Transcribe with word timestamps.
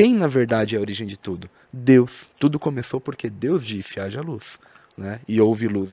quem 0.00 0.14
na 0.14 0.26
verdade 0.26 0.74
é 0.74 0.78
a 0.78 0.80
origem 0.80 1.06
de 1.06 1.18
tudo? 1.18 1.50
Deus. 1.70 2.26
Tudo 2.38 2.58
começou 2.58 2.98
porque 2.98 3.28
Deus 3.28 3.66
disse: 3.66 4.00
haja 4.00 4.22
luz, 4.22 4.58
né? 4.96 5.20
E 5.28 5.38
houve 5.38 5.68
luz. 5.68 5.90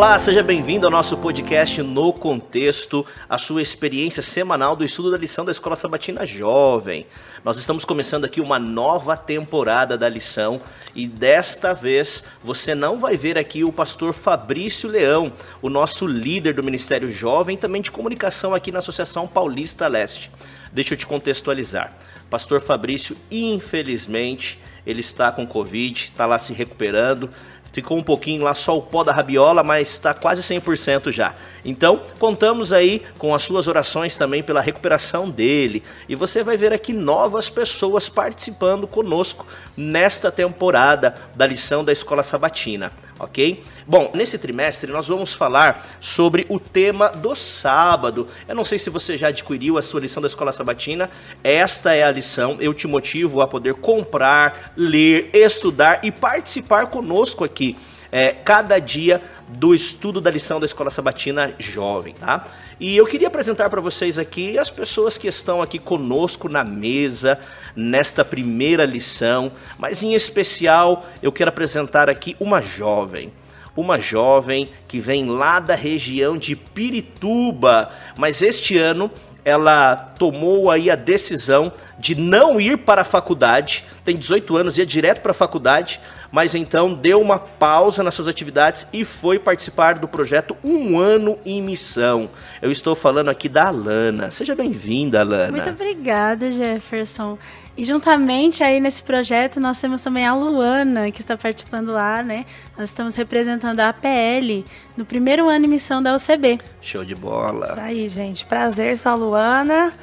Olá, 0.00 0.18
seja 0.18 0.42
bem-vindo 0.42 0.86
ao 0.86 0.90
nosso 0.90 1.14
podcast 1.18 1.82
No 1.82 2.10
Contexto, 2.14 3.04
a 3.28 3.36
sua 3.36 3.60
experiência 3.60 4.22
semanal 4.22 4.74
do 4.74 4.82
estudo 4.82 5.10
da 5.10 5.18
lição 5.18 5.44
da 5.44 5.52
Escola 5.52 5.76
Sabatina 5.76 6.24
Jovem. 6.24 7.06
Nós 7.44 7.58
estamos 7.58 7.84
começando 7.84 8.24
aqui 8.24 8.40
uma 8.40 8.58
nova 8.58 9.14
temporada 9.14 9.98
da 9.98 10.08
lição 10.08 10.62
e 10.94 11.06
desta 11.06 11.74
vez 11.74 12.24
você 12.42 12.74
não 12.74 12.98
vai 12.98 13.14
ver 13.14 13.36
aqui 13.36 13.62
o 13.62 13.70
pastor 13.70 14.14
Fabrício 14.14 14.88
Leão, 14.88 15.30
o 15.60 15.68
nosso 15.68 16.06
líder 16.06 16.54
do 16.54 16.64
Ministério 16.64 17.12
Jovem, 17.12 17.58
também 17.58 17.82
de 17.82 17.90
comunicação 17.90 18.54
aqui 18.54 18.72
na 18.72 18.78
Associação 18.78 19.28
Paulista 19.28 19.86
Leste. 19.86 20.30
Deixa 20.72 20.94
eu 20.94 20.98
te 20.98 21.06
contextualizar. 21.06 21.92
Pastor 22.30 22.62
Fabrício, 22.62 23.14
infelizmente, 23.30 24.58
ele 24.86 25.00
está 25.00 25.30
com 25.30 25.46
Covid, 25.46 26.04
está 26.04 26.24
lá 26.24 26.38
se 26.38 26.52
recuperando, 26.52 27.28
Ficou 27.72 27.98
um 27.98 28.02
pouquinho 28.02 28.42
lá 28.42 28.54
só 28.54 28.76
o 28.76 28.82
pó 28.82 29.04
da 29.04 29.12
rabiola, 29.12 29.62
mas 29.62 29.90
está 29.90 30.12
quase 30.12 30.42
100% 30.42 31.12
já. 31.12 31.34
Então, 31.64 32.02
contamos 32.18 32.72
aí 32.72 33.02
com 33.18 33.34
as 33.34 33.42
suas 33.42 33.68
orações 33.68 34.16
também 34.16 34.42
pela 34.42 34.60
recuperação 34.60 35.30
dele. 35.30 35.82
E 36.08 36.14
você 36.14 36.42
vai 36.42 36.56
ver 36.56 36.72
aqui 36.72 36.92
novas 36.92 37.48
pessoas 37.48 38.08
participando 38.08 38.86
conosco 38.86 39.46
nesta 39.76 40.32
temporada 40.32 41.14
da 41.34 41.46
lição 41.46 41.84
da 41.84 41.92
Escola 41.92 42.22
Sabatina 42.22 42.92
ok? 43.20 43.62
Bom, 43.86 44.10
nesse 44.14 44.38
trimestre 44.38 44.90
nós 44.90 45.08
vamos 45.08 45.34
falar 45.34 45.86
sobre 46.00 46.46
o 46.48 46.58
tema 46.58 47.08
do 47.10 47.34
sábado. 47.34 48.26
Eu 48.48 48.54
não 48.54 48.64
sei 48.64 48.78
se 48.78 48.90
você 48.90 49.16
já 49.16 49.28
adquiriu 49.28 49.78
a 49.78 49.82
sua 49.82 50.00
lição 50.00 50.20
da 50.20 50.26
Escola 50.26 50.50
Sabatina. 50.50 51.10
Esta 51.44 51.94
é 51.94 52.02
a 52.02 52.10
lição. 52.10 52.56
Eu 52.60 52.74
te 52.74 52.88
motivo 52.88 53.40
a 53.40 53.46
poder 53.46 53.74
comprar, 53.74 54.72
ler, 54.76 55.30
estudar 55.34 56.00
e 56.02 56.10
participar 56.10 56.86
conosco 56.86 57.44
aqui. 57.44 57.76
É, 58.12 58.28
cada 58.32 58.78
dia 58.78 59.22
do 59.48 59.74
estudo 59.74 60.20
da 60.20 60.30
lição 60.30 60.58
da 60.58 60.66
Escola 60.66 60.90
Sabatina 60.90 61.54
Jovem, 61.58 62.14
tá? 62.14 62.44
E 62.78 62.96
eu 62.96 63.06
queria 63.06 63.28
apresentar 63.28 63.68
para 63.68 63.80
vocês 63.80 64.18
aqui 64.18 64.58
as 64.58 64.70
pessoas 64.70 65.18
que 65.18 65.28
estão 65.28 65.60
aqui 65.60 65.78
conosco 65.78 66.48
na 66.48 66.64
mesa 66.64 67.38
nesta 67.74 68.24
primeira 68.24 68.84
lição, 68.84 69.52
mas 69.78 70.02
em 70.02 70.14
especial 70.14 71.06
eu 71.22 71.30
quero 71.30 71.50
apresentar 71.50 72.08
aqui 72.08 72.36
uma 72.40 72.60
jovem. 72.60 73.32
Uma 73.76 73.98
jovem 73.98 74.68
que 74.88 74.98
vem 74.98 75.26
lá 75.26 75.60
da 75.60 75.74
região 75.74 76.36
de 76.36 76.56
Pirituba, 76.56 77.90
mas 78.18 78.42
este 78.42 78.76
ano 78.76 79.10
ela 79.44 79.96
tomou 80.18 80.70
aí 80.70 80.90
a 80.90 80.94
decisão 80.94 81.72
de 81.98 82.14
não 82.14 82.60
ir 82.60 82.78
para 82.78 83.02
a 83.02 83.04
faculdade, 83.04 83.84
tem 84.04 84.16
18 84.16 84.56
anos, 84.56 84.78
ia 84.78 84.86
direto 84.86 85.20
para 85.20 85.32
a 85.32 85.34
faculdade, 85.34 86.00
mas 86.32 86.54
então 86.54 86.94
deu 86.94 87.20
uma 87.20 87.38
pausa 87.38 88.02
nas 88.02 88.14
suas 88.14 88.28
atividades 88.28 88.86
e 88.92 89.04
foi 89.04 89.38
participar 89.38 89.98
do 89.98 90.08
projeto 90.08 90.56
Um 90.64 90.98
Ano 90.98 91.38
em 91.44 91.60
Missão. 91.60 92.30
Eu 92.62 92.72
estou 92.72 92.94
falando 92.94 93.28
aqui 93.28 93.48
da 93.48 93.68
Alana. 93.68 94.30
Seja 94.30 94.54
bem-vinda, 94.54 95.20
Alana. 95.20 95.50
Muito 95.52 95.70
obrigada, 95.70 96.50
Jefferson. 96.50 97.38
E 97.76 97.84
juntamente 97.84 98.62
aí 98.62 98.80
nesse 98.80 99.02
projeto 99.02 99.58
nós 99.60 99.80
temos 99.80 100.02
também 100.02 100.26
a 100.26 100.34
Luana, 100.34 101.10
que 101.10 101.20
está 101.20 101.36
participando 101.36 101.92
lá, 101.92 102.22
né? 102.22 102.44
Nós 102.76 102.90
estamos 102.90 103.14
representando 103.14 103.80
a 103.80 103.88
APL 103.88 104.64
no 104.96 105.04
primeiro 105.04 105.48
ano 105.48 105.64
em 105.64 105.68
missão 105.68 106.02
da 106.02 106.14
UCB. 106.14 106.60
Show 106.82 107.04
de 107.04 107.14
bola. 107.14 107.64
Isso 107.64 107.80
aí, 107.80 108.08
gente. 108.08 108.44
Prazer, 108.44 108.96
sou 108.96 109.12
a 109.12 109.14
Luana. 109.14 109.94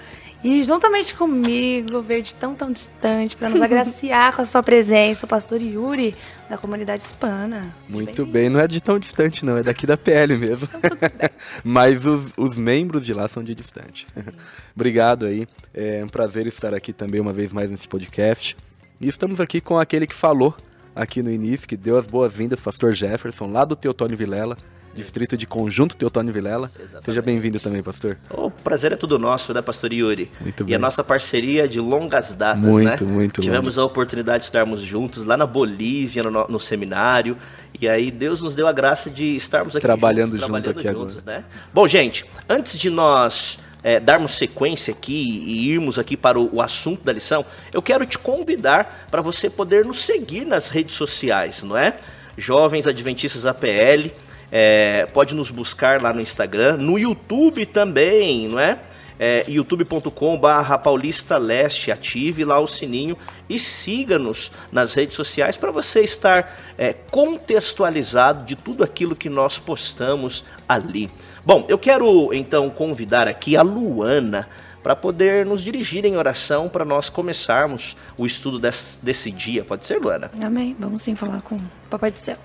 E 0.43 0.63
juntamente 0.63 1.15
comigo, 1.15 2.01
veio 2.01 2.21
de 2.21 2.35
tão, 2.35 2.53
tão 2.53 2.71
distante, 2.71 3.35
para 3.35 3.49
nos 3.49 3.61
agraciar 3.61 4.35
com 4.35 4.43
a 4.43 4.45
sua 4.45 4.61
presença, 4.61 5.25
o 5.25 5.29
pastor 5.29 5.59
Yuri, 5.59 6.15
da 6.47 6.57
comunidade 6.57 7.03
hispana. 7.03 7.75
Muito 7.89 8.23
bem. 8.23 8.43
bem. 8.43 8.49
não 8.49 8.59
é 8.59 8.67
de 8.67 8.79
tão 8.79 8.99
distante, 8.99 9.43
não, 9.43 9.57
é 9.57 9.63
daqui 9.63 9.87
da 9.87 9.97
PL 9.97 10.37
mesmo. 10.37 10.67
Mas 11.63 12.05
os, 12.05 12.31
os 12.37 12.55
membros 12.55 13.03
de 13.03 13.13
lá 13.13 13.27
são 13.27 13.43
de 13.43 13.55
distante. 13.55 14.05
Obrigado 14.75 15.25
aí. 15.25 15.47
É 15.73 16.03
um 16.03 16.07
prazer 16.07 16.45
estar 16.45 16.73
aqui 16.73 16.93
também 16.93 17.19
uma 17.19 17.33
vez 17.33 17.51
mais 17.51 17.69
nesse 17.69 17.87
podcast. 17.87 18.55
E 19.01 19.07
estamos 19.07 19.39
aqui 19.39 19.59
com 19.59 19.77
aquele 19.77 20.05
que 20.05 20.15
falou 20.15 20.55
aqui 20.95 21.21
no 21.21 21.31
início, 21.31 21.67
que 21.67 21.77
deu 21.77 21.97
as 21.97 22.05
boas-vindas, 22.07 22.59
pastor 22.59 22.93
Jefferson, 22.93 23.51
lá 23.51 23.65
do 23.65 23.75
Teotônio 23.75 24.17
Vilela 24.17 24.57
distrito 24.97 25.37
de 25.37 25.45
Conjunto 25.45 25.95
Teotônio 25.95 26.33
Vilela. 26.33 26.71
Exatamente. 26.77 27.05
Seja 27.05 27.21
bem-vindo 27.21 27.59
também, 27.59 27.83
pastor. 27.83 28.17
O 28.29 28.49
prazer 28.49 28.91
é 28.91 28.95
tudo 28.95 29.19
nosso, 29.19 29.53
né, 29.53 29.61
pastor 29.61 29.93
Yuri? 29.93 30.29
Muito 30.41 30.65
bem. 30.65 30.73
E 30.73 30.75
a 30.75 30.79
nossa 30.79 31.03
parceria 31.03 31.67
de 31.67 31.79
longas 31.79 32.33
datas, 32.33 32.61
muito, 32.61 32.83
né? 32.83 32.89
Muito, 32.89 33.05
muito. 33.05 33.41
Tivemos 33.41 33.77
a 33.77 33.85
oportunidade 33.85 34.39
de 34.39 34.45
estarmos 34.45 34.81
juntos 34.81 35.23
lá 35.23 35.37
na 35.37 35.45
Bolívia, 35.45 36.23
no, 36.23 36.47
no, 36.47 36.59
seminário. 36.59 37.37
E 37.79 37.87
aí 37.87 38.09
Deus 38.09 38.41
nos 38.41 38.55
deu 38.55 38.67
a 38.67 38.73
graça 38.73 39.09
de 39.09 39.35
estarmos 39.35 39.75
aqui 39.75 39.85
trabalhando 39.85 40.31
juntos, 40.31 40.47
junto 40.47 40.51
trabalhando 40.51 40.79
aqui 40.79 40.87
juntos, 40.87 41.17
agora. 41.19 41.37
né? 41.37 41.45
Bom, 41.73 41.87
gente, 41.87 42.25
antes 42.49 42.77
de 42.77 42.89
nós 42.89 43.59
é, 43.83 43.99
darmos 43.99 44.35
sequência 44.35 44.91
aqui 44.91 45.13
e 45.13 45.69
irmos 45.69 45.99
aqui 45.99 46.17
para 46.17 46.39
o, 46.39 46.55
o 46.55 46.61
assunto 46.61 47.03
da 47.03 47.13
lição, 47.13 47.45
eu 47.71 47.81
quero 47.81 48.05
te 48.05 48.17
convidar 48.17 49.07
para 49.11 49.21
você 49.21 49.49
poder 49.49 49.85
nos 49.85 50.03
seguir 50.03 50.45
nas 50.45 50.69
redes 50.69 50.95
sociais, 50.95 51.61
não 51.63 51.77
é? 51.77 51.95
Jovens 52.37 52.85
Adventistas 52.85 53.45
APL, 53.45 54.11
é, 54.51 55.05
pode 55.13 55.35
nos 55.35 55.51
buscar 55.51 56.01
lá 56.01 56.13
no 56.13 56.21
Instagram, 56.21 56.77
no 56.77 56.97
YouTube 56.97 57.65
também, 57.65 58.47
não 58.47 58.59
é? 58.59 58.79
é 59.19 59.43
youtube.com/barra 59.47 60.77
Paulista 60.77 61.37
Leste. 61.37 61.91
Ative 61.91 62.45
lá 62.45 62.59
o 62.59 62.67
sininho 62.67 63.17
e 63.49 63.59
siga-nos 63.59 64.51
nas 64.71 64.93
redes 64.93 65.15
sociais 65.15 65.57
para 65.57 65.71
você 65.71 66.01
estar 66.01 66.55
é, 66.77 66.93
contextualizado 66.93 68.45
de 68.45 68.55
tudo 68.55 68.83
aquilo 68.83 69.15
que 69.15 69.29
nós 69.29 69.59
postamos 69.59 70.45
ali. 70.67 71.09
Bom, 71.45 71.65
eu 71.67 71.77
quero 71.77 72.33
então 72.33 72.69
convidar 72.69 73.27
aqui 73.27 73.55
a 73.57 73.61
Luana 73.61 74.47
para 74.83 74.95
poder 74.95 75.45
nos 75.45 75.63
dirigir 75.63 76.05
em 76.05 76.15
oração 76.15 76.69
para 76.69 76.85
nós 76.85 77.09
começarmos 77.09 77.97
o 78.17 78.25
estudo 78.25 78.57
desse, 78.57 79.03
desse 79.03 79.31
dia. 79.31 79.63
Pode 79.63 79.85
ser, 79.85 79.99
Luana? 79.99 80.31
Amém. 80.41 80.75
Vamos 80.79 81.01
sim 81.01 81.13
falar 81.13 81.41
com 81.41 81.55
o 81.55 81.61
Papai 81.89 82.09
do 82.09 82.19
Céu. 82.19 82.37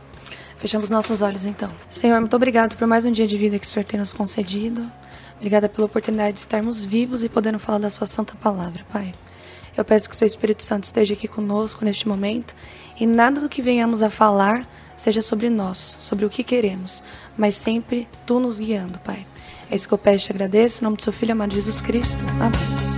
Fechamos 0.62 0.90
nossos 0.90 1.20
olhos 1.22 1.44
então. 1.44 1.68
Senhor, 1.90 2.20
muito 2.20 2.36
obrigado 2.36 2.76
por 2.76 2.86
mais 2.86 3.04
um 3.04 3.10
dia 3.10 3.26
de 3.26 3.36
vida 3.36 3.58
que 3.58 3.66
o 3.66 3.68
Senhor 3.68 3.84
tem 3.84 3.98
nos 3.98 4.12
concedido. 4.12 4.88
Obrigada 5.36 5.68
pela 5.68 5.86
oportunidade 5.86 6.34
de 6.34 6.38
estarmos 6.38 6.84
vivos 6.84 7.24
e 7.24 7.28
podendo 7.28 7.58
falar 7.58 7.78
da 7.78 7.90
Sua 7.90 8.06
Santa 8.06 8.36
Palavra, 8.36 8.86
Pai. 8.92 9.10
Eu 9.76 9.84
peço 9.84 10.08
que 10.08 10.14
o 10.14 10.18
Seu 10.18 10.24
Espírito 10.24 10.62
Santo 10.62 10.84
esteja 10.84 11.14
aqui 11.14 11.26
conosco 11.26 11.84
neste 11.84 12.06
momento 12.06 12.54
e 12.96 13.08
nada 13.08 13.40
do 13.40 13.48
que 13.48 13.60
venhamos 13.60 14.04
a 14.04 14.08
falar 14.08 14.64
seja 14.96 15.20
sobre 15.20 15.50
nós, 15.50 15.78
sobre 15.98 16.24
o 16.24 16.30
que 16.30 16.44
queremos, 16.44 17.02
mas 17.36 17.56
sempre 17.56 18.06
Tu 18.24 18.38
nos 18.38 18.60
guiando, 18.60 19.00
Pai. 19.00 19.26
É 19.68 19.74
isso 19.74 19.88
que 19.88 19.94
eu 19.94 19.98
peço 19.98 20.26
e 20.26 20.26
te 20.26 20.30
agradeço, 20.30 20.80
em 20.80 20.84
nome 20.84 20.96
do 20.96 21.02
Seu 21.02 21.12
Filho 21.12 21.32
amado 21.32 21.52
Jesus 21.52 21.80
Cristo. 21.80 22.22
Amém. 22.40 22.92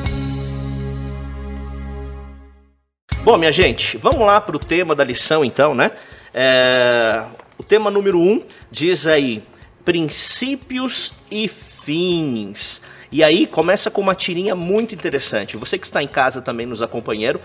Bom, 3.24 3.38
minha 3.38 3.52
gente, 3.52 3.96
vamos 3.96 4.20
lá 4.20 4.38
para 4.38 4.54
o 4.54 4.58
tema 4.58 4.94
da 4.94 5.02
lição 5.02 5.42
então, 5.42 5.74
né? 5.74 5.92
É, 6.34 7.24
o 7.58 7.62
tema 7.62 7.90
número 7.90 8.18
um 8.18 8.42
diz 8.70 9.06
aí: 9.06 9.42
princípios 9.84 11.12
e 11.30 11.48
fins. 11.48 12.82
E 13.12 13.22
aí 13.22 13.46
começa 13.46 13.92
com 13.92 14.00
uma 14.00 14.14
tirinha 14.14 14.56
muito 14.56 14.92
interessante. 14.92 15.56
Você 15.56 15.78
que 15.78 15.86
está 15.86 16.02
em 16.02 16.08
casa 16.08 16.42
também 16.42 16.66
nos 16.66 16.82
acompanhando, 16.82 17.40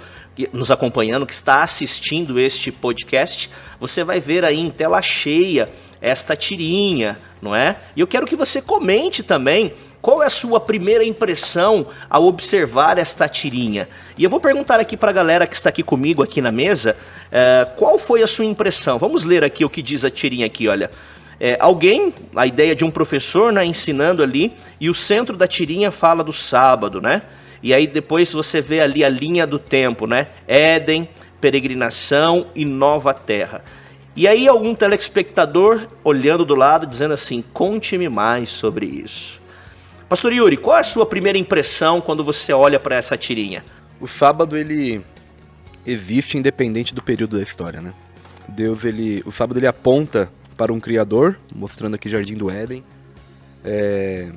nos 0.51 0.71
acompanhando, 0.71 1.27
que 1.27 1.33
está 1.33 1.61
assistindo 1.61 2.39
este 2.39 2.71
podcast, 2.71 3.51
você 3.79 4.03
vai 4.03 4.19
ver 4.19 4.43
aí 4.43 4.59
em 4.59 4.71
tela 4.71 4.99
cheia 4.99 5.69
esta 6.01 6.35
tirinha, 6.35 7.19
não 7.39 7.55
é? 7.55 7.77
E 7.95 7.99
eu 8.01 8.07
quero 8.07 8.25
que 8.25 8.35
você 8.35 8.63
comente 8.63 9.21
também 9.21 9.73
qual 10.01 10.23
é 10.23 10.25
a 10.25 10.29
sua 10.29 10.59
primeira 10.59 11.03
impressão 11.03 11.87
ao 12.09 12.25
observar 12.25 12.97
esta 12.97 13.27
tirinha. 13.27 13.87
E 14.17 14.23
eu 14.23 14.29
vou 14.29 14.39
perguntar 14.39 14.79
aqui 14.79 14.95
para 14.95 15.09
a 15.09 15.13
galera 15.13 15.45
que 15.45 15.55
está 15.55 15.69
aqui 15.69 15.83
comigo 15.83 16.23
aqui 16.23 16.41
na 16.41 16.51
mesa, 16.51 16.95
é, 17.31 17.65
qual 17.75 17.99
foi 17.99 18.23
a 18.23 18.27
sua 18.27 18.45
impressão? 18.45 18.97
Vamos 18.97 19.25
ler 19.25 19.43
aqui 19.43 19.65
o 19.65 19.69
que 19.69 19.81
diz 19.81 20.05
a 20.05 20.09
tirinha 20.09 20.45
aqui, 20.45 20.67
olha. 20.67 20.89
É, 21.39 21.57
alguém, 21.59 22.13
a 22.35 22.45
ideia 22.45 22.75
de 22.75 22.83
um 22.83 22.91
professor, 22.91 23.51
né, 23.51 23.65
ensinando 23.65 24.21
ali, 24.21 24.53
e 24.79 24.89
o 24.89 24.93
centro 24.93 25.37
da 25.37 25.47
tirinha 25.47 25.89
fala 25.89 26.23
do 26.23 26.33
sábado, 26.33 26.99
né? 26.99 27.21
E 27.63 27.73
aí 27.73 27.87
depois 27.87 28.31
você 28.33 28.61
vê 28.61 28.81
ali 28.81 29.03
a 29.03 29.09
linha 29.09 29.47
do 29.47 29.59
tempo, 29.59 30.05
né? 30.05 30.27
Éden, 30.47 31.07
peregrinação 31.39 32.47
e 32.55 32.65
nova 32.65 33.13
terra. 33.13 33.63
E 34.15 34.27
aí 34.27 34.47
algum 34.47 34.75
telespectador 34.75 35.87
olhando 36.03 36.43
do 36.43 36.55
lado 36.55 36.85
dizendo 36.85 37.13
assim: 37.13 37.41
"Conte-me 37.53 38.09
mais 38.09 38.49
sobre 38.49 38.85
isso". 38.85 39.38
Pastor 40.09 40.33
Yuri, 40.33 40.57
qual 40.57 40.75
é 40.75 40.79
a 40.79 40.83
sua 40.83 41.05
primeira 41.05 41.37
impressão 41.37 42.01
quando 42.01 42.23
você 42.23 42.51
olha 42.51 42.79
para 42.79 42.95
essa 42.95 43.15
tirinha? 43.15 43.63
O 44.01 44.07
sábado 44.07 44.57
ele 44.57 45.01
existe 45.85 46.35
independente 46.35 46.95
do 46.95 47.03
período 47.03 47.37
da 47.37 47.43
história, 47.43 47.79
né? 47.79 47.93
Deus 48.47 48.83
ele, 48.83 49.21
o 49.23 49.31
sábado 49.31 49.59
ele 49.59 49.67
aponta 49.67 50.31
para 50.57 50.73
um 50.73 50.79
Criador, 50.79 51.39
mostrando 51.55 51.93
aqui 51.93 52.09
Jardim 52.09 52.33
do 52.33 52.49
Éden. 52.49 52.83
É, 53.63 54.31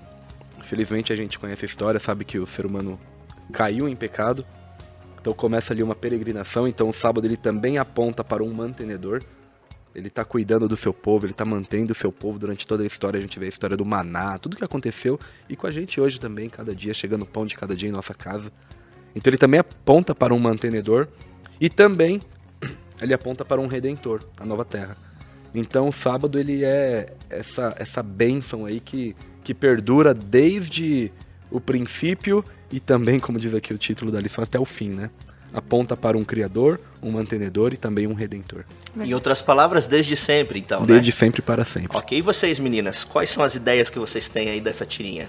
Felizmente 0.72 1.12
a 1.12 1.16
gente 1.16 1.38
conhece 1.38 1.64
a 1.64 1.66
história, 1.66 2.00
sabe 2.00 2.24
que 2.24 2.38
o 2.38 2.46
ser 2.46 2.64
humano 2.64 2.98
caiu 3.52 3.88
em 3.88 3.94
pecado. 3.94 4.44
Então 5.20 5.32
começa 5.34 5.72
ali 5.72 5.82
uma 5.82 5.94
peregrinação. 5.94 6.66
Então 6.66 6.88
o 6.88 6.92
sábado 6.94 7.26
ele 7.26 7.36
também 7.36 7.76
aponta 7.76 8.24
para 8.24 8.42
um 8.42 8.52
mantenedor. 8.52 9.22
Ele 9.94 10.08
está 10.08 10.24
cuidando 10.24 10.66
do 10.66 10.76
seu 10.76 10.92
povo, 10.92 11.26
ele 11.26 11.32
está 11.32 11.44
mantendo 11.44 11.92
o 11.92 11.94
seu 11.94 12.10
povo 12.10 12.38
durante 12.38 12.66
toda 12.66 12.82
a 12.82 12.86
história. 12.86 13.18
A 13.18 13.20
gente 13.20 13.38
vê 13.38 13.46
a 13.46 13.48
história 13.48 13.76
do 13.76 13.84
maná, 13.84 14.38
tudo 14.38 14.56
que 14.56 14.64
aconteceu 14.64 15.18
e 15.48 15.56
com 15.56 15.66
a 15.66 15.70
gente 15.70 16.00
hoje 16.00 16.18
também, 16.18 16.48
cada 16.48 16.74
dia 16.74 16.94
chegando 16.94 17.26
pão 17.26 17.44
de 17.44 17.54
cada 17.54 17.76
dia 17.76 17.88
em 17.88 17.92
nossa 17.92 18.14
casa. 18.14 18.50
Então 19.14 19.30
ele 19.30 19.38
também 19.38 19.60
aponta 19.60 20.14
para 20.14 20.32
um 20.32 20.38
mantenedor 20.38 21.08
e 21.60 21.68
também 21.68 22.20
ele 23.00 23.12
aponta 23.12 23.44
para 23.44 23.60
um 23.60 23.66
redentor, 23.66 24.20
a 24.38 24.46
nova 24.46 24.64
terra. 24.64 24.96
Então 25.54 25.88
o 25.88 25.92
sábado 25.92 26.38
ele 26.38 26.64
é 26.64 27.12
essa 27.28 27.74
essa 27.76 28.02
bênção 28.02 28.64
aí 28.64 28.80
que 28.80 29.14
que 29.44 29.52
perdura 29.52 30.14
desde 30.14 31.12
o 31.50 31.60
princípio 31.60 32.44
e 32.70 32.80
também, 32.80 33.20
como 33.20 33.38
diz 33.38 33.54
aqui 33.54 33.74
o 33.74 33.78
título 33.78 34.10
da 34.10 34.20
lição, 34.20 34.42
até 34.42 34.58
o 34.58 34.64
fim, 34.64 34.88
né? 34.88 35.10
Aponta 35.54 35.96
para 35.96 36.16
um 36.16 36.25
criador, 36.25 36.81
um 37.02 37.10
mantenedor 37.10 37.72
e 37.75 37.76
também 37.76 38.06
um 38.06 38.14
redentor. 38.14 38.64
Em 38.99 39.12
outras 39.12 39.43
palavras, 39.43 39.87
desde 39.87 40.16
sempre, 40.16 40.58
então. 40.58 40.81
Né? 40.81 40.87
Desde 40.87 41.10
né? 41.10 41.16
sempre 41.16 41.43
para 41.43 41.64
sempre. 41.64 41.96
Ok, 41.96 42.16
e 42.16 42.20
vocês, 42.20 42.58
meninas, 42.58 43.04
quais 43.04 43.31
são 43.31 43.44
as 43.44 43.54
ideias 43.54 43.90
que 43.90 43.99
vocês 43.99 44.28
têm 44.28 44.49
aí 44.49 44.60
dessa 44.60 44.87
tirinha? 44.87 45.28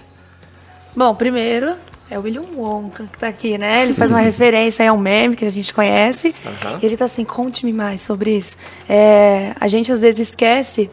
Bom, 0.96 1.14
primeiro, 1.14 1.74
é 2.10 2.18
o 2.18 2.22
William 2.22 2.44
Wonka 2.56 3.08
que 3.10 3.18
tá 3.18 3.28
aqui, 3.28 3.58
né? 3.58 3.82
Ele 3.82 3.94
faz 3.94 4.10
uma 4.10 4.20
referência 4.22 4.88
a 4.88 4.92
um 4.92 4.98
meme 4.98 5.36
que 5.36 5.44
a 5.44 5.52
gente 5.52 5.74
conhece. 5.74 6.34
Uhum. 6.44 6.78
ele 6.82 6.96
tá 6.96 7.04
assim, 7.04 7.24
conte-me 7.24 7.72
mais 7.72 8.02
sobre 8.02 8.36
isso. 8.36 8.56
É, 8.88 9.54
a 9.60 9.68
gente 9.68 9.92
às 9.92 10.00
vezes 10.00 10.28
esquece 10.28 10.90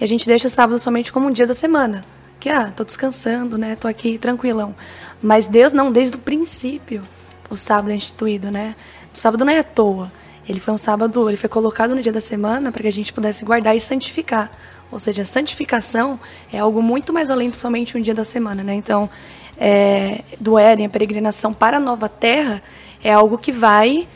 e 0.00 0.04
a 0.04 0.08
gente 0.08 0.26
deixa 0.26 0.48
o 0.48 0.50
sábado 0.50 0.78
somente 0.78 1.12
como 1.12 1.28
um 1.28 1.30
dia 1.30 1.46
da 1.46 1.54
semana 1.54 2.02
que, 2.44 2.50
ah, 2.50 2.70
tô 2.70 2.84
descansando, 2.84 3.56
né? 3.56 3.74
Tô 3.74 3.88
aqui 3.88 4.18
tranquilão. 4.18 4.76
Mas 5.22 5.46
Deus 5.46 5.72
não, 5.72 5.90
desde 5.90 6.16
o 6.16 6.18
princípio, 6.18 7.02
o 7.50 7.56
sábado 7.56 7.90
é 7.90 7.94
instituído, 7.94 8.50
né? 8.50 8.74
O 9.12 9.18
sábado 9.18 9.44
não 9.44 9.52
é 9.52 9.58
à 9.58 9.64
toa. 9.64 10.12
Ele 10.48 10.60
foi 10.60 10.74
um 10.74 10.78
sábado, 10.78 11.28
ele 11.28 11.36
foi 11.36 11.48
colocado 11.48 11.94
no 11.94 12.02
dia 12.02 12.12
da 12.12 12.20
semana 12.20 12.70
para 12.70 12.82
que 12.82 12.88
a 12.88 12.92
gente 12.92 13.12
pudesse 13.12 13.44
guardar 13.44 13.74
e 13.74 13.80
santificar. 13.80 14.50
Ou 14.92 14.98
seja, 14.98 15.22
a 15.22 15.24
santificação 15.24 16.20
é 16.52 16.58
algo 16.58 16.82
muito 16.82 17.12
mais 17.12 17.30
além 17.30 17.50
de 17.50 17.56
somente 17.56 17.96
um 17.96 18.00
dia 18.00 18.14
da 18.14 18.24
semana, 18.24 18.62
né? 18.62 18.74
Então, 18.74 19.08
é, 19.56 20.22
do 20.40 20.58
Éden, 20.58 20.86
a 20.86 20.88
peregrinação 20.88 21.52
para 21.52 21.78
a 21.78 21.80
nova 21.80 22.08
terra 22.08 22.62
é 23.02 23.12
algo 23.12 23.38
que 23.38 23.52
vai 23.52 24.06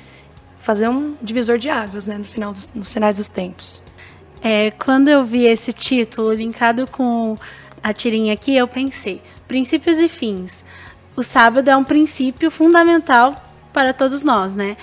fazer 0.60 0.88
um 0.88 1.14
divisor 1.22 1.56
de 1.56 1.70
águas, 1.70 2.06
né? 2.06 2.19
No 2.19 2.25
final 2.25 2.52
dos, 2.52 2.72
nos 2.75 2.92
finais 2.92 3.16
dos 3.16 3.28
tempos. 3.28 3.80
É, 4.42 4.70
quando 4.72 5.08
eu 5.08 5.25
vi 5.25 5.46
esse 5.46 5.72
título 5.72 6.32
linkado 6.32 6.86
com 6.86 7.36
a 7.82 7.92
tirinha 7.92 8.34
aqui, 8.34 8.54
eu 8.54 8.69
pensei: 8.69 9.22
princípios 9.46 9.98
e 9.98 10.08
fins. 10.08 10.62
O 11.19 11.25
sábado 11.25 11.69
é 11.69 11.76
um 11.76 11.82
princípio 11.82 12.49
fundamental 12.49 13.35
para 13.73 13.93
todos 13.93 14.23
nós, 14.23 14.55
né? 14.55 14.76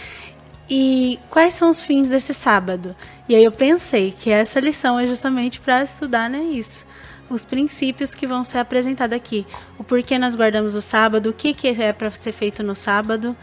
E 0.70 1.18
quais 1.30 1.54
são 1.54 1.70
os 1.70 1.82
fins 1.82 2.10
desse 2.10 2.34
sábado? 2.34 2.94
E 3.30 3.34
aí 3.34 3.42
eu 3.46 3.54
pensei 3.54 4.14
que 4.20 4.30
essa 4.30 4.60
lição 4.60 5.00
é 5.00 5.08
justamente 5.08 5.62
para 5.62 5.82
estudar, 5.82 6.30
né, 6.30 6.40
isso. 6.40 6.86
Os 7.30 7.46
princípios 7.46 8.14
que 8.14 8.28
vão 8.28 8.44
ser 8.44 8.58
apresentados 8.58 9.16
aqui. 9.16 9.48
O 9.80 9.84
porquê 9.86 10.20
nós 10.20 10.36
guardamos 10.36 10.76
o 10.76 10.82
sábado, 10.82 11.30
o 11.30 11.34
que, 11.34 11.54
que 11.54 11.70
é 11.70 11.94
para 11.94 12.12
ser 12.12 12.34
feito 12.34 12.62
no 12.62 12.76
sábado. 12.76 13.34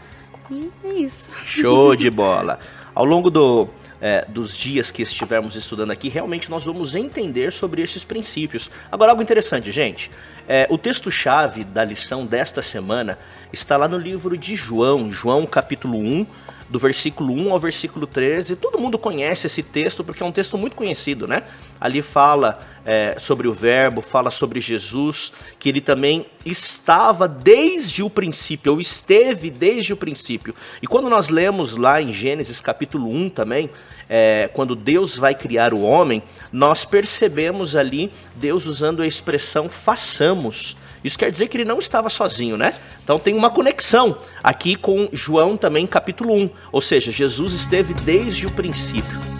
E 0.51 0.69
é 0.83 0.93
isso. 0.93 1.31
Show 1.43 1.95
de 1.95 2.11
bola. 2.11 2.59
Ao 2.93 3.05
longo 3.05 3.31
do, 3.31 3.67
é, 4.03 4.25
dos 4.27 4.53
dias 4.53 4.91
que 4.91 5.01
estivermos 5.01 5.55
estudando 5.55 5.91
aqui, 5.91 6.09
realmente 6.09 6.51
nós 6.51 6.65
vamos 6.65 6.93
entender 6.93 7.53
sobre 7.53 7.81
esses 7.81 8.03
princípios. 8.03 8.69
Agora, 8.91 9.13
algo 9.13 9.23
interessante, 9.23 9.71
gente. 9.71 10.11
É, 10.45 10.67
o 10.69 10.77
texto-chave 10.77 11.63
da 11.63 11.85
lição 11.85 12.25
desta 12.25 12.61
semana 12.61 13.17
está 13.53 13.77
lá 13.77 13.87
no 13.87 13.97
livro 13.97 14.37
de 14.37 14.57
João, 14.57 15.09
João 15.09 15.45
capítulo 15.45 15.97
1, 15.97 16.25
do 16.69 16.77
versículo 16.77 17.33
1 17.33 17.53
ao 17.53 17.59
versículo 17.61 18.05
13. 18.05 18.57
Todo 18.57 18.77
mundo 18.77 18.97
conhece 18.97 19.47
esse 19.47 19.63
texto 19.63 20.03
porque 20.03 20.21
é 20.21 20.25
um 20.25 20.33
texto 20.33 20.57
muito 20.57 20.75
conhecido, 20.75 21.25
né? 21.25 21.43
Ali 21.79 22.01
fala 22.01 22.59
é, 22.85 23.15
sobre 23.17 23.47
o 23.47 23.53
Verbo, 23.53 24.01
fala 24.01 24.29
sobre 24.29 24.59
Jesus, 24.59 25.31
que 25.57 25.69
ele 25.69 25.79
também 25.79 26.25
estava 26.45 27.25
desde 27.25 28.03
o 28.03 28.09
princípio, 28.09 28.73
ou 28.73 28.81
esteve 28.81 29.49
desde 29.49 29.93
o 29.93 29.97
princípio. 29.97 30.53
E 30.81 30.87
quando 30.87 31.09
nós 31.09 31.29
lemos 31.29 31.77
lá 31.77 32.01
em 32.01 32.11
Gênesis 32.11 32.59
capítulo 32.59 33.09
1 33.09 33.29
também, 33.29 33.69
é, 34.09 34.49
quando 34.53 34.75
Deus 34.75 35.15
vai 35.15 35.33
criar 35.35 35.73
o 35.73 35.81
homem, 35.81 36.21
nós 36.51 36.85
percebemos 36.85 37.75
ali 37.75 38.11
Deus 38.35 38.65
usando 38.65 39.01
a 39.01 39.07
expressão 39.07 39.69
façamos. 39.69 40.75
Isso 41.03 41.19
quer 41.19 41.29
dizer 41.29 41.47
que 41.47 41.57
ele 41.57 41.65
não 41.65 41.79
estava 41.79 42.09
sozinho, 42.09 42.55
né? 42.55 42.73
Então 43.03 43.19
tem 43.19 43.35
uma 43.35 43.49
conexão 43.49 44.17
aqui 44.41 44.75
com 44.75 45.09
João 45.11 45.57
também, 45.57 45.85
capítulo 45.85 46.33
1. 46.33 46.49
Ou 46.71 46.79
seja, 46.79 47.11
Jesus 47.11 47.53
esteve 47.53 47.93
desde 47.93 48.45
o 48.45 48.51
princípio. 48.51 49.33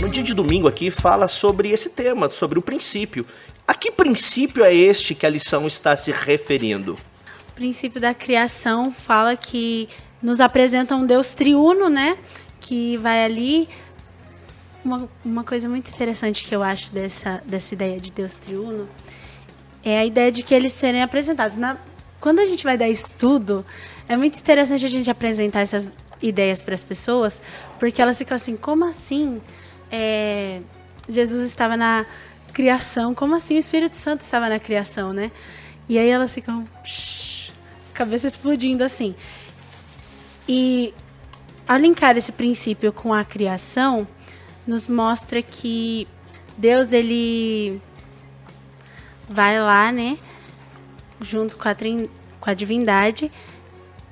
No 0.00 0.08
dia 0.08 0.22
de 0.22 0.32
domingo 0.32 0.66
aqui 0.66 0.90
fala 0.90 1.28
sobre 1.28 1.70
esse 1.70 1.90
tema, 1.90 2.30
sobre 2.30 2.58
o 2.58 2.62
princípio. 2.62 3.26
A 3.66 3.74
que 3.74 3.90
princípio 3.90 4.64
é 4.64 4.74
este 4.74 5.14
que 5.14 5.26
a 5.26 5.30
lição 5.30 5.66
está 5.66 5.94
se 5.94 6.10
referindo? 6.10 6.98
O 7.50 7.52
princípio 7.52 8.00
da 8.00 8.14
criação 8.14 8.90
fala 8.90 9.36
que 9.36 9.88
nos 10.22 10.40
apresenta 10.40 10.94
um 10.94 11.06
Deus 11.06 11.34
triuno, 11.34 11.88
né? 11.88 12.18
Que 12.60 12.96
vai 12.98 13.24
ali 13.24 13.68
uma, 14.84 15.08
uma 15.24 15.44
coisa 15.44 15.68
muito 15.68 15.90
interessante 15.90 16.44
que 16.44 16.54
eu 16.54 16.62
acho 16.62 16.92
dessa, 16.92 17.42
dessa 17.46 17.74
ideia 17.74 18.00
de 18.00 18.10
Deus 18.10 18.34
triuno 18.34 18.88
é 19.84 19.98
a 19.98 20.04
ideia 20.04 20.30
de 20.30 20.42
que 20.42 20.54
eles 20.54 20.72
serem 20.72 21.02
apresentados. 21.02 21.56
Na, 21.56 21.76
quando 22.20 22.40
a 22.40 22.44
gente 22.44 22.64
vai 22.64 22.76
dar 22.76 22.88
estudo, 22.88 23.64
é 24.08 24.16
muito 24.16 24.38
interessante 24.38 24.84
a 24.84 24.88
gente 24.88 25.10
apresentar 25.10 25.60
essas 25.60 25.96
ideias 26.20 26.62
para 26.62 26.74
as 26.74 26.82
pessoas, 26.82 27.40
porque 27.78 28.02
elas 28.02 28.18
ficam 28.18 28.34
assim, 28.34 28.56
como 28.56 28.84
assim 28.84 29.40
é, 29.90 30.60
Jesus 31.08 31.44
estava 31.44 31.76
na 31.76 32.04
criação? 32.52 33.14
Como 33.14 33.34
assim 33.34 33.54
o 33.54 33.58
Espírito 33.58 33.94
Santo 33.94 34.22
estava 34.22 34.48
na 34.48 34.58
criação, 34.58 35.12
né? 35.12 35.30
E 35.88 35.98
aí 35.98 36.08
elas 36.08 36.34
ficam, 36.34 36.66
psh, 36.82 37.52
cabeça 37.94 38.26
explodindo 38.26 38.84
assim. 38.84 39.14
E 40.48 40.94
ao 41.66 41.76
linkar 41.76 42.16
esse 42.16 42.32
princípio 42.32 42.92
com 42.92 43.12
a 43.12 43.24
criação, 43.24 44.08
nos 44.66 44.88
mostra 44.88 45.42
que 45.42 46.08
Deus 46.56 46.92
ele 46.92 47.80
vai 49.28 49.60
lá, 49.60 49.92
né, 49.92 50.18
junto 51.20 51.56
com 51.56 51.68
a, 51.68 51.76
com 52.40 52.50
a 52.50 52.54
divindade 52.54 53.30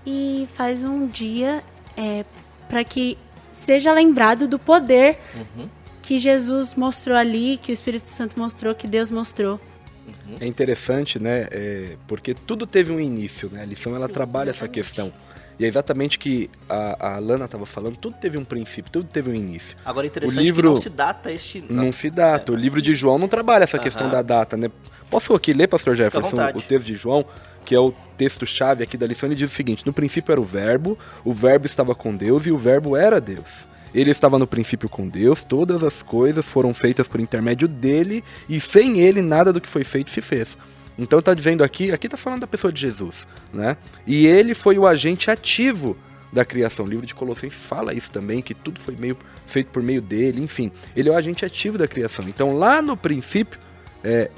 e 0.04 0.46
faz 0.54 0.84
um 0.84 1.06
dia 1.08 1.62
é, 1.96 2.24
para 2.68 2.84
que 2.84 3.16
seja 3.52 3.92
lembrado 3.92 4.46
do 4.46 4.58
poder 4.58 5.18
uhum. 5.34 5.68
que 6.02 6.18
Jesus 6.18 6.74
mostrou 6.74 7.16
ali, 7.16 7.58
que 7.60 7.72
o 7.72 7.74
Espírito 7.74 8.06
Santo 8.06 8.38
mostrou, 8.38 8.74
que 8.74 8.86
Deus 8.86 9.10
mostrou. 9.10 9.58
Uhum. 10.06 10.36
É 10.40 10.46
interessante, 10.46 11.18
né? 11.18 11.48
É, 11.50 11.96
porque 12.06 12.34
tudo 12.34 12.66
teve 12.66 12.92
um 12.92 13.00
início, 13.00 13.50
né? 13.50 13.62
A 13.62 13.64
lição 13.64 13.96
ela 13.96 14.06
Sim, 14.06 14.12
trabalha 14.12 14.50
exatamente. 14.50 14.80
essa 14.80 14.88
questão. 14.88 15.12
E 15.58 15.64
é 15.64 15.68
exatamente 15.68 16.18
que 16.18 16.50
a, 16.68 17.14
a 17.14 17.18
Lana 17.18 17.46
estava 17.46 17.64
falando, 17.64 17.96
tudo 17.96 18.16
teve 18.20 18.36
um 18.36 18.44
princípio, 18.44 18.90
tudo 18.92 19.08
teve 19.10 19.30
um 19.30 19.34
início. 19.34 19.76
Agora 19.84 20.06
é 20.06 20.08
interessante 20.08 20.38
o 20.38 20.42
livro, 20.42 20.68
que 20.68 20.74
não 20.74 20.82
se 20.82 20.90
data 20.90 21.32
este... 21.32 21.64
Não 21.68 21.92
se 21.92 22.10
data. 22.10 22.52
É. 22.52 22.54
O 22.54 22.58
livro 22.58 22.82
de 22.82 22.94
João 22.94 23.18
não 23.18 23.28
trabalha 23.28 23.64
essa 23.64 23.78
questão 23.78 24.10
da 24.10 24.20
data, 24.20 24.56
né? 24.56 24.70
Posso 25.10 25.34
aqui 25.34 25.52
ler, 25.52 25.68
pastor 25.68 25.96
Jefferson, 25.96 26.36
o 26.54 26.62
texto 26.62 26.86
de 26.86 26.96
João, 26.96 27.24
que 27.64 27.74
é 27.74 27.80
o 27.80 27.92
texto-chave 28.16 28.82
aqui 28.82 28.96
da 28.96 29.06
lição, 29.06 29.28
ele 29.28 29.36
diz 29.36 29.50
o 29.50 29.54
seguinte, 29.54 29.86
no 29.86 29.92
princípio 29.92 30.32
era 30.32 30.40
o 30.40 30.44
verbo, 30.44 30.98
o 31.24 31.32
verbo 31.32 31.66
estava 31.66 31.94
com 31.94 32.14
Deus 32.14 32.46
e 32.46 32.50
o 32.50 32.58
verbo 32.58 32.96
era 32.96 33.20
Deus. 33.20 33.66
Ele 33.94 34.10
estava 34.10 34.38
no 34.38 34.46
princípio 34.46 34.88
com 34.90 35.08
Deus, 35.08 35.42
todas 35.42 35.82
as 35.82 36.02
coisas 36.02 36.46
foram 36.46 36.74
feitas 36.74 37.08
por 37.08 37.18
intermédio 37.18 37.66
dele, 37.66 38.22
e 38.48 38.60
sem 38.60 39.00
ele 39.00 39.22
nada 39.22 39.52
do 39.52 39.60
que 39.60 39.68
foi 39.68 39.84
feito 39.84 40.10
se 40.10 40.20
fez. 40.20 40.56
Então 40.98 41.18
está 41.18 41.34
dizendo 41.34 41.62
aqui, 41.62 41.92
aqui 41.92 42.06
está 42.06 42.16
falando 42.16 42.40
da 42.40 42.46
pessoa 42.46 42.72
de 42.72 42.80
Jesus, 42.80 43.26
né? 43.52 43.76
E 44.06 44.26
ele 44.26 44.54
foi 44.54 44.78
o 44.78 44.86
agente 44.86 45.30
ativo 45.30 45.96
da 46.32 46.44
criação. 46.44 46.84
O 46.84 46.88
livro 46.88 47.06
de 47.06 47.14
Colossenses 47.14 47.64
fala 47.64 47.92
isso 47.94 48.10
também, 48.10 48.42
que 48.42 48.54
tudo 48.54 48.80
foi 48.80 48.96
meio 48.96 49.16
feito 49.46 49.68
por 49.68 49.82
meio 49.82 50.00
dele, 50.00 50.42
enfim. 50.42 50.72
Ele 50.94 51.08
é 51.08 51.12
o 51.12 51.16
agente 51.16 51.44
ativo 51.44 51.76
da 51.78 51.86
criação. 51.86 52.26
Então 52.28 52.54
lá 52.54 52.80
no 52.80 52.96
princípio, 52.96 53.58
é, 54.02 54.30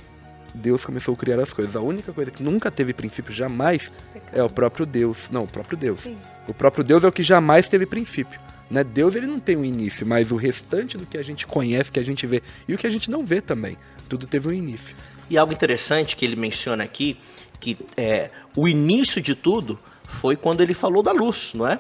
Deus 0.55 0.85
começou 0.85 1.15
a 1.15 1.17
criar 1.17 1.41
as 1.41 1.53
coisas. 1.53 1.77
A 1.77 1.81
única 1.81 2.13
coisa 2.13 2.31
que 2.31 2.43
nunca 2.43 2.71
teve 2.71 2.93
princípio 2.93 3.33
jamais 3.33 3.91
é 4.33 4.43
o 4.43 4.51
próprio 4.51 4.85
Deus. 4.85 5.31
Não, 5.31 5.45
o 5.45 5.49
próprio 5.49 5.77
Deus. 5.77 6.01
Sim. 6.01 6.19
O 6.47 6.55
próprio 6.55 6.83
Deus 6.83 7.05
é 7.05 7.09
o 7.09 7.13
que 7.13 7.23
jamais 7.23 7.69
teve 7.69 7.87
princípio. 7.87 8.41
Né? 8.71 8.85
Deus 8.85 9.15
ele 9.15 9.27
não 9.27 9.41
tem 9.41 9.57
um 9.57 9.65
início, 9.65 10.07
mas 10.07 10.31
o 10.31 10.37
restante 10.37 10.97
do 10.97 11.07
que 11.07 11.17
a 11.17 11.23
gente 11.23 11.47
conhece, 11.47 11.91
que 11.91 12.01
a 12.01 12.05
gente 12.05 12.27
vê 12.27 12.43
e 12.67 12.75
o 12.75 12.79
que 12.79 12.87
a 12.87 12.91
gente 12.91 13.11
não 13.11 13.25
vê 13.25 13.41
também, 13.41 13.77
tudo 14.09 14.27
teve 14.27 14.49
um 14.49 14.53
início. 14.53 14.95
E 15.31 15.37
algo 15.37 15.53
interessante 15.53 16.17
que 16.17 16.25
ele 16.25 16.37
menciona 16.37 16.85
aqui, 16.85 17.17
que 17.61 17.77
é, 17.97 18.31
o 18.57 18.69
início 18.69 19.21
de 19.21 19.35
tudo 19.35 19.79
foi 20.07 20.37
quando 20.37 20.61
ele 20.61 20.75
falou 20.75 21.03
da 21.03 21.13
luz, 21.13 21.53
não 21.55 21.67
é? 21.67 21.79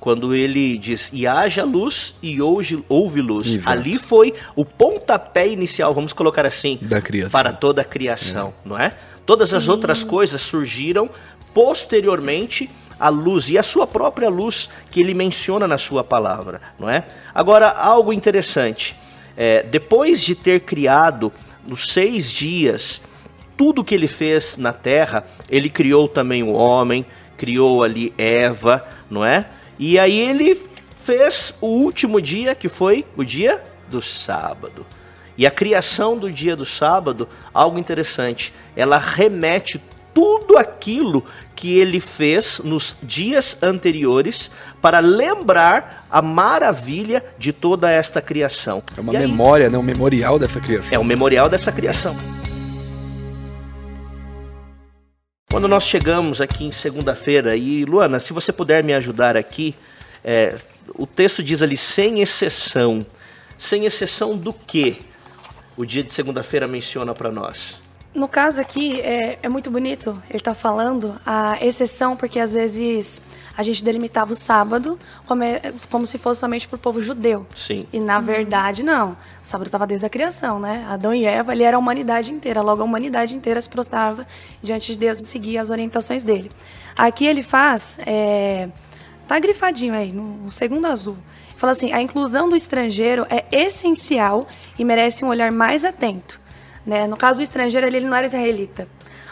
quando 0.00 0.34
ele 0.34 0.78
diz 0.78 1.10
e 1.12 1.26
haja 1.26 1.64
luz 1.64 2.14
e 2.22 2.40
hoje 2.40 2.82
houve 2.88 3.20
luz. 3.20 3.48
Exato. 3.56 3.68
Ali 3.68 3.98
foi 3.98 4.32
o 4.54 4.64
pontapé 4.64 5.48
inicial, 5.48 5.92
vamos 5.92 6.12
colocar 6.12 6.46
assim, 6.46 6.78
Da 6.80 7.00
criação. 7.00 7.30
para 7.30 7.52
toda 7.52 7.82
a 7.82 7.84
criação, 7.84 8.54
não 8.64 8.78
é? 8.78 8.92
Todas 9.26 9.52
as 9.52 9.68
outras 9.68 10.04
coisas 10.04 10.40
surgiram 10.40 11.10
posteriormente 11.52 12.70
à 12.98 13.08
luz 13.08 13.48
e 13.48 13.58
a 13.58 13.62
sua 13.62 13.86
própria 13.86 14.28
luz 14.28 14.68
que 14.90 15.00
ele 15.00 15.14
menciona 15.14 15.66
na 15.66 15.78
sua 15.78 16.02
palavra, 16.02 16.60
não 16.78 16.88
é? 16.88 17.04
Agora 17.34 17.68
algo 17.68 18.12
interessante, 18.12 18.96
é, 19.36 19.62
depois 19.62 20.22
de 20.22 20.34
ter 20.34 20.60
criado 20.60 21.32
nos 21.68 21.92
seis 21.92 22.32
dias 22.32 23.02
tudo 23.58 23.82
que 23.82 23.92
ele 23.92 24.06
fez 24.06 24.56
na 24.56 24.72
terra, 24.72 25.26
ele 25.50 25.68
criou 25.68 26.06
também 26.06 26.44
o 26.44 26.52
homem, 26.52 27.04
criou 27.36 27.82
ali 27.82 28.14
Eva, 28.16 28.86
não 29.10 29.24
é? 29.24 29.46
E 29.76 29.98
aí 29.98 30.16
ele 30.16 30.64
fez 31.02 31.56
o 31.60 31.66
último 31.66 32.22
dia, 32.22 32.54
que 32.54 32.68
foi 32.68 33.04
o 33.16 33.24
dia 33.24 33.60
do 33.90 34.00
sábado. 34.00 34.86
E 35.36 35.44
a 35.44 35.50
criação 35.50 36.16
do 36.16 36.30
dia 36.30 36.54
do 36.54 36.64
sábado, 36.64 37.28
algo 37.52 37.80
interessante, 37.80 38.54
ela 38.76 38.96
remete 38.96 39.80
tudo 40.18 40.56
aquilo 40.58 41.24
que 41.54 41.78
ele 41.78 42.00
fez 42.00 42.60
nos 42.64 42.96
dias 43.00 43.56
anteriores 43.62 44.50
para 44.82 44.98
lembrar 44.98 46.08
a 46.10 46.20
maravilha 46.20 47.24
de 47.38 47.52
toda 47.52 47.88
esta 47.88 48.20
criação. 48.20 48.82
É 48.96 49.00
uma 49.00 49.12
E 49.12 49.16
aí- 49.16 49.22
memória, 49.28 49.70
né? 49.70 49.78
Um 49.78 49.82
memorial 49.82 50.36
dessa 50.36 50.58
criação. 50.58 50.90
é 50.92 50.98
o 50.98 51.04
memorial 51.04 51.48
dessa 51.48 51.70
criação. 51.70 52.16
Quando 55.48 55.68
nós 55.68 55.84
chegamos 55.84 56.40
aqui 56.40 56.64
em 56.64 56.72
segunda-feira, 56.72 57.54
e 57.56 57.84
Luana, 57.84 58.18
se 58.18 58.32
você 58.32 58.52
puder 58.52 58.82
me 58.82 58.92
ajudar 58.94 59.36
aqui, 59.36 59.76
é, 60.24 60.56
o 60.96 61.06
texto 61.06 61.44
diz 61.44 61.62
ali 61.62 61.76
sem 61.76 62.20
exceção. 62.20 63.06
Sem 63.56 63.84
exceção 63.86 64.36
do 64.36 64.52
que 64.52 64.98
o 65.76 65.84
dia 65.86 66.02
de 66.02 66.12
segunda-feira 66.12 66.66
menciona 66.66 67.14
para 67.14 67.30
nós? 67.30 67.76
No 68.18 68.26
caso 68.26 68.60
aqui, 68.60 69.00
é, 69.00 69.38
é 69.40 69.48
muito 69.48 69.70
bonito 69.70 70.20
ele 70.28 70.40
tá 70.40 70.52
falando 70.52 71.14
a 71.24 71.56
exceção, 71.64 72.16
porque 72.16 72.40
às 72.40 72.52
vezes 72.52 73.22
a 73.56 73.62
gente 73.62 73.84
delimitava 73.84 74.32
o 74.32 74.36
sábado 74.36 74.98
como, 75.24 75.44
é- 75.44 75.72
como 75.88 76.04
se 76.04 76.18
fosse 76.18 76.40
somente 76.40 76.66
para 76.66 76.74
o 76.74 76.78
povo 76.80 77.00
judeu. 77.00 77.46
Sim. 77.54 77.86
E 77.92 78.00
na 78.00 78.18
verdade, 78.18 78.82
não. 78.82 79.12
O 79.12 79.16
sábado 79.46 79.68
estava 79.68 79.86
desde 79.86 80.04
a 80.04 80.10
criação, 80.10 80.58
né? 80.58 80.84
Adão 80.88 81.14
e 81.14 81.24
Eva, 81.24 81.52
ele 81.52 81.62
era 81.62 81.76
a 81.76 81.78
humanidade 81.80 82.32
inteira. 82.32 82.60
Logo, 82.60 82.82
a 82.82 82.84
humanidade 82.84 83.36
inteira 83.36 83.60
se 83.60 83.68
prostrava 83.68 84.26
diante 84.60 84.92
de 84.92 84.98
Deus 84.98 85.20
e 85.20 85.24
seguia 85.26 85.62
as 85.62 85.70
orientações 85.70 86.24
dele. 86.24 86.50
Aqui 86.96 87.24
ele 87.24 87.44
faz. 87.44 88.00
é, 88.04 88.68
tá 89.28 89.38
grifadinho 89.38 89.94
aí, 89.94 90.12
no, 90.12 90.38
no 90.38 90.50
segundo 90.50 90.86
azul. 90.86 91.16
Fala 91.56 91.70
assim: 91.70 91.92
a 91.92 92.02
inclusão 92.02 92.48
do 92.48 92.56
estrangeiro 92.56 93.24
é 93.30 93.44
essencial 93.52 94.48
e 94.76 94.84
merece 94.84 95.24
um 95.24 95.28
olhar 95.28 95.52
mais 95.52 95.84
atento. 95.84 96.40
Né? 96.88 97.06
No 97.06 97.18
caso, 97.18 97.40
o 97.40 97.42
estrangeiro 97.42 97.86
ele, 97.86 98.00
não 98.00 98.16
era 98.16 98.24
israelita. 98.24 98.88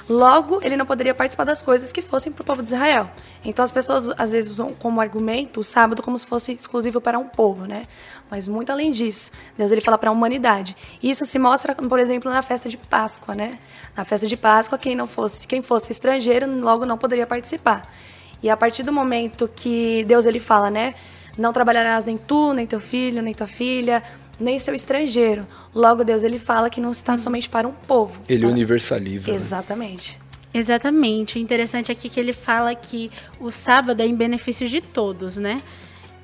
Logo, 0.07 0.61
ele 0.63 0.77
não 0.77 0.85
poderia 0.85 1.15
participar 1.15 1.45
das 1.45 1.63
coisas 1.63 1.91
que 1.91 2.03
fossem 2.03 2.31
para 2.31 2.43
o 2.43 2.45
povo 2.45 2.63
de 2.63 2.69
Israel. 2.69 3.11
Então, 3.43 3.65
as 3.65 3.71
pessoas 3.71 4.11
às 4.19 4.33
vezes 4.33 4.51
usam 4.51 4.75
como 4.75 5.01
argumento 5.01 5.61
o 5.61 5.65
sábado 5.65 6.03
como 6.03 6.19
se 6.19 6.27
fosse 6.27 6.53
exclusivo 6.53 7.01
para 7.01 7.19
um 7.19 7.27
povo, 7.27 7.65
né? 7.65 7.85
Mas 8.31 8.47
muito 8.47 8.71
além 8.71 8.91
disso, 8.93 9.31
Deus 9.57 9.73
ele 9.73 9.81
fala 9.81 9.97
para 9.97 10.11
a 10.11 10.13
humanidade. 10.13 10.77
Isso 11.03 11.25
se 11.25 11.39
mostra, 11.39 11.75
por 11.75 11.99
exemplo, 11.99 12.31
na 12.31 12.43
festa 12.43 12.69
de 12.69 12.77
Páscoa, 12.77 13.35
né? 13.35 13.59
Na 13.97 14.05
festa 14.05 14.27
de 14.27 14.37
Páscoa, 14.37 14.77
quem 14.77 14.95
não 14.95 15.07
fosse, 15.07 15.49
quem 15.49 15.63
fosse 15.63 15.93
estrangeiro, 15.93 16.47
logo 16.61 16.85
não 16.85 16.99
poderia 16.99 17.27
participar. 17.27 17.91
E 18.43 18.51
a 18.51 18.57
partir 18.57 18.83
do 18.83 18.93
momento 18.93 19.49
que 19.49 20.05
Deus 20.05 20.27
ele 20.27 20.39
fala, 20.39 20.71
né? 20.71 20.95
Não 21.39 21.55
trabalharás 21.55 22.05
nem 22.05 22.19
tu, 22.19 22.53
nem 22.53 22.67
teu 22.67 22.81
filho, 22.81 23.23
nem 23.23 23.33
tua 23.33 23.47
filha, 23.47 24.03
nem 24.39 24.59
seu 24.59 24.75
estrangeiro. 24.75 25.47
Logo 25.75 26.05
Deus 26.05 26.23
ele 26.23 26.39
fala 26.39 26.69
que 26.71 26.81
não 26.81 26.93
está 26.93 27.17
somente 27.17 27.49
para 27.49 27.67
um 27.67 27.73
povo. 27.73 28.21
Ele 28.29 28.39
está- 28.39 28.49
universaliza. 28.53 29.31
né? 29.31 29.35
Exatamente. 29.37 30.19
Exatamente. 30.53 31.37
O 31.39 31.41
interessante 31.41 31.93
aqui 31.93 32.09
é 32.09 32.11
que 32.11 32.19
ele 32.21 32.33
fala 32.33 32.75
que 32.75 33.11
o 33.39 33.51
sábado 33.51 34.01
é 34.01 34.07
em 34.07 34.15
benefício 34.15 34.67
de 34.69 34.81
todos, 34.81 35.37
né? 35.37 35.63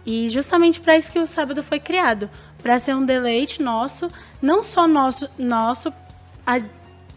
E 0.07 0.29
justamente 0.31 0.81
para 0.81 0.97
isso 0.97 1.13
que 1.13 1.19
o 1.19 1.27
sábado 1.27 1.63
foi 1.63 1.79
criado, 1.79 2.29
para 2.63 2.79
ser 2.79 2.95
um 2.95 3.05
deleite 3.05 3.63
nosso, 3.63 4.09
não 4.41 4.63
só 4.63 4.89
nosso, 4.89 5.29
nosso 5.39 5.93
a- 6.47 6.61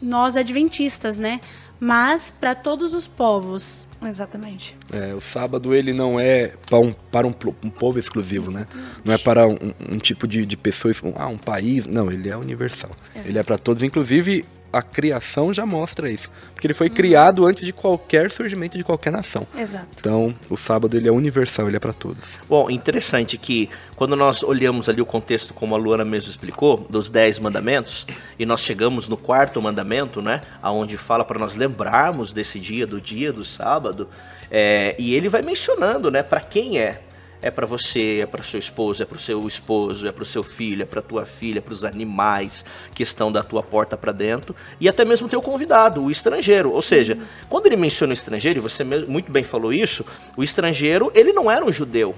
nós 0.02 0.36
adventistas, 0.38 1.18
né? 1.18 1.40
Mas 1.80 2.32
para 2.32 2.56
todos 2.56 2.94
os 2.94 3.08
povos. 3.08 3.88
Exatamente. 4.02 4.76
É, 4.94 5.14
o 5.14 5.22
sábado 5.22 5.74
ele 5.74 5.94
não 5.94 6.20
é 6.20 6.54
para 6.68 6.80
um, 6.80 6.92
para 6.92 7.28
um, 7.28 7.34
um 7.64 7.70
povo 7.70 8.00
exclusivo, 8.00 8.52
né? 8.52 8.68
Não 9.04 9.14
é 9.14 9.18
para 9.18 9.48
um, 9.48 9.58
um 9.90 9.98
tipo 9.98 10.28
de, 10.28 10.46
de 10.46 10.56
pessoa, 10.56 10.94
um, 11.04 11.14
ah, 11.16 11.28
um 11.28 11.38
país. 11.38 11.86
Não, 11.86 12.12
ele 12.12 12.30
é 12.30 12.38
universal. 12.38 12.92
Ele 13.26 13.38
é 13.38 13.44
para 13.44 13.58
todos. 13.58 13.84
Inclusive, 13.84 14.46
a 14.76 14.82
criação 14.82 15.54
já 15.54 15.66
mostra 15.66 16.12
isso. 16.12 16.30
Porque 16.54 16.68
ele 16.68 16.74
foi 16.74 16.90
criado 16.90 17.46
antes 17.46 17.66
de 17.66 17.72
qualquer 17.72 18.30
surgimento 18.30 18.78
de 18.78 18.84
qualquer 18.84 19.10
nação. 19.10 19.48
Exato. 19.58 19.88
Então, 19.98 20.36
o 20.50 20.58
sábado 20.58 20.98
ele 20.98 21.08
é 21.08 21.12
universal, 21.12 21.68
ele 21.68 21.78
é 21.78 21.80
para 21.80 21.94
todos. 21.94 22.38
Bom, 22.50 22.70
interessante 22.70 23.38
que 23.38 23.70
quando 23.96 24.18
nós 24.18 24.44
olhamos 24.44 24.90
ali 24.90 25.02
o 25.02 25.06
contexto, 25.06 25.54
como 25.54 25.76
a 25.76 25.78
Luana 25.78 26.04
mesmo 26.04 26.30
explicou, 26.30 26.86
dos 26.90 27.10
dez 27.10 27.40
mandamentos, 27.40 28.06
e 28.38 28.46
nós 28.46 28.62
chegamos 28.62 29.08
no 29.08 29.16
quarto 29.16 29.62
mandamento, 29.62 30.22
né, 30.22 30.42
aonde 30.62 30.98
fala 30.98 31.24
para 31.24 31.40
nós 31.40 31.56
lembrarmos 31.56 32.34
desse 32.34 32.60
dia, 32.60 32.86
do 32.86 33.00
dia 33.00 33.32
do 33.32 33.46
sábado, 33.46 34.10
é, 34.52 34.94
e 35.00 35.16
ele 35.16 35.30
vai 35.30 35.42
mencionando, 35.42 36.12
né, 36.12 36.22
para 36.22 36.42
quem 36.42 36.80
é. 36.80 37.02
É 37.46 37.52
para 37.52 37.68
você, 37.68 38.22
é 38.24 38.26
para 38.26 38.42
seu 38.42 38.60
esposo, 38.60 39.04
é 39.04 39.06
para 39.06 39.18
o 39.18 39.20
seu 39.20 39.48
esposo, 39.48 40.08
é 40.08 40.12
para 40.12 40.24
o 40.24 40.26
seu 40.26 40.42
filho, 40.42 40.82
é 40.82 40.86
para 40.88 41.00
tua 41.00 41.28
filha, 41.28 41.62
para 41.62 41.76
os 41.76 41.86
animais 41.86 42.66
que 42.96 43.04
estão 43.04 43.32
da 43.32 43.44
tua 43.44 43.62
porta 43.62 43.96
para 43.96 44.12
dentro 44.12 44.56
e 44.80 44.90
até 44.90 45.06
mesmo 45.06 45.30
teu 45.30 45.40
convidado, 45.44 46.02
o 46.04 46.10
estrangeiro. 46.10 46.72
Ou 46.72 46.82
seja, 46.82 47.20
quando 47.48 47.68
ele 47.68 47.76
menciona 47.76 48.10
o 48.10 48.16
estrangeiro, 48.16 48.58
e 48.58 48.62
você 48.64 48.84
muito 48.84 49.32
bem 49.32 49.44
falou 49.44 49.72
isso, 49.72 50.04
o 50.36 50.44
estrangeiro 50.44 51.12
ele 51.14 51.32
não 51.34 51.52
era 51.52 51.64
um 51.64 51.72
judeu, 51.72 52.16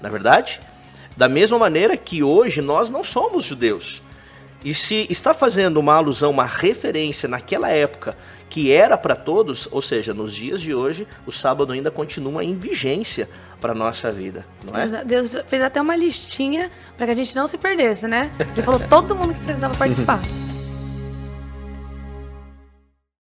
na 0.00 0.08
verdade? 0.08 0.58
Da 1.14 1.28
mesma 1.28 1.58
maneira 1.58 1.94
que 1.94 2.22
hoje 2.22 2.62
nós 2.62 2.88
não 2.88 3.04
somos 3.04 3.44
judeus. 3.44 4.00
E 4.64 4.72
se 4.72 5.06
está 5.10 5.34
fazendo 5.34 5.76
uma 5.76 5.92
alusão, 5.92 6.30
uma 6.30 6.46
referência 6.46 7.28
naquela 7.28 7.68
época 7.68 8.16
que 8.54 8.70
era 8.70 8.96
para 8.96 9.16
todos, 9.16 9.66
ou 9.72 9.82
seja, 9.82 10.14
nos 10.14 10.32
dias 10.32 10.60
de 10.60 10.72
hoje, 10.72 11.08
o 11.26 11.32
sábado 11.32 11.72
ainda 11.72 11.90
continua 11.90 12.44
em 12.44 12.54
vigência 12.54 13.28
para 13.60 13.72
a 13.72 13.74
nossa 13.74 14.12
vida, 14.12 14.46
não 14.64 14.78
é? 14.78 14.86
Deus, 15.04 15.32
Deus 15.32 15.44
fez 15.48 15.60
até 15.60 15.82
uma 15.82 15.96
listinha 15.96 16.70
para 16.96 17.06
que 17.06 17.10
a 17.10 17.16
gente 17.16 17.34
não 17.34 17.48
se 17.48 17.58
perdesse, 17.58 18.06
né? 18.06 18.30
Ele 18.52 18.62
falou 18.62 18.80
todo 18.88 19.16
mundo 19.16 19.34
que 19.34 19.40
precisava 19.40 19.74
participar. 19.76 20.20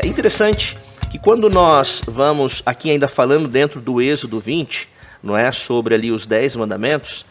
É 0.02 0.08
interessante 0.08 0.78
que 1.12 1.20
quando 1.20 1.50
nós 1.50 2.02
vamos 2.08 2.64
aqui 2.66 2.90
ainda 2.90 3.10
falando 3.10 3.48
dentro 3.48 3.82
do 3.82 4.00
Êxodo 4.00 4.40
20, 4.40 4.88
não 5.22 5.38
é 5.38 5.52
sobre 5.52 5.94
ali 5.94 6.12
os 6.12 6.26
10 6.26 6.56
mandamentos, 6.56 7.26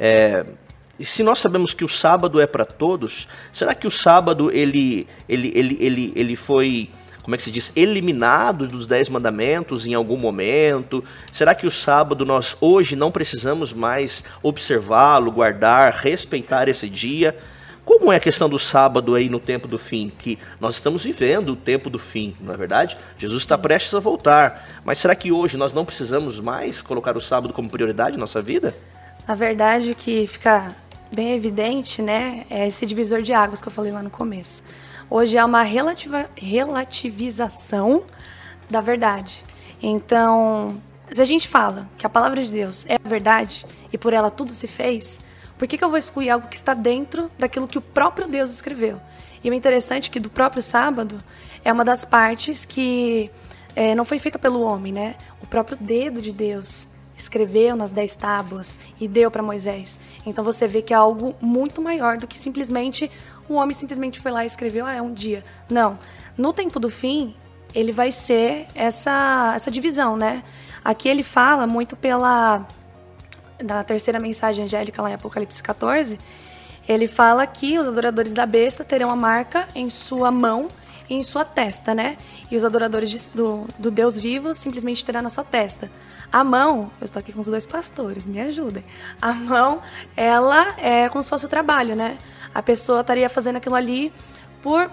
é, 0.00 0.46
e 0.98 1.04
se 1.04 1.22
nós 1.22 1.38
sabemos 1.38 1.74
que 1.74 1.84
o 1.84 1.88
sábado 1.88 2.40
é 2.40 2.46
para 2.46 2.64
todos, 2.64 3.26
será 3.52 3.74
que 3.74 3.86
o 3.86 3.90
sábado 3.90 4.50
ele, 4.50 5.06
ele, 5.28 5.52
ele, 5.54 5.76
ele, 5.80 6.12
ele 6.14 6.36
foi, 6.36 6.88
como 7.24 7.34
é 7.34 7.38
que 7.38 7.44
se 7.44 7.50
diz, 7.50 7.72
eliminado 7.74 8.68
dos 8.68 8.86
10 8.86 9.08
mandamentos 9.08 9.86
em 9.86 9.94
algum 9.94 10.18
momento? 10.18 11.02
Será 11.32 11.54
que 11.54 11.66
o 11.66 11.70
sábado 11.70 12.26
nós 12.26 12.54
hoje 12.60 12.94
não 12.94 13.10
precisamos 13.10 13.72
mais 13.72 14.22
observá-lo, 14.42 15.32
guardar, 15.32 15.90
respeitar 15.94 16.68
esse 16.68 16.86
dia? 16.86 17.34
Como 17.82 18.12
é 18.12 18.16
a 18.16 18.20
questão 18.20 18.46
do 18.46 18.58
sábado 18.58 19.14
aí 19.14 19.30
no 19.30 19.40
tempo 19.40 19.66
do 19.66 19.78
fim? 19.78 20.12
Que 20.18 20.38
nós 20.60 20.74
estamos 20.74 21.02
vivendo 21.02 21.54
o 21.54 21.56
tempo 21.56 21.88
do 21.88 21.98
fim, 21.98 22.36
não 22.42 22.52
é 22.52 22.56
verdade? 22.58 22.98
Jesus 23.16 23.42
está 23.42 23.56
prestes 23.56 23.94
a 23.94 24.00
voltar. 24.00 24.82
Mas 24.84 24.98
será 24.98 25.14
que 25.14 25.32
hoje 25.32 25.56
nós 25.56 25.72
não 25.72 25.86
precisamos 25.86 26.40
mais 26.40 26.82
colocar 26.82 27.16
o 27.16 27.22
sábado 27.22 27.54
como 27.54 27.70
prioridade 27.70 28.16
em 28.16 28.20
nossa 28.20 28.42
vida? 28.42 28.76
Na 29.26 29.34
verdade, 29.34 29.92
o 29.92 29.94
que 29.94 30.26
fica 30.26 30.74
bem 31.10 31.32
evidente, 31.32 32.02
né, 32.02 32.44
é 32.50 32.66
esse 32.66 32.84
divisor 32.84 33.22
de 33.22 33.32
águas 33.32 33.62
que 33.62 33.68
eu 33.68 33.72
falei 33.72 33.92
lá 33.92 34.02
no 34.02 34.10
começo. 34.10 34.62
Hoje 35.16 35.38
há 35.38 35.46
uma 35.46 35.62
relativa, 35.62 36.28
relativização 36.34 38.04
da 38.68 38.80
verdade. 38.80 39.44
Então, 39.80 40.82
se 41.08 41.22
a 41.22 41.24
gente 41.24 41.46
fala 41.46 41.88
que 41.96 42.04
a 42.04 42.08
palavra 42.08 42.42
de 42.42 42.50
Deus 42.50 42.84
é 42.88 42.96
a 42.96 43.08
verdade 43.08 43.64
e 43.92 43.96
por 43.96 44.12
ela 44.12 44.28
tudo 44.28 44.52
se 44.52 44.66
fez, 44.66 45.20
por 45.56 45.68
que, 45.68 45.78
que 45.78 45.84
eu 45.84 45.88
vou 45.88 45.98
excluir 45.98 46.30
algo 46.30 46.48
que 46.48 46.56
está 46.56 46.74
dentro 46.74 47.30
daquilo 47.38 47.68
que 47.68 47.78
o 47.78 47.80
próprio 47.80 48.26
Deus 48.26 48.50
escreveu? 48.50 49.00
E 49.44 49.48
o 49.48 49.54
interessante 49.54 50.10
é 50.10 50.12
que 50.12 50.18
do 50.18 50.28
próprio 50.28 50.60
sábado 50.60 51.18
é 51.64 51.72
uma 51.72 51.84
das 51.84 52.04
partes 52.04 52.64
que 52.64 53.30
é, 53.76 53.94
não 53.94 54.04
foi 54.04 54.18
feita 54.18 54.36
pelo 54.36 54.62
homem, 54.62 54.92
né? 54.92 55.14
O 55.40 55.46
próprio 55.46 55.76
dedo 55.80 56.20
de 56.20 56.32
Deus 56.32 56.90
escreveu 57.16 57.76
nas 57.76 57.90
dez 57.90 58.16
tábuas 58.16 58.76
e 59.00 59.06
deu 59.06 59.30
para 59.30 59.42
Moisés. 59.42 59.98
Então 60.26 60.42
você 60.42 60.66
vê 60.66 60.82
que 60.82 60.92
é 60.92 60.96
algo 60.96 61.34
muito 61.40 61.80
maior 61.80 62.18
do 62.18 62.26
que 62.26 62.38
simplesmente 62.38 63.10
o 63.48 63.54
homem 63.54 63.74
simplesmente 63.74 64.20
foi 64.20 64.30
lá 64.30 64.44
e 64.44 64.46
escreveu, 64.46 64.86
ah, 64.86 64.94
é 64.94 65.02
um 65.02 65.12
dia. 65.12 65.44
Não. 65.68 65.98
No 66.36 66.52
tempo 66.52 66.80
do 66.80 66.90
fim, 66.90 67.34
ele 67.74 67.92
vai 67.92 68.12
ser 68.12 68.66
essa 68.74 69.52
essa 69.54 69.70
divisão, 69.70 70.16
né? 70.16 70.42
Aqui 70.84 71.08
ele 71.08 71.22
fala 71.22 71.66
muito 71.66 71.96
pela 71.96 72.66
na 73.62 73.84
terceira 73.84 74.18
mensagem 74.18 74.64
angélica, 74.64 75.00
lá 75.00 75.10
em 75.10 75.14
Apocalipse 75.14 75.62
14, 75.62 76.18
ele 76.88 77.06
fala 77.06 77.46
que 77.46 77.78
os 77.78 77.88
adoradores 77.88 78.34
da 78.34 78.44
besta 78.44 78.84
terão 78.84 79.10
a 79.10 79.16
marca 79.16 79.66
em 79.74 79.88
sua 79.88 80.30
mão 80.30 80.68
e 81.08 81.14
em 81.14 81.22
sua 81.22 81.44
testa, 81.44 81.94
né? 81.94 82.16
E 82.50 82.56
os 82.56 82.64
adoradores 82.64 83.10
de, 83.10 83.28
do, 83.34 83.66
do 83.78 83.90
Deus 83.90 84.18
vivo 84.18 84.54
simplesmente 84.54 85.04
terão 85.04 85.22
na 85.22 85.30
sua 85.30 85.44
testa. 85.44 85.90
A 86.32 86.42
mão, 86.42 86.90
eu 87.00 87.04
estou 87.04 87.20
aqui 87.20 87.32
com 87.32 87.40
os 87.40 87.48
dois 87.48 87.64
pastores, 87.64 88.26
me 88.26 88.40
ajudem. 88.40 88.84
A 89.20 89.32
mão, 89.32 89.82
ela 90.16 90.74
é 90.78 91.08
como 91.08 91.22
se 91.22 91.30
fosse 91.30 91.46
o 91.46 91.48
trabalho, 91.48 91.94
né? 91.94 92.18
A 92.54 92.62
pessoa 92.62 93.00
estaria 93.00 93.28
fazendo 93.28 93.56
aquilo 93.56 93.74
ali 93.74 94.12
por 94.62 94.90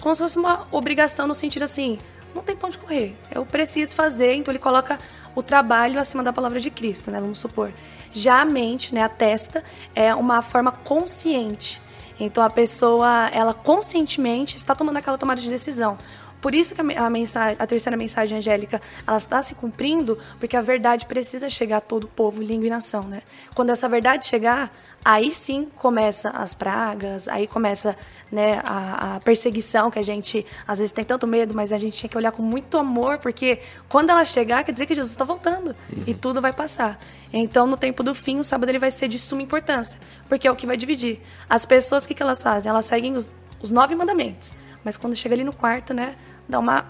como 0.00 0.14
se 0.14 0.22
fosse 0.22 0.38
uma 0.38 0.66
obrigação 0.70 1.26
no 1.26 1.34
sentido 1.34 1.62
assim, 1.62 1.96
não 2.34 2.42
tem 2.42 2.54
ponto 2.54 2.72
de 2.72 2.78
correr. 2.78 3.16
Eu 3.30 3.46
preciso 3.46 3.94
fazer, 3.96 4.34
então 4.34 4.52
ele 4.52 4.58
coloca 4.58 4.98
o 5.34 5.42
trabalho 5.42 5.98
acima 5.98 6.22
da 6.22 6.32
palavra 6.32 6.60
de 6.60 6.70
Cristo, 6.70 7.10
né? 7.10 7.20
Vamos 7.20 7.38
supor. 7.38 7.72
Já 8.12 8.42
a 8.42 8.44
mente, 8.44 8.94
né, 8.94 9.02
a 9.02 9.08
testa, 9.08 9.64
é 9.94 10.14
uma 10.14 10.42
forma 10.42 10.70
consciente. 10.70 11.80
Então 12.18 12.44
a 12.44 12.50
pessoa, 12.50 13.28
ela 13.32 13.54
conscientemente 13.54 14.56
está 14.56 14.74
tomando 14.74 14.98
aquela 14.98 15.16
tomada 15.16 15.40
de 15.40 15.48
decisão. 15.48 15.96
Por 16.40 16.54
isso 16.54 16.74
que 16.74 16.80
a, 16.82 17.08
mensagem, 17.08 17.56
a 17.58 17.66
terceira 17.66 17.96
mensagem 17.96 18.36
angélica 18.36 18.78
ela 19.06 19.16
está 19.16 19.40
se 19.40 19.54
cumprindo, 19.54 20.18
porque 20.38 20.54
a 20.54 20.60
verdade 20.60 21.06
precisa 21.06 21.48
chegar 21.48 21.78
a 21.78 21.80
todo 21.80 22.04
o 22.04 22.08
povo, 22.08 22.42
língua 22.42 22.66
e 22.66 22.70
nação, 22.70 23.04
né? 23.04 23.22
Quando 23.54 23.70
essa 23.70 23.88
verdade 23.88 24.26
chegar, 24.26 24.70
aí 25.04 25.30
sim 25.30 25.66
começa 25.76 26.30
as 26.30 26.54
pragas, 26.54 27.28
aí 27.28 27.46
começa 27.46 27.94
né, 28.32 28.60
a, 28.64 29.16
a, 29.16 29.20
perseguição 29.20 29.90
que 29.90 29.98
a 29.98 30.02
gente 30.02 30.46
às 30.66 30.78
vezes 30.78 30.92
tem 30.92 31.04
tanto 31.04 31.26
medo, 31.26 31.54
mas 31.54 31.72
a 31.72 31.78
gente 31.78 31.98
tinha 31.98 32.08
que 32.08 32.16
olhar 32.16 32.32
com 32.32 32.42
muito 32.42 32.78
amor, 32.78 33.18
porque 33.18 33.60
quando 33.88 34.10
ela 34.10 34.24
chegar, 34.24 34.64
quer 34.64 34.72
dizer 34.72 34.86
que 34.86 34.94
Jesus 34.94 35.12
está 35.12 35.24
voltando 35.24 35.76
uhum. 35.92 36.04
e 36.06 36.14
tudo 36.14 36.40
vai 36.40 36.52
passar. 36.52 36.98
Então, 37.32 37.66
no 37.66 37.76
tempo 37.76 38.02
do 38.02 38.14
fim, 38.14 38.38
o 38.38 38.44
sábado 38.44 38.70
ele 38.70 38.78
vai 38.78 38.90
ser 38.90 39.08
de 39.08 39.18
suma 39.18 39.42
importância, 39.42 40.00
porque 40.28 40.48
é 40.48 40.50
o 40.50 40.56
que 40.56 40.66
vai 40.66 40.76
dividir. 40.76 41.20
As 41.48 41.66
pessoas, 41.66 42.04
o 42.04 42.08
que, 42.08 42.14
que 42.14 42.22
elas 42.22 42.42
fazem? 42.42 42.70
Elas 42.70 42.86
seguem 42.86 43.14
os, 43.14 43.28
os 43.60 43.70
nove 43.70 43.94
mandamentos, 43.94 44.54
mas 44.82 44.96
quando 44.96 45.14
chega 45.14 45.34
ali 45.34 45.44
no 45.44 45.54
quarto, 45.54 45.92
né, 45.92 46.16
dá 46.48 46.58
uma 46.58 46.86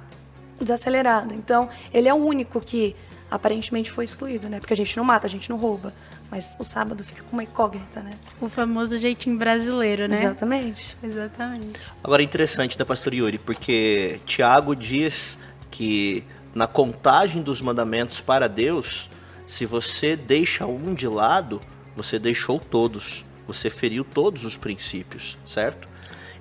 desacelerada. 0.60 1.34
Então, 1.34 1.68
ele 1.92 2.08
é 2.08 2.14
o 2.14 2.18
único 2.18 2.60
que 2.60 2.94
aparentemente 3.30 3.90
foi 3.90 4.04
excluído, 4.04 4.48
né? 4.48 4.60
Porque 4.60 4.72
a 4.72 4.76
gente 4.76 4.96
não 4.96 5.04
mata, 5.04 5.26
a 5.26 5.30
gente 5.30 5.50
não 5.50 5.56
rouba. 5.56 5.92
Mas 6.30 6.56
o 6.58 6.64
sábado 6.64 7.04
fica 7.04 7.22
com 7.22 7.36
uma 7.36 7.44
incógnita, 7.44 8.00
né? 8.00 8.12
O 8.40 8.48
famoso 8.48 8.98
jeitinho 8.98 9.38
brasileiro, 9.38 10.08
né? 10.08 10.18
Exatamente. 10.18 10.96
Exatamente. 11.02 11.80
Agora, 12.02 12.22
interessante 12.22 12.76
da 12.76 12.84
pastor 12.84 13.14
Yuri, 13.14 13.38
porque 13.38 14.18
Tiago 14.26 14.74
diz 14.74 15.38
que 15.70 16.24
na 16.54 16.66
contagem 16.66 17.42
dos 17.42 17.60
mandamentos 17.60 18.20
para 18.20 18.48
Deus, 18.48 19.08
se 19.46 19.66
você 19.66 20.16
deixa 20.16 20.66
um 20.66 20.94
de 20.94 21.06
lado, 21.06 21.60
você 21.96 22.18
deixou 22.18 22.58
todos. 22.58 23.24
Você 23.46 23.68
feriu 23.68 24.04
todos 24.04 24.44
os 24.44 24.56
princípios, 24.56 25.36
certo? 25.46 25.86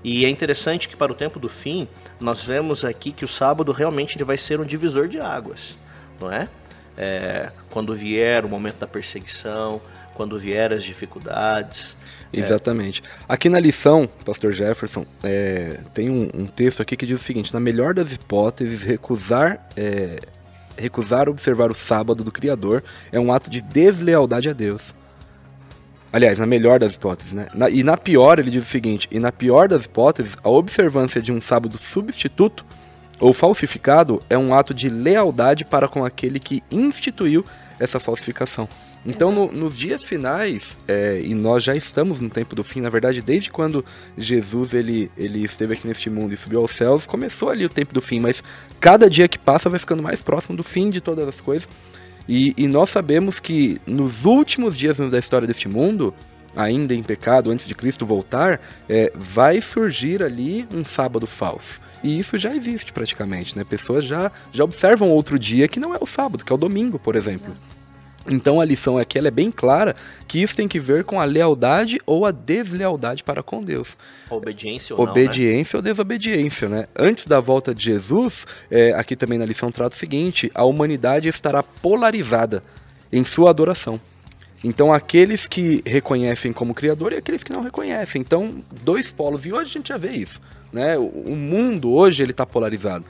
E 0.03 0.25
é 0.25 0.29
interessante 0.29 0.89
que 0.89 0.95
para 0.95 1.11
o 1.11 1.15
tempo 1.15 1.39
do 1.39 1.47
fim, 1.47 1.87
nós 2.19 2.43
vemos 2.43 2.83
aqui 2.83 3.11
que 3.11 3.23
o 3.23 3.27
sábado 3.27 3.71
realmente 3.71 4.17
ele 4.17 4.23
vai 4.23 4.37
ser 4.37 4.59
um 4.59 4.65
divisor 4.65 5.07
de 5.07 5.19
águas, 5.19 5.77
não 6.19 6.31
é? 6.31 6.47
É 6.97 7.49
quando 7.69 7.93
vier 7.93 8.45
o 8.45 8.49
momento 8.49 8.77
da 8.77 8.87
perseguição, 8.87 9.81
quando 10.13 10.37
vier 10.37 10.73
as 10.73 10.83
dificuldades. 10.83 11.95
É. 12.31 12.39
Exatamente. 12.39 13.01
É... 13.01 13.33
Aqui 13.33 13.49
na 13.49 13.59
lição, 13.59 14.09
Pastor 14.25 14.53
Jefferson, 14.53 15.05
é, 15.23 15.79
tem 15.93 16.09
um, 16.09 16.29
um, 16.33 16.45
texto 16.45 16.81
aqui 16.81 16.95
que 16.95 17.05
diz 17.05 17.19
o 17.19 17.23
seguinte: 17.23 17.53
na 17.53 17.59
melhor 17.59 17.93
das 17.93 18.11
hipóteses, 18.11 18.83
recusar 18.83 19.67
é, 19.75 20.19
recusar 20.77 21.29
observar 21.29 21.71
o 21.71 21.75
sábado 21.75 22.23
do 22.23 22.31
Criador 22.31 22.83
é 23.11 23.19
um 23.19 23.31
ato 23.31 23.49
de 23.49 23.61
deslealdade 23.61 24.49
a 24.49 24.53
Deus. 24.53 24.93
Aliás, 26.11 26.37
na 26.37 26.45
melhor 26.45 26.79
das 26.79 26.93
hipóteses, 26.93 27.33
né? 27.33 27.47
Na, 27.55 27.69
e 27.69 27.83
na 27.83 27.97
pior, 27.97 28.37
ele 28.37 28.51
diz 28.51 28.63
o 28.63 28.69
seguinte: 28.69 29.07
e 29.11 29.19
na 29.19 29.31
pior 29.31 29.67
das 29.67 29.85
hipóteses, 29.85 30.37
a 30.43 30.49
observância 30.49 31.21
de 31.21 31.31
um 31.31 31.41
sábado 31.41 31.77
substituto 31.77 32.65
ou 33.23 33.31
falsificado 33.31 34.19
é 34.29 34.37
um 34.37 34.53
ato 34.53 34.73
de 34.73 34.89
lealdade 34.89 35.63
para 35.63 35.87
com 35.87 36.03
aquele 36.03 36.41
que 36.41 36.61
instituiu 36.69 37.45
essa 37.79 37.97
falsificação. 37.97 38.67
Então, 39.05 39.31
no, 39.31 39.49
nos 39.49 39.77
dias 39.77 40.03
finais, 40.03 40.75
é, 40.85 41.21
e 41.23 41.33
nós 41.33 41.63
já 41.63 41.73
estamos 41.73 42.19
no 42.19 42.29
tempo 42.29 42.53
do 42.53 42.65
fim, 42.65 42.81
na 42.81 42.89
verdade, 42.89 43.21
desde 43.21 43.49
quando 43.49 43.83
Jesus 44.17 44.73
ele, 44.73 45.09
ele 45.17 45.41
esteve 45.41 45.73
aqui 45.73 45.87
neste 45.87 46.09
mundo 46.09 46.33
e 46.33 46.37
subiu 46.37 46.59
aos 46.59 46.71
céus, 46.71 47.05
começou 47.05 47.49
ali 47.49 47.65
o 47.65 47.69
tempo 47.69 47.93
do 47.93 48.01
fim, 48.01 48.19
mas 48.19 48.43
cada 48.77 49.09
dia 49.09 49.27
que 49.29 49.39
passa 49.39 49.69
vai 49.69 49.79
ficando 49.79 50.03
mais 50.03 50.21
próximo 50.21 50.57
do 50.57 50.63
fim 50.63 50.89
de 50.89 50.99
todas 50.99 51.25
as 51.25 51.39
coisas. 51.39 51.65
E, 52.27 52.53
e 52.57 52.67
nós 52.67 52.89
sabemos 52.89 53.39
que 53.39 53.79
nos 53.87 54.25
últimos 54.25 54.77
dias 54.77 54.97
da 54.97 55.19
história 55.19 55.47
deste 55.47 55.69
mundo, 55.69 56.13
ainda 56.53 56.93
em 56.93 57.01
pecado, 57.01 57.51
antes 57.51 57.67
de 57.67 57.73
Cristo 57.73 58.05
voltar, 58.05 58.59
é, 58.89 59.13
vai 59.15 59.61
surgir 59.61 60.21
ali 60.21 60.67
um 60.73 60.83
sábado 60.83 61.25
falso. 61.25 61.81
E 62.03 62.19
isso 62.19 62.37
já 62.37 62.53
existe 62.53 62.91
praticamente, 62.91 63.57
né? 63.57 63.63
Pessoas 63.63 64.03
já, 64.03 64.31
já 64.51 64.63
observam 64.63 65.09
outro 65.09 65.39
dia 65.39 65.67
que 65.67 65.79
não 65.79 65.95
é 65.95 65.97
o 66.01 66.05
sábado, 66.05 66.43
que 66.43 66.51
é 66.51 66.55
o 66.55 66.57
domingo, 66.57 66.99
por 66.99 67.15
exemplo. 67.15 67.55
Então 68.27 68.61
a 68.61 68.65
lição 68.65 68.97
aqui 68.97 69.17
ela 69.17 69.27
é 69.27 69.31
bem 69.31 69.51
clara 69.51 69.95
que 70.27 70.41
isso 70.41 70.55
tem 70.55 70.67
que 70.67 70.79
ver 70.79 71.03
com 71.03 71.19
a 71.19 71.25
lealdade 71.25 71.99
ou 72.05 72.25
a 72.25 72.31
deslealdade 72.31 73.23
para 73.23 73.43
com 73.43 73.61
Deus. 73.61 73.97
Obediência 74.29 74.95
ou 74.95 75.03
Obediência 75.03 75.77
não, 75.77 75.83
né? 75.83 75.89
ou 75.89 75.93
desobediência, 75.93 76.69
né? 76.69 76.87
Antes 76.97 77.27
da 77.27 77.39
volta 77.39 77.75
de 77.75 77.83
Jesus, 77.83 78.45
é, 78.71 78.93
aqui 78.93 79.15
também 79.15 79.37
na 79.37 79.45
lição 79.45 79.71
trata 79.71 79.95
o 79.95 79.99
seguinte: 79.99 80.49
a 80.53 80.63
humanidade 80.63 81.27
estará 81.27 81.61
polarizada 81.61 82.63
em 83.11 83.25
sua 83.25 83.49
adoração. 83.49 83.99
Então 84.63 84.93
aqueles 84.93 85.45
que 85.45 85.83
reconhecem 85.85 86.53
como 86.53 86.73
Criador 86.73 87.11
e 87.11 87.17
aqueles 87.17 87.43
que 87.43 87.51
não 87.51 87.61
reconhecem. 87.61 88.21
Então 88.21 88.63
dois 88.83 89.11
polos 89.11 89.45
e 89.45 89.51
hoje 89.51 89.71
a 89.71 89.73
gente 89.73 89.89
já 89.89 89.97
vê 89.97 90.11
isso, 90.11 90.39
né? 90.73 90.97
O 90.97 91.35
mundo 91.35 91.91
hoje 91.91 92.23
ele 92.23 92.31
está 92.31 92.45
polarizado 92.45 93.05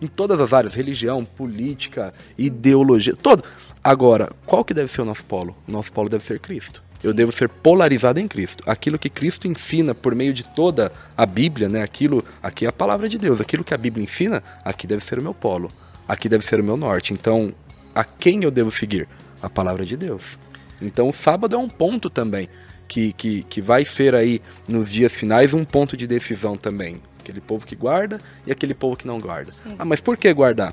em 0.00 0.06
todas 0.06 0.38
as 0.38 0.52
áreas, 0.52 0.74
religião, 0.74 1.24
política, 1.24 2.12
ideologia, 2.36 3.16
todo. 3.16 3.42
Agora, 3.82 4.30
qual 4.44 4.64
que 4.64 4.74
deve 4.74 4.90
ser 4.90 5.00
o 5.00 5.04
nosso 5.04 5.24
polo? 5.24 5.56
O 5.66 5.72
nosso 5.72 5.92
polo 5.92 6.08
deve 6.08 6.24
ser 6.24 6.38
Cristo. 6.38 6.82
Sim. 6.98 7.08
Eu 7.08 7.14
devo 7.14 7.32
ser 7.32 7.48
polarizado 7.48 8.20
em 8.20 8.28
Cristo. 8.28 8.62
Aquilo 8.66 8.98
que 8.98 9.08
Cristo 9.08 9.46
ensina 9.46 9.94
por 9.94 10.14
meio 10.14 10.32
de 10.32 10.42
toda 10.42 10.92
a 11.16 11.24
Bíblia, 11.24 11.68
né? 11.68 11.82
Aquilo, 11.82 12.22
aqui 12.42 12.66
é 12.66 12.68
a 12.68 12.72
palavra 12.72 13.08
de 13.08 13.16
Deus. 13.18 13.40
Aquilo 13.40 13.64
que 13.64 13.74
a 13.74 13.78
Bíblia 13.78 14.04
ensina, 14.04 14.42
aqui 14.64 14.86
deve 14.86 15.04
ser 15.04 15.18
o 15.18 15.22
meu 15.22 15.34
polo. 15.34 15.70
Aqui 16.08 16.28
deve 16.28 16.44
ser 16.44 16.60
o 16.60 16.64
meu 16.64 16.76
norte. 16.76 17.12
Então, 17.12 17.52
a 17.94 18.04
quem 18.04 18.44
eu 18.44 18.50
devo 18.50 18.70
seguir? 18.70 19.08
A 19.42 19.48
palavra 19.48 19.84
de 19.84 19.96
Deus. 19.96 20.38
Então, 20.80 21.08
o 21.08 21.12
sábado 21.12 21.54
é 21.54 21.58
um 21.58 21.68
ponto 21.68 22.10
também 22.10 22.48
que, 22.88 23.12
que, 23.12 23.42
que 23.44 23.60
vai 23.60 23.84
ser 23.84 24.14
aí 24.14 24.40
nos 24.68 24.90
dias 24.90 25.12
finais 25.12 25.54
um 25.54 25.64
ponto 25.64 25.96
de 25.96 26.06
decisão 26.06 26.56
também. 26.56 27.00
Aquele 27.20 27.40
povo 27.40 27.66
que 27.66 27.74
guarda 27.74 28.18
e 28.46 28.52
aquele 28.52 28.74
povo 28.74 28.96
que 28.96 29.06
não 29.06 29.18
guarda. 29.18 29.50
Sim. 29.52 29.74
Ah, 29.78 29.84
mas 29.84 30.00
por 30.00 30.16
que 30.16 30.32
guardar? 30.32 30.72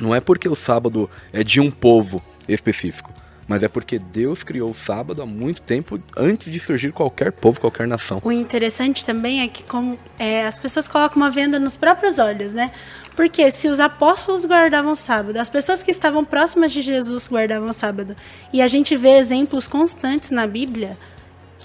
Não 0.00 0.14
é 0.14 0.20
porque 0.20 0.48
o 0.48 0.56
sábado 0.56 1.08
é 1.32 1.44
de 1.44 1.60
um 1.60 1.70
povo 1.70 2.22
específico, 2.48 3.12
mas 3.46 3.62
é 3.62 3.68
porque 3.68 3.98
Deus 3.98 4.42
criou 4.42 4.70
o 4.70 4.74
sábado 4.74 5.22
há 5.22 5.26
muito 5.26 5.62
tempo 5.62 6.00
antes 6.16 6.52
de 6.52 6.58
surgir 6.58 6.92
qualquer 6.92 7.32
povo, 7.32 7.60
qualquer 7.60 7.86
nação. 7.86 8.20
O 8.22 8.32
interessante 8.32 9.04
também 9.04 9.42
é 9.42 9.48
que 9.48 9.62
como 9.62 9.98
é, 10.18 10.46
as 10.46 10.58
pessoas 10.58 10.88
colocam 10.88 11.16
uma 11.16 11.30
venda 11.30 11.58
nos 11.58 11.76
próprios 11.76 12.18
olhos, 12.18 12.52
né? 12.52 12.70
Porque 13.14 13.50
se 13.50 13.68
os 13.68 13.78
apóstolos 13.78 14.44
guardavam 14.44 14.94
sábado, 14.94 15.36
as 15.36 15.48
pessoas 15.48 15.82
que 15.82 15.90
estavam 15.90 16.24
próximas 16.24 16.72
de 16.72 16.82
Jesus 16.82 17.28
guardavam 17.28 17.72
sábado, 17.72 18.16
e 18.52 18.60
a 18.60 18.66
gente 18.66 18.96
vê 18.96 19.18
exemplos 19.18 19.68
constantes 19.68 20.30
na 20.30 20.46
Bíblia 20.46 20.98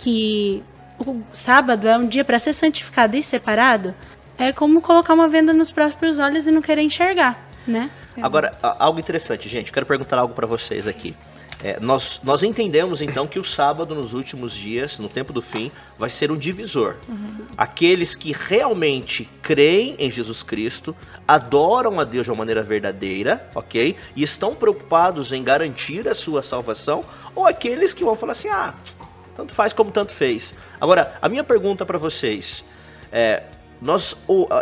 que 0.02 0.64
o 0.98 1.22
sábado 1.34 1.88
é 1.88 1.98
um 1.98 2.08
dia 2.08 2.24
para 2.24 2.40
ser 2.40 2.54
santificado 2.54 3.16
e 3.16 3.24
separado, 3.24 3.94
é 4.38 4.54
como 4.54 4.82
colocar 4.82 5.14
uma 5.14 5.28
venda 5.28 5.52
nos 5.52 5.72
próprios 5.72 6.20
olhos 6.20 6.48
e 6.48 6.52
não 6.52 6.62
querer 6.62 6.82
enxergar, 6.82 7.50
né? 7.68 7.90
Agora, 8.22 8.58
algo 8.62 9.00
interessante, 9.00 9.48
gente. 9.48 9.72
Quero 9.72 9.86
perguntar 9.86 10.18
algo 10.18 10.34
para 10.34 10.48
vocês 10.48 10.88
aqui. 10.88 11.16
É, 11.62 11.78
nós, 11.82 12.22
nós 12.24 12.42
entendemos 12.42 13.02
então 13.02 13.28
que 13.28 13.38
o 13.38 13.44
sábado, 13.44 13.94
nos 13.94 14.14
últimos 14.14 14.54
dias, 14.54 14.98
no 14.98 15.10
tempo 15.10 15.34
do 15.34 15.42
fim, 15.42 15.70
vai 15.98 16.10
ser 16.10 16.32
um 16.32 16.38
divisor. 16.38 16.96
Uhum. 17.08 17.46
Aqueles 17.58 18.16
que 18.16 18.32
realmente 18.32 19.30
creem 19.42 19.96
em 20.00 20.10
Jesus 20.10 20.42
Cristo, 20.42 20.96
adoram 21.28 22.00
a 22.00 22.06
Deus 22.06 22.24
de 22.26 22.32
uma 22.32 22.38
maneira 22.38 22.64
verdadeira, 22.64 23.50
ok? 23.54 23.98
E 24.16 24.24
estão 24.24 24.56
preocupados 24.56 25.34
em 25.34 25.44
garantir 25.44 26.08
a 26.08 26.16
sua 26.16 26.42
salvação, 26.42 27.04
ou 27.36 27.46
aqueles 27.46 27.94
que 27.94 28.06
vão 28.06 28.16
falar 28.16 28.32
assim: 28.32 28.48
ah, 28.48 28.74
tanto 29.40 29.54
faz 29.54 29.72
como 29.72 29.90
tanto 29.90 30.12
fez. 30.12 30.54
Agora, 30.82 31.18
a 31.22 31.30
minha 31.30 31.44
pergunta 31.44 31.86
para 31.86 31.98
vocês 31.98 32.66
é: 33.12 33.44
nós 33.82 34.16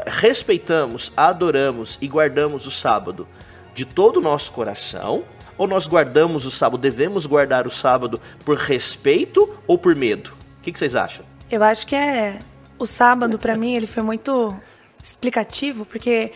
respeitamos, 0.06 1.12
adoramos 1.18 1.98
e 2.00 2.08
guardamos 2.08 2.68
o 2.68 2.72
sábado 2.72 3.28
de 3.74 3.86
todo 3.86 4.18
o 4.18 4.22
nosso 4.22 4.52
coração? 4.52 5.24
Ou 5.58 5.68
nós 5.68 5.88
guardamos 5.88 6.46
o 6.46 6.52
sábado, 6.52 6.80
devemos 6.80 7.26
guardar 7.26 7.66
o 7.66 7.72
sábado 7.72 8.22
por 8.46 8.56
respeito 8.58 9.58
ou 9.66 9.76
por 9.76 9.96
medo? 9.96 10.32
O 10.60 10.62
que, 10.62 10.72
que 10.72 10.78
vocês 10.78 10.96
acham? 10.96 11.26
Eu 11.50 11.64
acho 11.64 11.88
que 11.88 11.96
é. 11.96 12.38
O 12.78 12.86
sábado, 12.86 13.40
para 13.40 13.56
mim, 13.56 13.74
ele 13.74 13.88
foi 13.88 14.04
muito 14.04 14.56
explicativo, 15.02 15.84
porque 15.84 16.32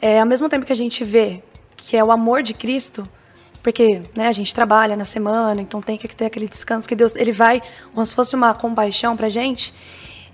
é, 0.00 0.20
ao 0.20 0.26
mesmo 0.26 0.48
tempo 0.48 0.64
que 0.64 0.72
a 0.72 0.76
gente 0.76 1.02
vê 1.02 1.42
que 1.76 1.96
é 1.96 2.04
o 2.04 2.12
amor 2.12 2.44
de 2.44 2.54
Cristo, 2.54 3.02
porque 3.62 4.02
né, 4.14 4.28
a 4.28 4.32
gente 4.32 4.54
trabalha 4.54 4.96
na 4.96 5.04
semana, 5.04 5.60
então 5.60 5.80
tem 5.80 5.96
que 5.96 6.08
ter 6.08 6.26
aquele 6.26 6.48
descanso 6.48 6.88
que 6.88 6.96
Deus 6.96 7.14
ele 7.14 7.32
vai, 7.32 7.62
como 7.94 8.04
se 8.04 8.14
fosse 8.14 8.34
uma 8.34 8.52
compaixão 8.54 9.16
pra 9.16 9.28
gente. 9.28 9.72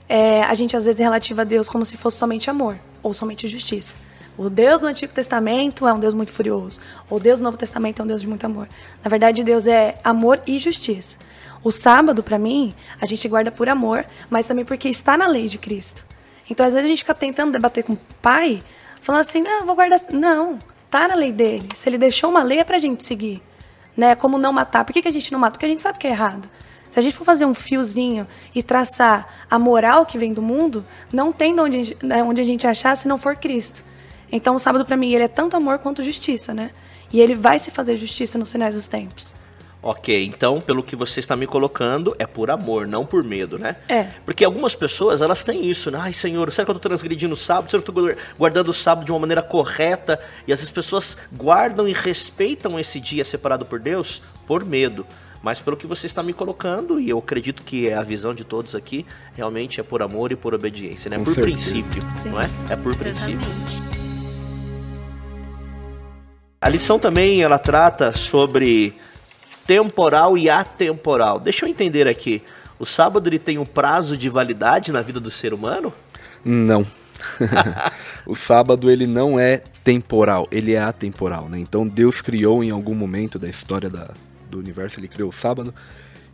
É, 0.09 0.43
a 0.43 0.55
gente 0.55 0.77
às 0.77 0.87
vezes 0.87 1.01
relativa 1.01 1.43
a 1.43 1.45
Deus 1.45 1.69
como 1.69 1.85
se 1.85 1.97
fosse 1.97 2.17
somente 2.17 2.49
amor 2.49 2.79
ou 3.03 3.13
somente 3.13 3.47
justiça. 3.47 3.95
O 4.39 4.49
Deus 4.49 4.81
do 4.81 4.87
Antigo 4.87 5.13
Testamento 5.13 5.87
é 5.87 5.93
um 5.93 5.99
Deus 5.99 6.15
muito 6.15 6.33
furioso. 6.33 6.81
O 7.11 7.19
Deus 7.19 7.41
do 7.41 7.43
Novo 7.43 7.59
Testamento 7.59 8.01
é 8.01 8.05
um 8.05 8.07
Deus 8.07 8.21
de 8.21 8.29
muito 8.29 8.47
amor. 8.47 8.69
Na 9.03 9.11
verdade, 9.11 9.43
Deus 9.43 9.67
é 9.67 9.99
amor 10.05 10.41
e 10.47 10.59
justiça. 10.59 11.17
O 11.63 11.73
sábado, 11.73 12.23
para 12.23 12.39
mim, 12.39 12.73
a 13.01 13.05
gente 13.05 13.29
guarda 13.29 13.51
por 13.51 13.69
amor, 13.69 14.07
mas 14.31 14.47
também 14.47 14.65
porque 14.65 14.89
está 14.89 15.17
na 15.19 15.27
lei 15.27 15.49
de 15.49 15.59
Cristo. 15.59 16.07
Então, 16.49 16.65
às 16.65 16.73
vezes 16.73 16.87
a 16.87 16.89
gente 16.89 17.01
fica 17.01 17.15
tentando 17.15 17.53
debater 17.53 17.83
com 17.83 17.95
o 17.95 17.99
pai, 18.23 18.63
falando 19.03 19.23
assim: 19.23 19.43
"Não, 19.43 19.67
vou 19.67 19.75
guardar". 19.75 20.01
Não, 20.11 20.59
tá 20.91 21.09
na 21.09 21.15
lei 21.15 21.33
dele. 21.33 21.69
Se 21.75 21.89
ele 21.89 21.99
deixou 21.99 22.31
uma 22.31 22.43
lei 22.43 22.59
é 22.59 22.65
pra 22.65 22.79
gente 22.79 23.05
seguir. 23.05 23.43
Né? 23.97 24.15
Como 24.15 24.39
não 24.39 24.53
matar. 24.53 24.85
Por 24.85 24.93
que, 24.93 25.03
que 25.03 25.09
a 25.09 25.13
gente 25.13 25.33
não 25.33 25.39
mata? 25.39 25.53
Porque 25.53 25.67
a 25.67 25.69
gente 25.69 25.83
sabe 25.83 25.99
que 25.99 26.07
é 26.07 26.11
errado. 26.11 26.49
Se 26.91 26.99
a 26.99 27.03
gente 27.03 27.17
for 27.17 27.25
fazer 27.25 27.45
um 27.45 27.55
fiozinho 27.55 28.27
e 28.55 28.63
traçar 28.63 29.27
a 29.51 29.59
moral 29.59 30.07
que 30.07 30.19
vem 30.19 30.33
do 30.33 30.41
mundo, 30.41 30.85
não 31.13 31.33
tem 31.33 31.55
de 31.55 31.61
onde, 31.61 31.97
né, 32.03 32.23
onde 32.23 32.41
a 32.41 32.45
gente 32.45 32.67
achar 32.67 32.97
se 32.97 33.07
não 33.07 33.19
for 33.19 33.37
Cristo. 33.37 33.85
Então 34.33 34.55
o 34.55 34.59
sábado 34.59 34.85
para 34.85 34.97
mim 34.97 35.13
ele 35.13 35.25
é 35.25 35.29
tanto 35.29 35.57
amor 35.57 35.79
quanto 35.79 36.03
justiça, 36.03 36.55
né? 36.55 36.71
E 37.13 37.21
ele 37.21 37.35
vai 37.35 37.59
se 37.59 37.71
fazer 37.71 37.97
justiça 37.97 38.39
nos 38.39 38.49
sinais 38.49 38.75
dos 38.75 38.87
tempos. 38.87 39.33
Ok, 39.81 40.25
então 40.25 40.61
pelo 40.61 40.83
que 40.83 40.97
você 40.97 41.21
está 41.21 41.37
me 41.37 41.47
colocando, 41.47 42.15
é 42.19 42.27
por 42.27 42.51
amor, 42.51 42.87
não 42.87 43.07
por 43.07 43.23
medo, 43.23 43.59
né? 43.59 43.77
É. 43.89 44.09
Porque 44.25 44.45
algumas 44.45 44.75
pessoas, 44.75 45.23
elas 45.23 45.45
têm 45.45 45.71
isso, 45.71 45.91
né? 45.91 45.99
Ai, 46.01 46.13
Senhor, 46.13 46.53
será 46.53 46.65
que 46.65 46.71
eu 46.71 46.77
estou 46.77 46.91
transgredindo 46.91 47.35
o 47.35 47.37
sábado? 47.37 47.71
Será 47.71 47.83
que 47.83 47.89
eu 47.91 48.09
estou 48.09 48.25
guardando 48.37 48.71
o 48.71 48.75
sábado 48.75 49.05
de 49.05 49.13
uma 49.13 49.21
maneira 49.21 49.41
correta? 49.41 50.19
E 50.49 50.53
as 50.53 50.69
pessoas 50.69 51.17
guardam 51.33 51.89
e 51.89 51.93
respeitam 51.93 52.79
esse 52.79 52.99
dia 52.99 53.25
separado 53.25 53.65
por 53.65 53.79
Deus 53.79 54.21
por 54.47 54.65
medo. 54.65 55.07
Mas 55.41 55.61
pelo 55.61 55.77
que 55.77 55.87
você 55.87 56.07
está 56.07 56.25
me 56.25 56.33
colocando, 56.33 56.99
e 56.99 57.09
eu 57.09 57.19
acredito 57.19 57.63
que 57.63 57.89
é 57.89 57.95
a 57.95 58.03
visão 58.03 58.35
de 58.35 58.43
todos 58.43 58.75
aqui, 58.75 59.07
realmente 59.35 59.81
é 59.81 59.85
por 59.85 60.03
amor 60.03 60.33
e 60.33 60.37
por 60.37 60.53
obediência, 60.55 61.09
né? 61.09 61.19
Com 61.19 61.25
por 61.25 61.35
certeza. 61.35 61.57
princípio, 61.57 62.03
Sim. 62.17 62.31
não 62.31 62.41
é? 62.41 62.51
É 62.71 62.75
por 62.75 62.97
princípio. 62.97 63.39
Exatamente. 63.39 63.99
A 66.61 66.69
lição 66.69 66.99
também 66.99 67.41
ela 67.41 67.57
trata 67.57 68.13
sobre 68.13 68.97
temporal 69.69 70.39
e 70.39 70.49
atemporal. 70.49 71.39
Deixa 71.39 71.67
eu 71.67 71.69
entender 71.69 72.09
aqui. 72.09 72.43
O 72.79 72.87
sábado 72.87 73.29
ele 73.29 73.39
tem 73.39 73.59
um 73.59 73.67
prazo 73.67 74.17
de 74.17 74.31
validade 74.31 74.91
na 74.91 75.03
vida 75.03 75.21
do 75.21 75.31
ser 75.31 75.53
humano? 75.53 75.93
Não. 76.43 76.87
o 78.25 78.35
sábado 78.35 78.91
ele 78.91 79.07
não 79.07 79.39
é 79.39 79.59
temporal, 79.85 80.49
ele 80.51 80.73
é 80.73 80.81
atemporal, 80.81 81.51
né? 81.51 81.59
Então 81.59 81.87
Deus 81.87 82.23
criou 82.23 82.65
em 82.65 82.71
algum 82.71 82.95
momento 82.95 83.39
da 83.39 83.49
história 83.49 83.91
da, 83.91 84.15
do 84.49 84.59
universo, 84.59 84.99
ele 84.99 85.09
criou 85.09 85.29
o 85.29 85.33
sábado. 85.33 85.75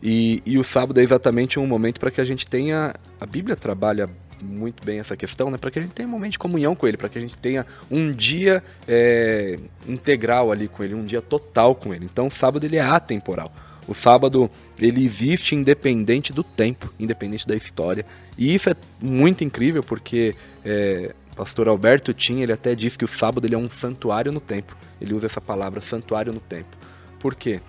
E, 0.01 0.41
e 0.45 0.57
o 0.57 0.63
sábado 0.63 0.97
é 1.01 1.03
exatamente 1.03 1.59
um 1.59 1.67
momento 1.67 1.99
para 1.99 2.11
que 2.11 2.21
a 2.21 2.25
gente 2.25 2.47
tenha. 2.47 2.93
A 3.19 3.25
Bíblia 3.25 3.57
trabalha 3.57 4.09
muito 4.41 4.85
bem 4.85 4.99
essa 4.99 5.15
questão, 5.15 5.49
né? 5.49 5.57
Para 5.57 5.71
que 5.71 5.79
a 5.79 5.81
gente 5.81 5.93
tenha 5.93 6.07
um 6.07 6.11
momento 6.11 6.33
de 6.33 6.39
comunhão 6.39 6.75
com 6.75 6.87
ele, 6.87 6.97
para 6.97 7.09
que 7.09 7.17
a 7.17 7.21
gente 7.21 7.37
tenha 7.37 7.65
um 7.89 8.11
dia 8.11 8.63
é, 8.87 9.57
integral 9.87 10.51
ali 10.51 10.67
com 10.67 10.83
ele, 10.83 10.93
um 10.93 11.05
dia 11.05 11.21
total 11.21 11.75
com 11.75 11.93
ele. 11.93 12.05
Então 12.05 12.27
o 12.27 12.31
sábado 12.31 12.65
ele 12.65 12.77
é 12.77 12.81
atemporal. 12.81 13.51
O 13.87 13.93
sábado 13.93 14.49
ele 14.79 15.05
existe 15.05 15.53
independente 15.53 16.33
do 16.33 16.43
tempo, 16.43 16.91
independente 16.99 17.47
da 17.47 17.55
história. 17.55 18.05
E 18.37 18.53
isso 18.53 18.69
é 18.69 18.75
muito 18.99 19.43
incrível 19.43 19.83
porque 19.83 20.33
é, 20.63 21.13
pastor 21.35 21.67
Alberto 21.67 22.13
Tim, 22.13 22.39
ele 22.39 22.53
até 22.53 22.73
diz 22.73 22.97
que 22.97 23.05
o 23.05 23.07
sábado 23.07 23.45
ele 23.45 23.55
é 23.55 23.57
um 23.57 23.69
santuário 23.69 24.31
no 24.31 24.39
tempo. 24.39 24.75
Ele 24.99 25.13
usa 25.13 25.27
essa 25.27 25.41
palavra, 25.41 25.81
santuário 25.81 26.33
no 26.33 26.39
tempo. 26.39 26.75
Por 27.19 27.35
quê? 27.35 27.59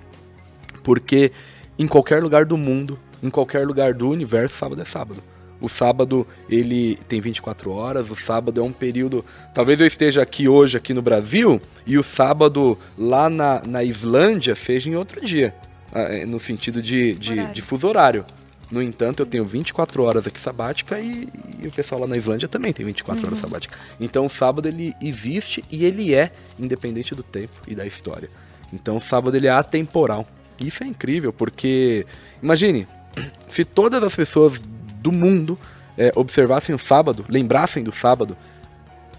Porque 0.82 1.32
em 1.78 1.86
qualquer 1.86 2.22
lugar 2.22 2.44
do 2.44 2.56
mundo, 2.56 2.98
em 3.22 3.28
qualquer 3.28 3.66
lugar 3.66 3.92
do 3.92 4.08
universo, 4.08 4.56
sábado 4.56 4.80
é 4.80 4.84
sábado. 4.84 5.22
O 5.60 5.68
sábado, 5.68 6.26
ele 6.48 6.98
tem 7.08 7.20
24 7.20 7.70
horas, 7.72 8.10
o 8.10 8.14
sábado 8.16 8.60
é 8.60 8.64
um 8.64 8.72
período... 8.72 9.24
Talvez 9.54 9.80
eu 9.80 9.86
esteja 9.86 10.22
aqui 10.22 10.48
hoje, 10.48 10.76
aqui 10.76 10.92
no 10.92 11.00
Brasil, 11.02 11.60
e 11.86 11.96
o 11.96 12.02
sábado 12.02 12.78
lá 12.98 13.30
na, 13.30 13.62
na 13.66 13.82
Islândia 13.82 14.54
seja 14.54 14.90
em 14.90 14.96
outro 14.96 15.24
dia. 15.24 15.54
ah, 15.92 16.02
é, 16.02 16.26
No 16.26 16.38
sentido 16.38 16.82
de, 16.82 17.14
de, 17.14 17.32
Horário. 17.32 17.54
de 17.54 17.62
fuso 17.62 17.88
horário. 17.88 18.24
No 18.70 18.82
entanto, 18.82 19.20
eu 19.20 19.26
tenho 19.26 19.44
24 19.44 20.02
horas 20.02 20.26
aqui 20.26 20.40
sabática 20.40 20.98
e, 20.98 21.28
e 21.62 21.68
o 21.68 21.70
pessoal 21.72 22.00
lá 22.00 22.06
na 22.08 22.16
Islândia 22.16 22.48
também 22.48 22.72
tem 22.72 22.84
24 22.84 23.24
horas 23.26 23.38
sabática. 23.38 23.78
Então 24.00 24.26
o 24.26 24.28
sábado 24.28 24.66
ele 24.66 24.92
existe 25.00 25.62
e 25.70 25.84
ele 25.84 26.12
é 26.12 26.32
independente 26.58 27.14
do 27.14 27.22
tempo 27.22 27.52
e 27.68 27.76
da 27.76 27.86
história. 27.86 28.28
Então 28.72 28.96
o 28.96 29.00
sábado 29.00 29.36
ele 29.36 29.46
é 29.46 29.50
atemporal. 29.50 30.26
Isso 30.58 30.82
é 30.82 30.86
incrível 30.86 31.32
porque 31.32 32.04
imagine 32.42 32.88
se 33.48 33.64
todas 33.64 34.02
as 34.02 34.14
pessoas 34.16 34.60
do 35.06 35.12
mundo 35.12 35.56
eh, 35.96 36.10
observassem 36.16 36.74
o 36.74 36.78
sábado, 36.78 37.24
lembrassem 37.28 37.84
do 37.84 37.92
sábado 37.92 38.36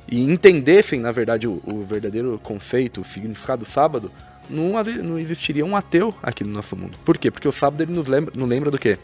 e 0.10 0.22
entendessem, 0.22 1.00
na 1.00 1.14
verdade, 1.14 1.48
o, 1.48 1.62
o 1.66 1.86
verdadeiro 1.88 2.38
conceito, 2.44 3.00
o 3.00 3.06
significado 3.06 3.64
do 3.64 3.70
sábado, 3.70 4.12
não, 4.50 4.74
não 5.02 5.18
existiria 5.18 5.66
um 5.66 5.78
ateu 5.78 6.14
aqui 6.22 6.44
no 6.44 6.52
nosso 6.52 6.76
mundo. 6.76 7.00
Por 7.06 7.18
quê? 7.18 7.32
Porque 7.32 7.48
o 7.48 7.54
sábado 7.54 7.82
ele 7.82 7.94
nos 7.94 8.08
lembra, 8.08 8.34
não 8.36 8.46
lembra 8.46 8.70
do 8.70 8.78
quê? 8.78 8.98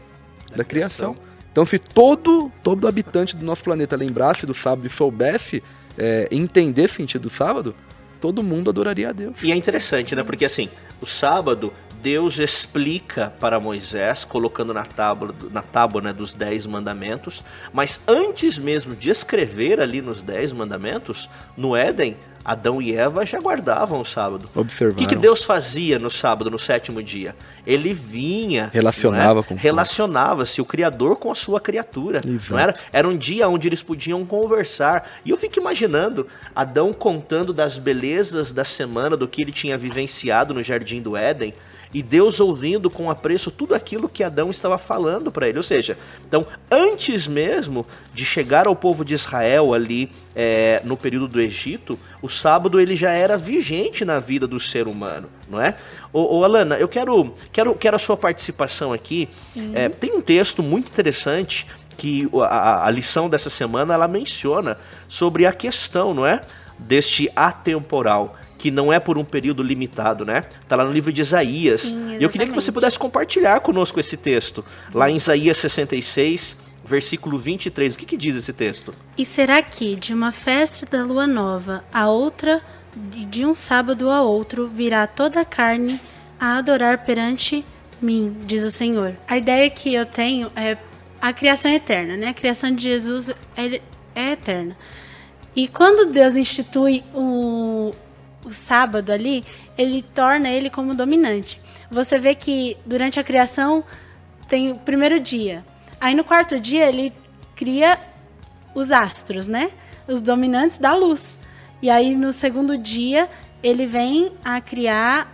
Da, 0.54 0.66
criação. 0.66 1.16
Então, 1.52 1.66
se 1.66 1.80
todo, 1.80 2.52
todo 2.62 2.86
habitante 2.86 3.36
do 3.36 3.46
nosso 3.46 3.64
planeta 3.64 3.96
lembrasse 3.96 4.46
do 4.46 4.54
sábado 4.54 4.86
e 4.86 4.90
soubesse 4.90 5.64
é, 5.98 6.28
entender 6.32 6.86
o 6.86 6.90
sentido 6.90 7.24
do 7.24 7.30
sábado, 7.30 7.74
todo 8.20 8.44
mundo 8.44 8.70
adoraria 8.70 9.10
a 9.10 9.14
Deus. 9.14 9.42
E 9.42 9.54
é 9.54 9.56
interessante, 9.56 10.16
né? 10.16 10.24
Porque 10.24 10.44
assim, 10.44 10.70
o 11.02 11.06
sábado, 11.06 11.72
Deus 12.04 12.38
explica 12.38 13.32
para 13.40 13.62
Moisés, 13.62 14.26
colocando 14.26 14.74
na 14.74 14.84
tábua, 14.84 15.34
na 15.50 15.62
tábua 15.62 16.02
né, 16.02 16.12
dos 16.12 16.34
Dez 16.34 16.68
Mandamentos, 16.68 17.42
mas 17.72 18.02
antes 18.06 18.60
mesmo 18.60 18.94
de 18.94 19.10
escrever 19.10 19.80
ali 19.80 20.02
nos 20.02 20.22
Dez 20.22 20.52
Mandamentos, 20.52 21.30
no 21.56 21.74
Éden, 21.74 22.18
Adão 22.44 22.82
e 22.82 22.94
Eva 22.94 23.26
já 23.26 23.40
guardavam 23.40 24.02
o 24.02 24.04
sábado. 24.04 24.50
O 24.54 24.60
Observaram. 24.60 24.98
que, 24.98 25.08
que 25.08 25.16
Deus 25.16 25.46
fazia 25.46 25.98
no 25.98 26.12
sábado, 26.12 26.52
no 26.52 26.60
sétimo 26.60 27.02
dia? 27.02 27.38
Ele 27.66 27.94
vinha. 27.94 28.70
Relacionava 28.74 29.36
não 29.36 29.40
é? 29.40 29.44
com 29.44 29.54
o 29.54 29.58
Relacionava-se 29.58 30.60
o 30.60 30.66
Criador 30.66 31.16
com 31.16 31.32
a 31.32 31.36
sua 31.36 31.62
criatura. 31.62 32.18
Exato. 32.18 32.52
Não 32.52 32.60
era? 32.60 32.74
Era 32.92 33.08
um 33.08 33.16
dia 33.16 33.48
onde 33.48 33.70
eles 33.70 33.82
podiam 33.82 34.26
conversar. 34.26 35.10
E 35.24 35.30
eu 35.30 35.38
fico 35.38 35.58
imaginando 35.58 36.28
Adão 36.54 36.92
contando 36.92 37.54
das 37.54 37.78
belezas 37.78 38.52
da 38.52 38.66
semana, 38.66 39.16
do 39.16 39.26
que 39.26 39.42
ele 39.42 39.54
tinha 39.54 39.78
vivenciado 39.78 40.54
no 40.54 40.62
jardim 40.62 41.02
do 41.02 41.16
Éden. 41.16 41.54
E 41.94 42.02
Deus 42.02 42.40
ouvindo 42.40 42.90
com 42.90 43.10
apreço 43.10 43.52
tudo 43.52 43.76
aquilo 43.76 44.10
que 44.10 44.24
Adão 44.24 44.50
estava 44.50 44.78
falando 44.78 45.32
para 45.32 45.48
ele. 45.48 45.58
Ou 45.58 45.64
seja, 45.64 45.98
então, 46.28 46.46
antes 46.72 47.28
mesmo 47.28 47.86
de 48.14 48.26
chegar 48.26 48.68
ao 48.68 48.76
povo 48.76 49.06
de 49.06 49.14
Israel 49.14 49.74
ali 49.74 50.12
é, 50.36 50.82
no 50.84 50.98
período 50.98 51.28
do 51.28 51.40
Egito, 51.40 51.98
o 52.22 52.30
sábado 52.30 52.80
ele 52.80 52.96
já 52.96 53.12
era 53.12 53.38
vigente 53.38 54.04
na 54.04 54.20
vida 54.20 54.48
do 54.48 54.60
ser 54.60 54.88
humano, 54.88 55.30
não 55.48 55.62
é? 55.62 55.76
Ô, 56.12 56.40
ô 56.40 56.44
Alana, 56.44 56.78
eu 56.78 56.88
quero, 56.88 57.34
quero, 57.52 57.76
quero 57.76 57.96
a 57.96 58.00
sua 58.00 58.18
participação 58.18 58.92
aqui. 58.92 59.30
É, 59.74 59.90
tem 59.90 60.14
um 60.14 60.22
texto 60.22 60.64
muito 60.64 60.90
interessante 60.90 61.68
que 61.96 62.28
a, 62.42 62.88
a 62.88 62.90
lição 62.90 63.30
dessa 63.30 63.50
semana 63.50 63.94
ela 63.94 64.08
menciona 64.08 64.78
sobre 65.08 65.46
a 65.46 65.54
questão, 65.54 66.14
não 66.14 66.26
é? 66.26 66.42
Deste 66.80 67.32
atemporal, 67.36 68.36
que 68.64 68.72
não 68.72 68.94
é 68.94 68.98
por 68.98 69.18
um 69.18 69.26
período 69.26 69.62
limitado, 69.62 70.24
né? 70.24 70.40
Tá 70.70 70.78
lá 70.78 70.86
no 70.86 70.92
livro 70.94 71.12
de 71.12 71.22
Isaías. 71.22 71.82
Sim, 71.82 72.16
e 72.18 72.24
eu 72.24 72.30
queria 72.30 72.48
que 72.48 72.54
você 72.54 72.72
pudesse 72.72 72.98
compartilhar 72.98 73.60
conosco 73.60 74.00
esse 74.00 74.16
texto, 74.16 74.64
lá 74.94 75.10
em 75.10 75.18
Isaías 75.18 75.58
66, 75.58 76.62
versículo 76.86 77.38
23. 77.38 77.94
O 77.94 77.98
que, 77.98 78.06
que 78.06 78.16
diz 78.16 78.38
esse 78.38 78.54
texto? 78.54 78.94
E 79.18 79.26
será 79.26 79.62
que 79.62 79.98
de 79.98 80.14
uma 80.14 80.32
festa 80.32 80.86
da 80.86 81.04
lua 81.04 81.28
nova 81.28 81.84
a 81.94 82.08
outra, 82.08 82.62
de 83.30 83.46
um 83.46 83.54
sábado 83.54 84.10
a 84.10 84.22
outro, 84.22 84.66
virá 84.66 85.08
toda 85.08 85.42
a 85.42 85.46
carne 85.46 86.00
a 86.40 86.58
adorar 86.58 87.00
perante 87.00 87.66
mim, 88.02 88.34
diz 88.46 88.64
o 88.64 88.72
Senhor. 88.72 89.14
A 89.28 89.38
ideia 89.38 89.70
que 89.70 89.94
eu 89.94 90.06
tenho 90.06 90.50
é 90.56 90.78
a 91.20 91.34
criação 91.34 91.70
é 91.70 91.76
eterna, 91.76 92.16
né? 92.16 92.30
A 92.30 92.34
criação 92.34 92.74
de 92.74 92.84
Jesus 92.84 93.30
ele 93.58 93.82
é 94.16 94.32
eterna. 94.32 94.78
E 95.56 95.68
quando 95.68 96.12
Deus 96.12 96.36
institui 96.36 97.04
o, 97.14 97.92
o 98.46 98.54
sábado 98.54 99.12
ali, 99.12 99.44
ele 99.78 100.02
torna 100.02 100.50
ele 100.50 100.70
como 100.70 100.94
dominante. 100.94 101.60
Você 101.90 102.18
vê 102.20 102.36
que 102.36 102.78
durante 102.86 103.20
a 103.20 103.24
criação 103.24 103.84
tem 104.48 104.72
o 104.72 104.76
primeiro 104.76 105.20
dia. 105.20 105.66
Aí 106.00 106.14
no 106.16 106.24
quarto 106.24 106.60
dia 106.60 106.88
ele 106.88 107.14
cria 107.56 107.98
os 108.76 108.92
astros, 108.92 109.48
né? 109.48 109.72
Os 110.08 110.22
dominantes 110.22 110.78
da 110.78 110.94
luz. 110.94 111.40
E 111.82 111.90
aí 111.90 112.16
no 112.16 112.32
segundo 112.32 112.78
dia 112.78 113.30
ele 113.62 113.86
vem 113.86 114.32
a 114.44 114.60
criar 114.60 115.34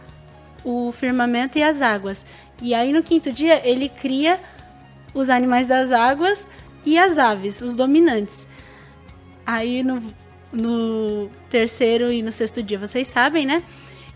o 0.63 0.91
firmamento 0.91 1.57
e 1.57 1.63
as 1.63 1.81
águas. 1.81 2.25
E 2.61 2.73
aí 2.73 2.91
no 2.91 3.01
quinto 3.01 3.31
dia 3.31 3.61
ele 3.67 3.89
cria 3.89 4.39
os 5.13 5.29
animais 5.29 5.67
das 5.67 5.91
águas 5.91 6.49
e 6.85 6.97
as 6.97 7.17
aves, 7.17 7.61
os 7.61 7.75
dominantes. 7.75 8.47
Aí 9.45 9.81
no, 9.81 10.03
no 10.51 11.29
terceiro 11.49 12.11
e 12.11 12.21
no 12.21 12.31
sexto 12.31 12.61
dia, 12.61 12.77
vocês 12.77 13.07
sabem, 13.07 13.45
né? 13.45 13.63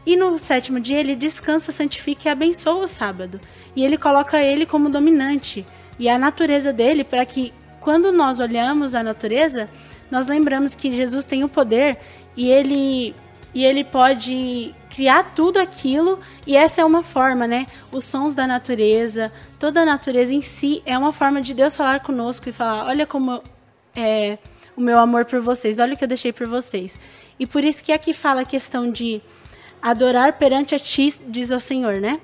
E 0.05 0.15
no 0.15 0.37
sétimo 0.37 0.79
dia 0.79 0.99
ele 0.99 1.15
descansa, 1.15 1.71
santifica 1.71 2.27
e 2.27 2.31
abençoa 2.31 2.83
o 2.83 2.87
sábado. 2.87 3.39
E 3.75 3.85
ele 3.85 3.97
coloca 3.97 4.41
ele 4.41 4.65
como 4.65 4.89
dominante 4.89 5.65
e 5.97 6.09
a 6.09 6.17
natureza 6.17 6.73
dele 6.73 7.03
para 7.03 7.25
que 7.25 7.53
quando 7.79 8.11
nós 8.11 8.39
olhamos 8.39 8.95
a 8.95 9.03
natureza, 9.03 9.69
nós 10.09 10.27
lembramos 10.27 10.75
que 10.75 10.95
Jesus 10.95 11.25
tem 11.25 11.43
o 11.43 11.49
poder 11.49 11.97
e 12.35 12.49
ele 12.49 13.15
e 13.55 13.63
ele 13.63 13.83
pode 13.83 14.73
criar 14.89 15.35
tudo 15.35 15.59
aquilo 15.59 16.19
e 16.45 16.55
essa 16.55 16.81
é 16.81 16.85
uma 16.85 17.03
forma, 17.03 17.45
né? 17.45 17.67
Os 17.91 18.03
sons 18.03 18.33
da 18.33 18.47
natureza, 18.47 19.31
toda 19.59 19.81
a 19.81 19.85
natureza 19.85 20.33
em 20.33 20.41
si 20.41 20.81
é 20.85 20.97
uma 20.97 21.11
forma 21.11 21.39
de 21.41 21.53
Deus 21.53 21.75
falar 21.75 21.99
conosco 21.99 22.49
e 22.49 22.51
falar: 22.51 22.85
olha 22.87 23.05
como 23.05 23.41
é 23.95 24.37
o 24.75 24.81
meu 24.81 24.99
amor 24.99 25.25
por 25.25 25.39
vocês, 25.41 25.79
olha 25.79 25.93
o 25.93 25.97
que 25.97 26.03
eu 26.03 26.07
deixei 26.07 26.33
por 26.33 26.47
vocês. 26.47 26.97
E 27.39 27.45
por 27.45 27.63
isso 27.63 27.83
que 27.83 27.91
aqui 27.91 28.13
fala 28.13 28.41
a 28.41 28.45
questão 28.45 28.91
de 28.91 29.21
adorar 29.81 30.33
perante 30.33 30.73
a 30.73 30.79
ti, 30.79 31.13
diz 31.27 31.51
o 31.51 31.59
Senhor, 31.59 31.99
né? 31.99 32.21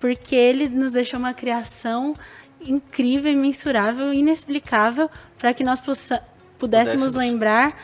Porque 0.00 0.34
ele 0.34 0.68
nos 0.68 0.92
deixou 0.92 1.18
uma 1.18 1.34
criação 1.34 2.14
incrível, 2.64 3.30
imensurável, 3.30 4.12
inexplicável, 4.12 5.10
para 5.38 5.52
que 5.52 5.62
nós 5.64 5.80
pudéssemos, 5.80 6.22
pudéssemos 6.58 7.14
lembrar 7.14 7.76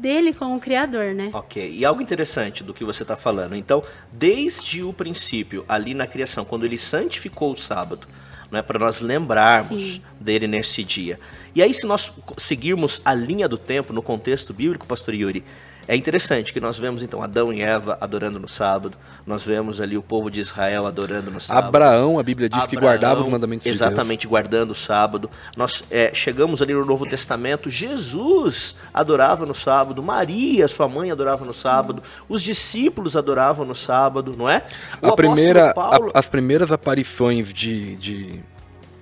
dele 0.00 0.32
como 0.32 0.58
criador, 0.58 1.14
né? 1.14 1.30
Ok. 1.32 1.68
E 1.70 1.84
algo 1.84 2.00
interessante 2.00 2.64
do 2.64 2.72
que 2.72 2.82
você 2.82 3.02
está 3.02 3.16
falando. 3.16 3.54
Então, 3.54 3.82
desde 4.10 4.82
o 4.82 4.92
princípio, 4.92 5.64
ali 5.68 5.92
na 5.92 6.06
criação, 6.06 6.44
quando 6.44 6.64
ele 6.64 6.78
santificou 6.78 7.52
o 7.52 7.56
sábado, 7.56 8.08
né, 8.50 8.62
para 8.62 8.78
nós 8.78 9.00
lembrarmos 9.00 9.82
Sim. 9.82 10.02
dele 10.18 10.46
nesse 10.46 10.82
dia. 10.84 11.18
E 11.54 11.62
aí, 11.62 11.72
se 11.74 11.86
nós 11.86 12.12
seguirmos 12.38 13.00
a 13.04 13.14
linha 13.14 13.48
do 13.48 13.58
tempo 13.58 13.92
no 13.92 14.02
contexto 14.02 14.52
bíblico, 14.52 14.86
Pastor 14.86 15.14
Yuri, 15.14 15.44
é 15.88 15.96
interessante 15.96 16.52
que 16.52 16.60
nós 16.60 16.78
vemos 16.78 17.02
então 17.02 17.22
Adão 17.22 17.52
e 17.52 17.62
Eva 17.62 17.98
adorando 18.00 18.38
no 18.38 18.48
sábado, 18.48 18.96
nós 19.26 19.42
vemos 19.44 19.80
ali 19.80 19.96
o 19.96 20.02
povo 20.02 20.30
de 20.30 20.40
Israel 20.40 20.86
adorando 20.86 21.30
no 21.30 21.40
sábado. 21.40 21.66
Abraão, 21.66 22.18
a 22.18 22.22
Bíblia 22.22 22.48
diz 22.48 22.56
Abraão, 22.56 22.70
que 22.70 22.76
guardava 22.76 23.20
os 23.20 23.28
mandamentos 23.28 23.64
de 23.64 23.70
Deus. 23.70 23.80
Exatamente, 23.80 24.26
guardando 24.26 24.70
o 24.70 24.74
sábado. 24.74 25.30
Nós 25.56 25.84
é, 25.90 26.10
chegamos 26.14 26.62
ali 26.62 26.74
no 26.74 26.84
Novo 26.84 27.06
Testamento, 27.06 27.70
Jesus 27.70 28.76
adorava 28.92 29.44
no 29.44 29.54
sábado, 29.54 30.02
Maria, 30.02 30.68
sua 30.68 30.88
mãe, 30.88 31.10
adorava 31.10 31.44
no 31.44 31.52
sábado, 31.52 32.02
os 32.28 32.42
discípulos 32.42 33.16
adoravam 33.16 33.64
no 33.66 33.74
sábado, 33.74 34.34
não 34.36 34.48
é? 34.48 34.64
O 35.02 35.08
a 35.08 35.16
primeira, 35.16 35.74
Paulo... 35.74 36.10
a, 36.14 36.18
as 36.18 36.28
primeiras 36.28 36.70
aparições 36.70 37.52
de, 37.52 37.96
de 37.96 38.40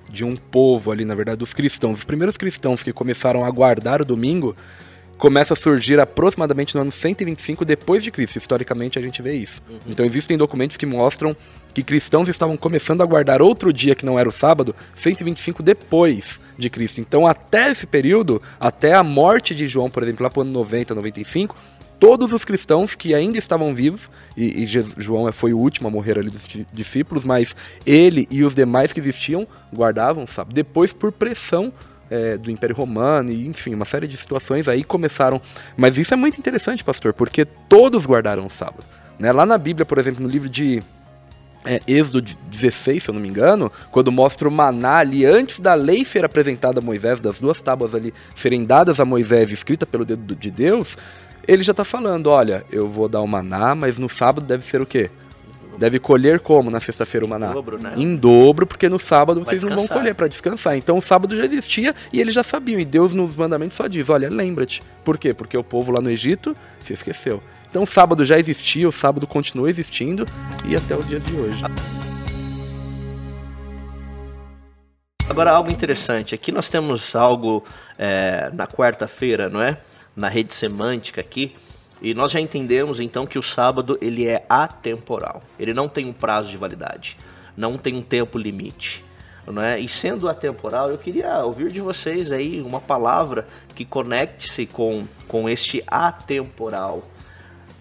de 0.09 0.25
um 0.25 0.35
povo 0.35 0.91
ali, 0.91 1.05
na 1.05 1.14
verdade, 1.14 1.38
dos 1.38 1.53
cristãos. 1.53 1.99
Os 1.99 2.05
primeiros 2.05 2.37
cristãos 2.37 2.83
que 2.83 2.93
começaram 2.93 3.45
a 3.45 3.51
guardar 3.51 4.01
o 4.01 4.05
domingo 4.05 4.57
começa 5.19 5.53
a 5.53 5.57
surgir 5.57 5.99
aproximadamente 6.01 6.75
no 6.75 6.81
ano 6.81 6.93
125 6.93 7.65
depois 7.65 8.03
de 8.03 8.11
Cristo. 8.11 8.39
Historicamente 8.39 8.99
a 8.99 9.03
gente 9.03 9.21
vê 9.21 9.35
isso. 9.35 9.61
Uhum. 9.69 9.79
Então 9.89 10.07
existem 10.07 10.39
documentos 10.39 10.77
que 10.77 10.87
mostram 10.87 11.37
que 11.75 11.83
cristãos 11.83 12.29
estavam 12.29 12.57
começando 12.57 13.03
a 13.03 13.07
guardar 13.07 13.43
outro 13.43 13.73
dia 13.73 13.95
que 13.95 14.07
não 14.07 14.19
era 14.19 14.29
o 14.29 14.33
sábado, 14.33 14.75
125 14.97 15.63
depois 15.63 16.41
de 16.57 16.71
Cristo. 16.71 17.01
Então 17.01 17.27
até 17.27 17.71
esse 17.71 17.87
período, 17.87 18.41
até 18.59 18.95
a 18.95 19.03
morte 19.03 19.55
de 19.55 19.67
João, 19.67 19.91
por 19.91 20.03
exemplo, 20.03 20.23
lá 20.23 20.31
para 20.31 20.41
o 20.41 20.43
ano 20.43 20.53
90, 20.53 20.95
95, 20.95 21.55
todos 21.99 22.33
os 22.33 22.45
cristãos 22.45 22.95
que 22.95 23.15
ainda 23.15 23.39
estavam 23.39 23.75
vivos, 23.75 24.09
e, 24.37 24.63
e 24.63 24.67
João 24.67 25.31
foi 25.33 25.53
o 25.53 25.59
último 25.59 25.89
a 25.89 25.91
morrer 25.91 26.19
ali 26.19 26.31
dos 26.31 26.47
discípulos, 26.73 27.25
mas 27.25 27.55
ele 27.85 28.27
e 28.31 28.45
os 28.45 28.55
demais 28.55 28.93
que 28.93 29.01
existiam 29.01 29.47
guardavam, 29.75 30.27
sabe? 30.27 30.55
Depois, 30.55 30.93
por 30.93 31.13
pressão 31.13 31.73
é, 32.11 32.37
do 32.37 32.51
Império 32.51 32.75
Romano, 32.75 33.31
e 33.31 33.47
enfim, 33.47 33.75
uma 33.75 33.85
série 33.85 34.07
de 34.07 34.16
situações 34.16 34.68
aí 34.68 34.83
começaram. 34.85 35.40
Mas 35.77 35.99
isso 35.99 36.14
é 36.14 36.16
muito 36.16 36.38
interessante, 36.38 36.83
pastor, 36.85 37.12
porque 37.12 37.44
todos 37.44 38.07
guardaram 38.07 38.47
o 38.47 38.51
sábado. 38.51 38.85
Né? 39.18 39.33
Lá 39.33 39.44
na 39.44 39.59
Bíblia, 39.59 39.85
por 39.85 39.99
exemplo, 39.99 40.23
no 40.23 40.29
livro 40.29 40.49
de 40.49 40.83
é, 41.64 41.81
Êxodo 41.87 42.23
16, 42.51 43.03
se 43.03 43.11
eu 43.11 43.14
não 43.14 43.21
me 43.21 43.29
engano, 43.29 43.71
quando 43.90 44.12
mostra 44.12 44.49
o 44.49 44.51
maná 44.51 44.99
ali, 44.99 45.25
antes 45.25 45.59
da 45.61 45.75
lei 45.75 46.05
ser 46.05 46.25
apresentada 46.25 46.81
a 46.81 46.83
Moisés, 46.83 47.21
das 47.21 47.40
duas 47.40 47.61
tábuas 47.61 47.94
ali 47.94 48.14
serem 48.37 48.64
dadas 48.64 49.01
a 49.01 49.05
Moisés, 49.05 49.51
escrita 49.51 49.85
pelo 49.85 50.05
dedo 50.05 50.35
de 50.35 50.51
Deus, 50.51 50.97
ele 51.47 51.62
já 51.62 51.73
está 51.73 51.85
falando: 51.85 52.29
olha, 52.29 52.64
eu 52.71 52.87
vou 52.88 53.09
dar 53.09 53.21
o 53.21 53.27
maná, 53.27 53.75
mas 53.75 53.99
no 53.99 54.09
sábado 54.09 54.47
deve 54.47 54.64
ser 54.64 54.81
o 54.81 54.87
quê? 54.87 55.11
Deve 55.79 56.01
colher 56.01 56.41
como 56.41 56.73
na 56.73 56.81
sexta-feira 56.81 57.25
o 57.25 57.29
maná? 57.29 57.51
Em 57.51 57.53
dobro, 57.53 57.79
né? 57.81 57.93
Em 57.97 58.17
dobro, 58.17 58.67
porque 58.67 58.88
no 58.88 58.99
sábado 58.99 59.45
vocês 59.45 59.62
não 59.62 59.77
vão 59.77 59.87
colher 59.87 60.12
para 60.12 60.27
descansar. 60.27 60.77
Então 60.77 60.99
o 60.99 61.01
sábado 61.01 61.37
já 61.37 61.45
existia 61.45 61.95
e 62.12 62.21
eles 62.21 62.35
já 62.35 62.43
sabiam. 62.43 62.81
E 62.81 62.85
Deus 62.85 63.14
nos 63.14 63.37
mandamentos 63.37 63.77
só 63.77 63.87
diz: 63.87 64.11
olha, 64.11 64.29
lembra-te. 64.29 64.83
Por 65.05 65.17
quê? 65.17 65.33
Porque 65.33 65.57
o 65.57 65.62
povo 65.62 65.93
lá 65.93 66.01
no 66.01 66.11
Egito 66.11 66.57
se 66.85 66.93
esqueceu. 66.93 67.41
Então 67.71 67.85
o 67.85 67.87
sábado 67.87 68.25
já 68.25 68.37
existia, 68.41 68.88
o 68.88 68.93
sábado 68.93 69.25
continua 69.25 69.71
existindo 69.71 70.27
e 70.64 70.75
até 70.75 70.97
os 70.97 71.07
dias 71.07 71.25
de 71.25 71.33
hoje. 71.37 71.62
Agora, 75.31 75.53
algo 75.53 75.71
interessante. 75.71 76.35
Aqui 76.35 76.51
nós 76.51 76.69
temos 76.69 77.14
algo 77.14 77.64
é, 77.97 78.51
na 78.53 78.67
quarta-feira, 78.67 79.49
não 79.49 79.62
é? 79.62 79.79
Na 80.17 80.29
rede 80.29 80.53
semântica 80.53 81.21
aqui 81.21 81.55
e 82.01 82.15
nós 82.15 82.31
já 82.31 82.41
entendemos 82.41 83.01
então 83.01 83.27
que 83.27 83.39
o 83.39 83.43
sábado 83.43 83.99
ele 84.01 84.27
é 84.27 84.45
atemporal. 84.49 85.43
Ele 85.59 85.75
não 85.75 85.89
tem 85.89 86.07
um 86.07 86.13
prazo 86.13 86.51
de 86.51 86.57
validade, 86.57 87.17
não 87.57 87.77
tem 87.77 87.97
um 87.97 88.03
tempo 88.03 88.39
limite. 88.39 89.05
Não 89.47 89.63
é? 89.63 89.81
E 89.81 89.89
sendo 89.89 90.29
atemporal, 90.29 90.91
eu 90.91 90.99
queria 90.99 91.43
ouvir 91.43 91.73
de 91.73 91.81
vocês 91.81 92.31
aí 92.31 92.61
uma 92.61 92.81
palavra 92.81 93.49
que 93.75 93.83
conecte-se 93.83 94.67
com, 94.67 95.07
com 95.27 95.49
este 95.49 95.83
atemporal. 95.87 97.03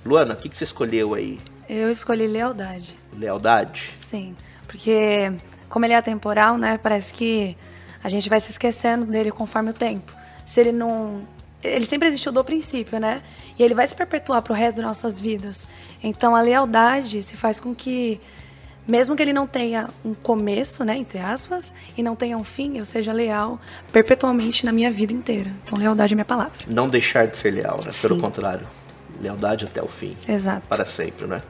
Luana, 0.06 0.34
o 0.34 0.38
que, 0.38 0.48
que 0.48 0.58
você 0.58 0.64
escolheu 0.64 1.14
aí? 1.14 1.38
Eu 1.68 1.90
escolhi 1.90 2.26
lealdade. 2.26 2.96
Lealdade? 3.14 3.94
Sim, 4.02 4.34
porque 4.66 5.34
como 5.68 5.86
ele 5.86 5.94
é 5.94 5.98
atemporal, 5.98 6.58
né, 6.58 6.80
parece 6.82 7.14
que 7.14 7.58
a 8.02 8.08
gente 8.08 8.30
vai 8.30 8.40
se 8.40 8.50
esquecendo 8.50 9.06
dele 9.06 9.32
conforme 9.32 9.72
o 9.72 9.74
tempo. 9.74 10.16
Se 10.46 10.62
ele 10.62 10.72
não 10.72 11.28
ele 11.62 11.86
sempre 11.86 12.08
existiu 12.08 12.32
do 12.32 12.44
princípio, 12.44 13.00
né? 13.00 13.22
E 13.58 13.64
ele 13.64 13.74
vai 13.74 13.88
se 13.88 13.96
perpetuar 13.96 14.42
para 14.42 14.54
o 14.54 14.56
resto 14.56 14.78
das 14.78 14.86
nossas 14.86 15.20
vidas. 15.20 15.68
Então 16.04 16.36
a 16.36 16.42
lealdade 16.42 17.24
se 17.24 17.36
faz 17.36 17.60
com 17.60 17.74
que, 17.74 18.20
mesmo 18.88 19.16
que 19.16 19.24
ele 19.24 19.34
não 19.34 19.48
tenha 19.48 19.90
um 20.06 20.14
começo, 20.14 20.84
né, 20.84 20.96
entre 20.96 21.20
aspas, 21.20 21.74
e 21.98 22.04
não 22.04 22.16
tenha 22.16 22.38
um 22.38 22.44
fim, 22.44 22.78
eu 22.78 22.86
seja 22.86 23.12
leal 23.12 23.60
perpetualmente 23.92 24.66
na 24.66 24.72
minha 24.72 24.92
vida 24.92 25.14
inteira. 25.14 25.52
Então 25.64 25.78
lealdade 25.78 26.14
é 26.14 26.16
minha 26.16 26.26
palavra. 26.26 26.54
Não 26.68 26.88
deixar 26.88 27.28
de 27.28 27.38
ser 27.38 27.52
leal, 27.52 27.80
né? 27.84 27.92
Pelo 28.02 28.20
contrário, 28.20 28.68
lealdade 29.20 29.66
até 29.66 29.82
o 29.82 29.88
fim. 29.88 30.16
Exato. 30.28 30.68
Para 30.68 30.86
sempre, 30.86 31.26
né? 31.26 31.42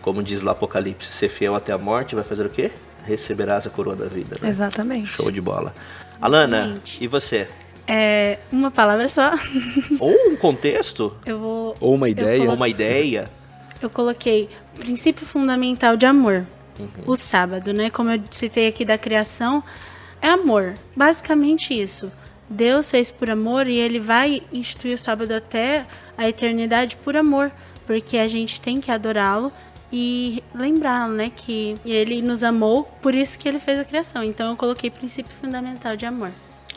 Como 0.00 0.22
diz 0.22 0.42
lá 0.42 0.52
Apocalipse, 0.52 1.10
ser 1.12 1.28
fiel 1.28 1.54
até 1.54 1.72
a 1.72 1.78
morte 1.78 2.14
vai 2.14 2.24
fazer 2.24 2.44
o 2.44 2.50
quê? 2.50 2.70
Receberás 3.06 3.66
a 3.66 3.70
coroa 3.70 3.96
da 3.96 4.06
vida. 4.06 4.36
Né? 4.40 4.48
Exatamente. 4.48 5.08
Show 5.08 5.30
de 5.30 5.40
bola. 5.40 5.74
Alana, 6.20 6.78
e 7.00 7.06
você? 7.06 7.48
É 7.86 8.38
uma 8.50 8.70
palavra 8.70 9.08
só. 9.08 9.32
Ou 10.00 10.14
um 10.30 10.36
contexto. 10.36 11.14
Eu 11.26 11.38
vou. 11.38 11.74
Ou 11.80 11.94
uma 11.94 12.08
ideia. 12.08 12.48
Ou 12.48 12.54
uma 12.54 12.68
ideia. 12.68 13.30
Eu 13.82 13.90
coloquei 13.90 14.48
princípio 14.78 15.26
fundamental 15.26 15.96
de 15.96 16.06
amor. 16.06 16.46
Uhum. 16.78 16.88
O 17.06 17.16
sábado, 17.16 17.72
né? 17.72 17.90
Como 17.90 18.10
eu 18.10 18.20
citei 18.30 18.66
aqui 18.66 18.84
da 18.84 18.96
criação, 18.96 19.62
é 20.20 20.28
amor. 20.28 20.74
Basicamente 20.96 21.78
isso. 21.78 22.10
Deus 22.48 22.90
fez 22.90 23.10
por 23.10 23.30
amor 23.30 23.66
e 23.66 23.78
ele 23.78 23.98
vai 23.98 24.42
instituir 24.52 24.94
o 24.94 24.98
sábado 24.98 25.32
até 25.32 25.86
a 26.16 26.28
eternidade 26.28 26.96
por 26.96 27.16
amor, 27.16 27.50
porque 27.86 28.18
a 28.18 28.28
gente 28.28 28.60
tem 28.60 28.80
que 28.80 28.90
adorá-lo 28.90 29.52
e 29.92 30.42
lembrá-lo, 30.54 31.14
né, 31.14 31.30
que 31.34 31.74
ele 31.84 32.20
nos 32.20 32.42
amou, 32.42 32.84
por 33.00 33.14
isso 33.14 33.38
que 33.38 33.48
ele 33.48 33.58
fez 33.58 33.78
a 33.78 33.84
criação. 33.84 34.22
Então 34.22 34.50
eu 34.50 34.56
coloquei 34.56 34.90
princípio 34.90 35.32
fundamental 35.32 35.96
de 35.96 36.04
amor. 36.04 36.30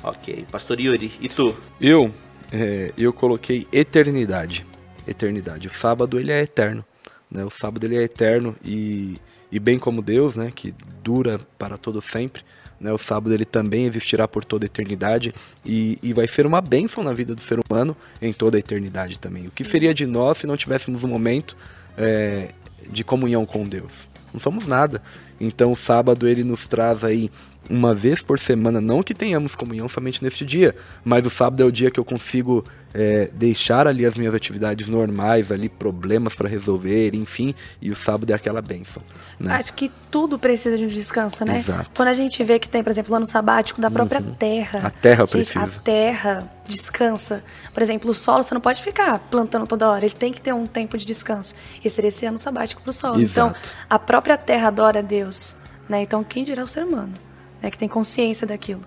Ok. 0.08 0.46
Pastor 0.50 0.80
Yuri, 0.80 1.12
e 1.20 1.28
tu? 1.28 1.54
Eu, 1.82 2.13
é, 2.52 2.93
eu 2.98 3.12
coloquei 3.12 3.67
eternidade. 3.74 4.65
Eternidade. 5.06 5.67
O 5.67 5.72
sábado, 5.72 6.17
ele 6.17 6.32
é 6.32 6.41
eterno. 6.41 6.86
Né? 7.30 7.43
O 7.43 7.50
sábado, 7.50 7.86
ele 7.86 7.98
é 7.98 8.04
eterno 8.04 8.56
e, 8.63 9.15
e 9.52 9.60
bem 9.60 9.78
como 9.78 10.02
Deus, 10.02 10.38
né, 10.38 10.50
que 10.56 10.74
dura 11.04 11.41
para 11.58 11.78
todo 11.78 12.02
sempre, 12.02 12.41
né, 12.80 12.93
o 12.93 12.98
sábado 12.98 13.34
ele 13.34 13.43
também 13.43 13.86
existirá 13.86 14.28
por 14.28 14.46
toda 14.46 14.65
a 14.65 14.67
eternidade 14.67 15.34
e, 15.65 15.98
e 16.02 16.13
vai 16.13 16.28
ser 16.28 16.46
uma 16.46 16.62
bênção 16.62 17.04
na 17.04 17.12
vida 17.12 17.34
do 17.34 17.41
ser 17.41 17.60
humano 17.60 17.98
em 18.22 18.32
toda 18.32 18.56
a 18.56 18.60
eternidade 18.60 19.20
também. 19.20 19.43
Sim. 19.43 19.50
O 19.50 19.52
que 19.52 19.65
seria 19.65 19.93
de 19.93 20.06
nós 20.06 20.38
se 20.38 20.48
não 20.48 20.56
tivéssemos 20.56 21.04
um 21.04 21.08
momento 21.08 21.58
é, 21.98 22.52
de 22.89 23.04
comunhão 23.04 23.46
com 23.46 23.63
Deus? 23.63 24.08
Não 24.32 24.39
somos 24.39 24.67
nada. 24.67 25.02
Então 25.39 25.72
o 25.72 25.76
sábado 25.76 26.28
ele 26.28 26.43
nos 26.43 26.67
traz 26.67 27.04
aí 27.04 27.32
uma 27.69 27.93
vez 27.93 28.21
por 28.21 28.39
semana, 28.39 28.80
não 28.80 29.03
que 29.03 29.13
tenhamos 29.13 29.56
comunhão 29.56 29.88
somente 29.89 30.23
neste 30.23 30.45
dia, 30.45 30.75
mas 31.03 31.25
o 31.25 31.30
sábado 31.30 31.62
é 31.62 31.65
o 31.65 31.71
dia 31.71 31.91
que 31.91 31.99
eu 31.99 32.06
consigo 32.06 32.63
é, 32.93 33.30
deixar 33.34 33.88
ali 33.88 34.06
as 34.06 34.15
minhas 34.15 34.34
atividades 34.34 34.88
normais, 34.88 35.51
ali 35.51 35.69
problemas 35.69 36.34
para 36.34 36.47
resolver, 36.49 37.13
enfim, 37.13 37.53
e 37.82 37.91
o 37.91 37.95
sábado 37.95 38.32
é 38.32 38.34
aquela 38.34 38.62
bênção. 38.62 39.03
Né? 39.39 39.53
Acho 39.53 39.73
que 39.73 39.91
tudo 40.10 40.39
precisa 40.39 40.77
de 40.77 40.86
um 40.86 40.88
descanso, 40.88 41.45
né? 41.45 41.58
Exato. 41.60 41.91
Quando 41.95 42.08
a 42.08 42.13
gente 42.13 42.43
vê 42.43 42.58
que 42.58 42.67
tem, 42.67 42.82
por 42.82 42.89
exemplo, 42.89 43.13
o 43.13 43.17
ano 43.17 43.27
sabático 43.27 43.80
da 43.82 43.91
própria 43.91 44.21
Uhum. 44.21 44.34
terra. 44.34 44.82
A 44.84 44.89
terra 44.89 45.25
gente, 45.27 45.32
precisa. 45.32 45.60
A 45.65 45.67
terra 45.67 46.51
descansa. 46.65 47.43
Por 47.73 47.84
exemplo, 47.84 48.10
o 48.12 48.13
solo 48.13 48.43
você 48.43 48.53
não 48.53 48.62
pode 48.62 48.82
ficar 48.82 49.19
plantando 49.30 49.67
toda 49.67 49.89
hora, 49.89 50.06
ele 50.06 50.15
tem 50.15 50.34
que 50.34 50.41
ter 50.41 50.53
um 50.53 50.65
tempo 50.65 50.97
de 50.97 51.06
descanso. 51.06 51.53
E 51.84 51.89
seria 51.89 52.08
esse 52.10 52.25
ano 52.25 52.38
sabático 52.39 52.82
para 52.82 52.89
o 52.89 52.93
solo. 52.93 53.21
Então, 53.21 53.49
Exato. 53.49 53.71
a 53.89 53.99
própria 53.99 54.38
terra 54.38 54.69
adora 54.69 54.99
a 54.99 55.03
Deus, 55.03 55.56
né? 55.88 56.01
Então, 56.01 56.23
quem 56.23 56.43
dirá 56.43 56.63
o 56.63 56.67
ser 56.67 56.84
humano, 56.84 57.13
né? 57.62 57.70
Que 57.72 57.78
tem 57.78 57.88
consciência 57.88 58.46
daquilo. 58.48 58.82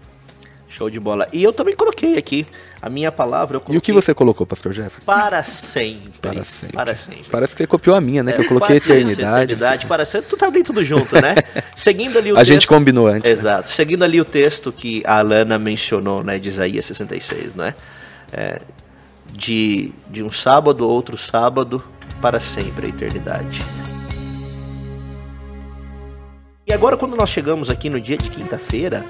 Show 0.68 0.88
de 0.88 1.00
bola. 1.00 1.26
E 1.33 1.42
eu 1.42 1.52
também 1.52 1.74
coloquei 1.74 2.16
aqui 2.16 2.46
a 2.80 2.88
minha 2.88 3.11
palavra. 3.11 3.56
Eu 3.56 3.74
E 3.74 3.76
o 3.76 3.80
que 3.80 3.90
você 3.92 4.14
colocou, 4.14 4.46
pastor 4.46 4.72
Jefferson? 4.72 5.04
Para 5.04 5.42
sempre. 5.42 6.12
Para 6.22 6.44
sempre. 6.44 6.72
Para 6.76 6.94
sempre. 6.94 7.24
Parece 7.28 7.52
que 7.56 7.62
você 7.64 7.66
copiou 7.66 7.96
a 7.96 8.00
minha, 8.00 8.22
né? 8.22 8.30
que 8.33 8.38
eu 8.40 8.44
É, 8.44 8.48
coloquei 8.48 8.78
quase 8.78 8.85
isso, 8.85 8.92
eternidade. 8.92 9.44
eternidade, 9.52 9.87
para 9.88 10.04
sempre. 10.04 10.28
Tu 10.30 10.37
tá 10.37 10.48
bem 10.48 10.62
tudo 10.62 10.85
junto, 10.85 11.20
né? 11.20 11.35
Seguindo 11.74 12.16
ali 12.18 12.30
o 12.33 12.37
A 12.37 12.38
texto. 12.38 12.52
gente 12.52 12.66
combinou 12.68 13.09
antes. 13.09 13.24
né? 13.24 13.30
Exato. 13.30 13.68
Seguindo 13.68 14.04
ali 14.04 14.20
o 14.20 14.24
texto 14.24 14.70
que 14.70 15.02
a 15.04 15.18
Alana 15.18 15.59
mencionou, 15.59 16.22
né, 16.22 16.38
de 16.38 16.48
Isaías 16.48 16.87
66, 16.87 17.56
não 17.56 17.64
é? 17.64 17.74
É, 18.33 18.61
de, 19.33 19.90
de 20.09 20.22
um 20.22 20.30
sábado 20.30 20.85
a 20.85 20.87
outro 20.87 21.18
sábado, 21.18 21.83
para 22.22 22.38
sempre 22.38 22.87
a 22.87 22.88
eternidade. 22.90 23.61
E 26.70 26.72
agora, 26.72 26.96
quando 26.96 27.16
nós 27.16 27.28
chegamos 27.28 27.68
aqui 27.68 27.90
no 27.90 28.00
dia 28.00 28.16
de 28.16 28.30
quinta-feira, 28.30 29.04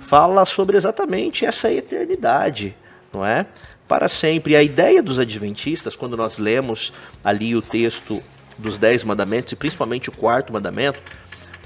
fala 0.00 0.44
sobre 0.44 0.76
exatamente 0.76 1.46
essa 1.46 1.72
eternidade, 1.72 2.74
não 3.12 3.24
é? 3.24 3.46
Para 3.86 4.08
sempre. 4.08 4.54
E 4.54 4.56
a 4.56 4.62
ideia 4.64 5.00
dos 5.00 5.20
adventistas, 5.20 5.94
quando 5.94 6.16
nós 6.16 6.38
lemos 6.38 6.92
ali 7.22 7.54
o 7.54 7.62
texto 7.62 8.20
dos 8.58 8.78
Dez 8.78 9.04
Mandamentos, 9.04 9.52
e 9.52 9.56
principalmente 9.56 10.08
o 10.08 10.12
quarto 10.12 10.52
mandamento, 10.52 10.98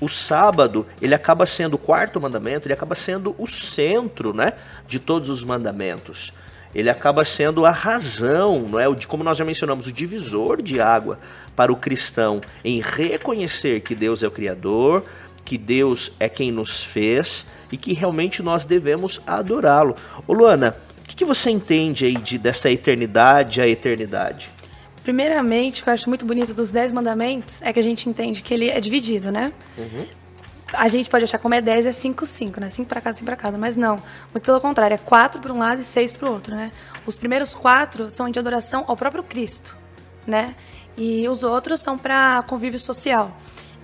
o 0.03 0.07
sábado, 0.07 0.87
ele 1.01 1.15
acaba 1.15 1.47
sendo 1.47 1.77
o 1.77 1.79
quarto 1.79 2.21
mandamento, 2.21 2.67
ele 2.67 2.75
acaba 2.75 2.95
sendo 2.95 3.35
o 3.39 3.47
centro, 3.47 4.35
né, 4.35 4.53
de 4.87 4.99
todos 4.99 5.31
os 5.31 5.43
mandamentos. 5.43 6.31
Ele 6.75 6.91
acaba 6.91 7.25
sendo 7.25 7.65
a 7.65 7.71
razão, 7.71 8.69
não 8.69 8.79
é, 8.79 8.95
de 8.95 9.09
como 9.09 9.25
nós 9.25 9.39
já 9.39 9.47
mencionamos, 9.47 9.87
o 9.87 9.93
divisor 9.93 10.61
de 10.61 10.79
água 10.79 11.19
para 11.57 11.73
o 11.73 11.77
cristão 11.77 12.43
em 12.63 12.83
reconhecer 12.83 13.81
que 13.81 13.95
Deus 13.95 14.23
é 14.23 14.29
o 14.29 14.31
criador, 14.31 15.03
que 15.49 15.57
Deus 15.57 16.13
é 16.21 16.29
quem 16.29 16.53
nos 16.53 16.83
fez 16.83 17.47
e 17.73 17.79
que 17.79 17.95
realmente 17.95 18.43
nós 18.43 18.67
devemos 18.67 19.23
adorá-lo. 19.27 19.97
Ô 20.27 20.35
Luana, 20.35 20.77
o 21.03 21.09
que, 21.09 21.17
que 21.17 21.25
você 21.25 21.49
entende 21.49 22.05
aí 22.05 22.19
de, 22.19 22.37
dessa 22.37 22.71
eternidade 22.71 23.59
à 23.59 23.67
eternidade? 23.67 24.51
Primeiramente, 25.03 25.81
o 25.81 25.85
que 25.85 25.89
eu 25.89 25.95
acho 25.95 26.07
muito 26.07 26.27
bonito 26.27 26.53
dos 26.53 26.71
Dez 26.71 26.93
Mandamentos 26.93 27.63
é 27.63 27.73
que 27.73 27.81
a 27.81 27.83
gente 27.83 28.11
entende 28.11 28.43
que 28.43 28.53
ele 28.53 28.69
é 28.69 28.79
dividido, 28.79 29.33
né? 29.33 29.51
A 30.71 30.87
gente 30.89 31.09
pode 31.09 31.25
achar 31.25 31.39
como 31.39 31.55
é 31.55 31.63
10 31.63 31.87
é 31.87 31.93
5, 31.93 32.27
5, 32.27 32.61
né? 32.61 32.69
5 32.69 32.87
para 32.87 33.01
cá, 33.01 33.11
5 33.11 33.25
para 33.25 33.35
casa. 33.35 33.57
Mas 33.57 33.75
não. 33.75 34.03
Muito 34.35 34.45
pelo 34.45 34.61
contrário, 34.61 34.97
é 34.97 34.99
4 34.99 35.41
para 35.41 35.51
um 35.51 35.59
lado 35.59 35.81
e 35.81 35.85
6 35.85 36.13
para 36.13 36.29
o 36.29 36.33
outro, 36.35 36.55
né? 36.55 36.71
Os 37.07 37.17
primeiros 37.17 37.55
quatro 37.55 38.11
são 38.11 38.29
de 38.29 38.39
adoração 38.39 38.85
ao 38.87 38.95
próprio 38.95 39.23
Cristo, 39.23 39.75
né? 40.27 40.55
E 40.95 41.27
os 41.27 41.43
outros 41.43 41.81
são 41.81 41.97
para 41.97 42.43
convívio 42.43 42.79
social. 42.79 43.35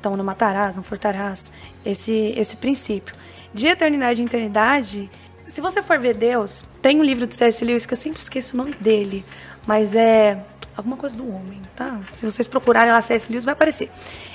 Então, 0.04 0.18
não 0.18 0.24
matarás, 0.24 0.76
não 0.76 0.82
furtarás. 0.82 1.50
Esse, 1.82 2.34
esse 2.36 2.56
princípio. 2.56 3.14
De 3.54 3.68
eternidade 3.68 4.20
em 4.20 4.26
eternidade, 4.26 5.10
se 5.46 5.62
você 5.62 5.80
for 5.80 5.98
ver 5.98 6.14
Deus, 6.14 6.62
tem 6.82 7.00
um 7.00 7.02
livro 7.02 7.26
de 7.26 7.34
C.S. 7.34 7.64
Lewis 7.64 7.86
que 7.86 7.94
eu 7.94 7.96
sempre 7.96 8.20
esqueço 8.20 8.52
o 8.52 8.58
nome 8.58 8.74
dele, 8.74 9.24
mas 9.66 9.96
é 9.96 10.44
alguma 10.76 10.98
coisa 10.98 11.16
do 11.16 11.26
homem, 11.26 11.62
tá? 11.74 12.00
Se 12.10 12.22
vocês 12.22 12.46
procurarem 12.46 12.92
lá 12.92 13.00
C.S. 13.00 13.30
Lewis, 13.30 13.46
vai 13.46 13.54
aparecer. 13.54 13.90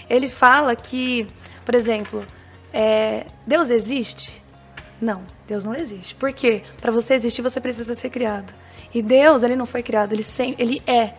Ele 0.09 0.27
fala 0.27 0.75
que, 0.75 1.27
por 1.63 1.75
exemplo, 1.75 2.25
é, 2.73 3.27
Deus 3.45 3.69
existe? 3.69 4.41
Não, 4.99 5.21
Deus 5.47 5.65
não 5.65 5.75
existe. 5.75 6.15
Por 6.15 6.33
quê? 6.33 6.63
Para 6.81 6.91
você 6.91 7.13
existir, 7.13 7.43
você 7.43 7.61
precisa 7.61 7.93
ser 7.93 8.09
criado. 8.09 8.55
E 8.91 9.03
Deus, 9.03 9.43
ele 9.43 9.55
não 9.55 9.67
foi 9.67 9.83
criado, 9.83 10.13
ele, 10.13 10.23
sem, 10.23 10.55
ele 10.57 10.81
é. 10.87 11.13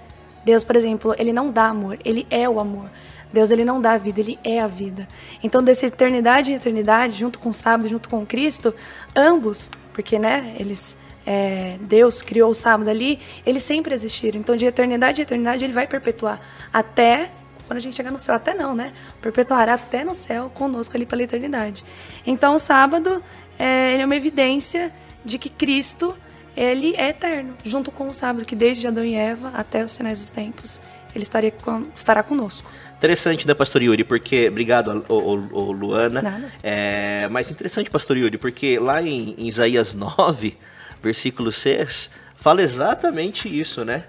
Deus, 0.44 0.64
por 0.64 0.74
exemplo, 0.74 1.14
ele 1.16 1.32
não 1.32 1.52
dá 1.52 1.66
amor, 1.66 2.00
ele 2.04 2.26
é 2.28 2.48
o 2.48 2.58
amor. 2.58 2.90
Deus, 3.32 3.50
ele 3.50 3.64
não 3.64 3.80
dá 3.80 3.96
vida, 3.96 4.20
ele 4.20 4.38
é 4.42 4.60
a 4.60 4.66
vida. 4.66 5.06
Então, 5.42 5.62
dessa 5.62 5.86
eternidade 5.86 6.52
em 6.52 6.54
eternidade, 6.54 7.16
junto 7.18 7.38
com 7.38 7.50
o 7.50 7.52
sábado, 7.52 7.88
junto 7.88 8.08
com 8.08 8.24
Cristo, 8.26 8.74
ambos, 9.14 9.70
porque, 9.92 10.18
né, 10.18 10.56
eles... 10.58 10.96
é, 11.26 11.76
Deus 11.82 12.22
criou 12.22 12.50
o 12.50 12.54
sábado 12.54 12.88
ali, 12.88 13.20
eles 13.44 13.62
sempre 13.62 13.94
existiram. 13.94 14.40
Então, 14.40 14.56
de 14.56 14.66
eternidade 14.66 15.20
em 15.20 15.24
eternidade, 15.24 15.64
ele 15.64 15.72
vai 15.72 15.86
perpetuar 15.86 16.40
até 16.72 17.30
quando 17.66 17.76
a 17.76 17.80
gente 17.80 17.96
chegar 17.96 18.10
no 18.10 18.18
céu, 18.18 18.34
até 18.34 18.52
não, 18.52 18.74
né? 18.74 18.92
Perpetuará 19.22 19.74
até 19.74 20.02
no 20.02 20.12
céu 20.12 20.50
conosco 20.52 20.96
ali 20.96 21.06
pela 21.06 21.22
eternidade. 21.22 21.84
Então, 22.26 22.56
o 22.56 22.58
sábado 22.58 23.22
é, 23.56 23.92
ele 23.92 24.02
é 24.02 24.06
uma 24.06 24.16
evidência 24.16 24.92
de 25.24 25.38
que 25.38 25.48
Cristo 25.48 26.16
ele 26.56 26.96
é 26.96 27.10
eterno, 27.10 27.54
junto 27.62 27.92
com 27.92 28.08
o 28.08 28.12
sábado, 28.12 28.44
que 28.44 28.56
desde 28.56 28.88
Adão 28.88 29.04
e 29.04 29.14
Eva 29.14 29.52
até 29.54 29.84
os 29.84 29.92
sinais 29.92 30.18
dos 30.18 30.30
tempos, 30.30 30.80
ele 31.14 31.22
estaria 31.22 31.54
estará 31.94 32.24
conosco. 32.24 32.68
Interessante, 33.00 33.48
né, 33.48 33.54
Pastor 33.54 33.82
Yuri? 33.82 34.04
Porque. 34.04 34.46
Obrigado, 34.48 35.02
ô, 35.08 35.14
ô, 35.14 35.48
ô, 35.52 35.72
Luana. 35.72 36.20
Nada. 36.20 36.52
É, 36.62 37.26
mas 37.30 37.50
interessante, 37.50 37.88
Pastor 37.88 38.18
Yuri, 38.18 38.36
porque 38.36 38.78
lá 38.78 39.00
em, 39.00 39.34
em 39.38 39.48
Isaías 39.48 39.94
9, 39.94 40.54
versículo 41.02 41.50
6, 41.50 42.10
fala 42.36 42.60
exatamente 42.60 43.48
isso, 43.48 43.86
né? 43.86 44.04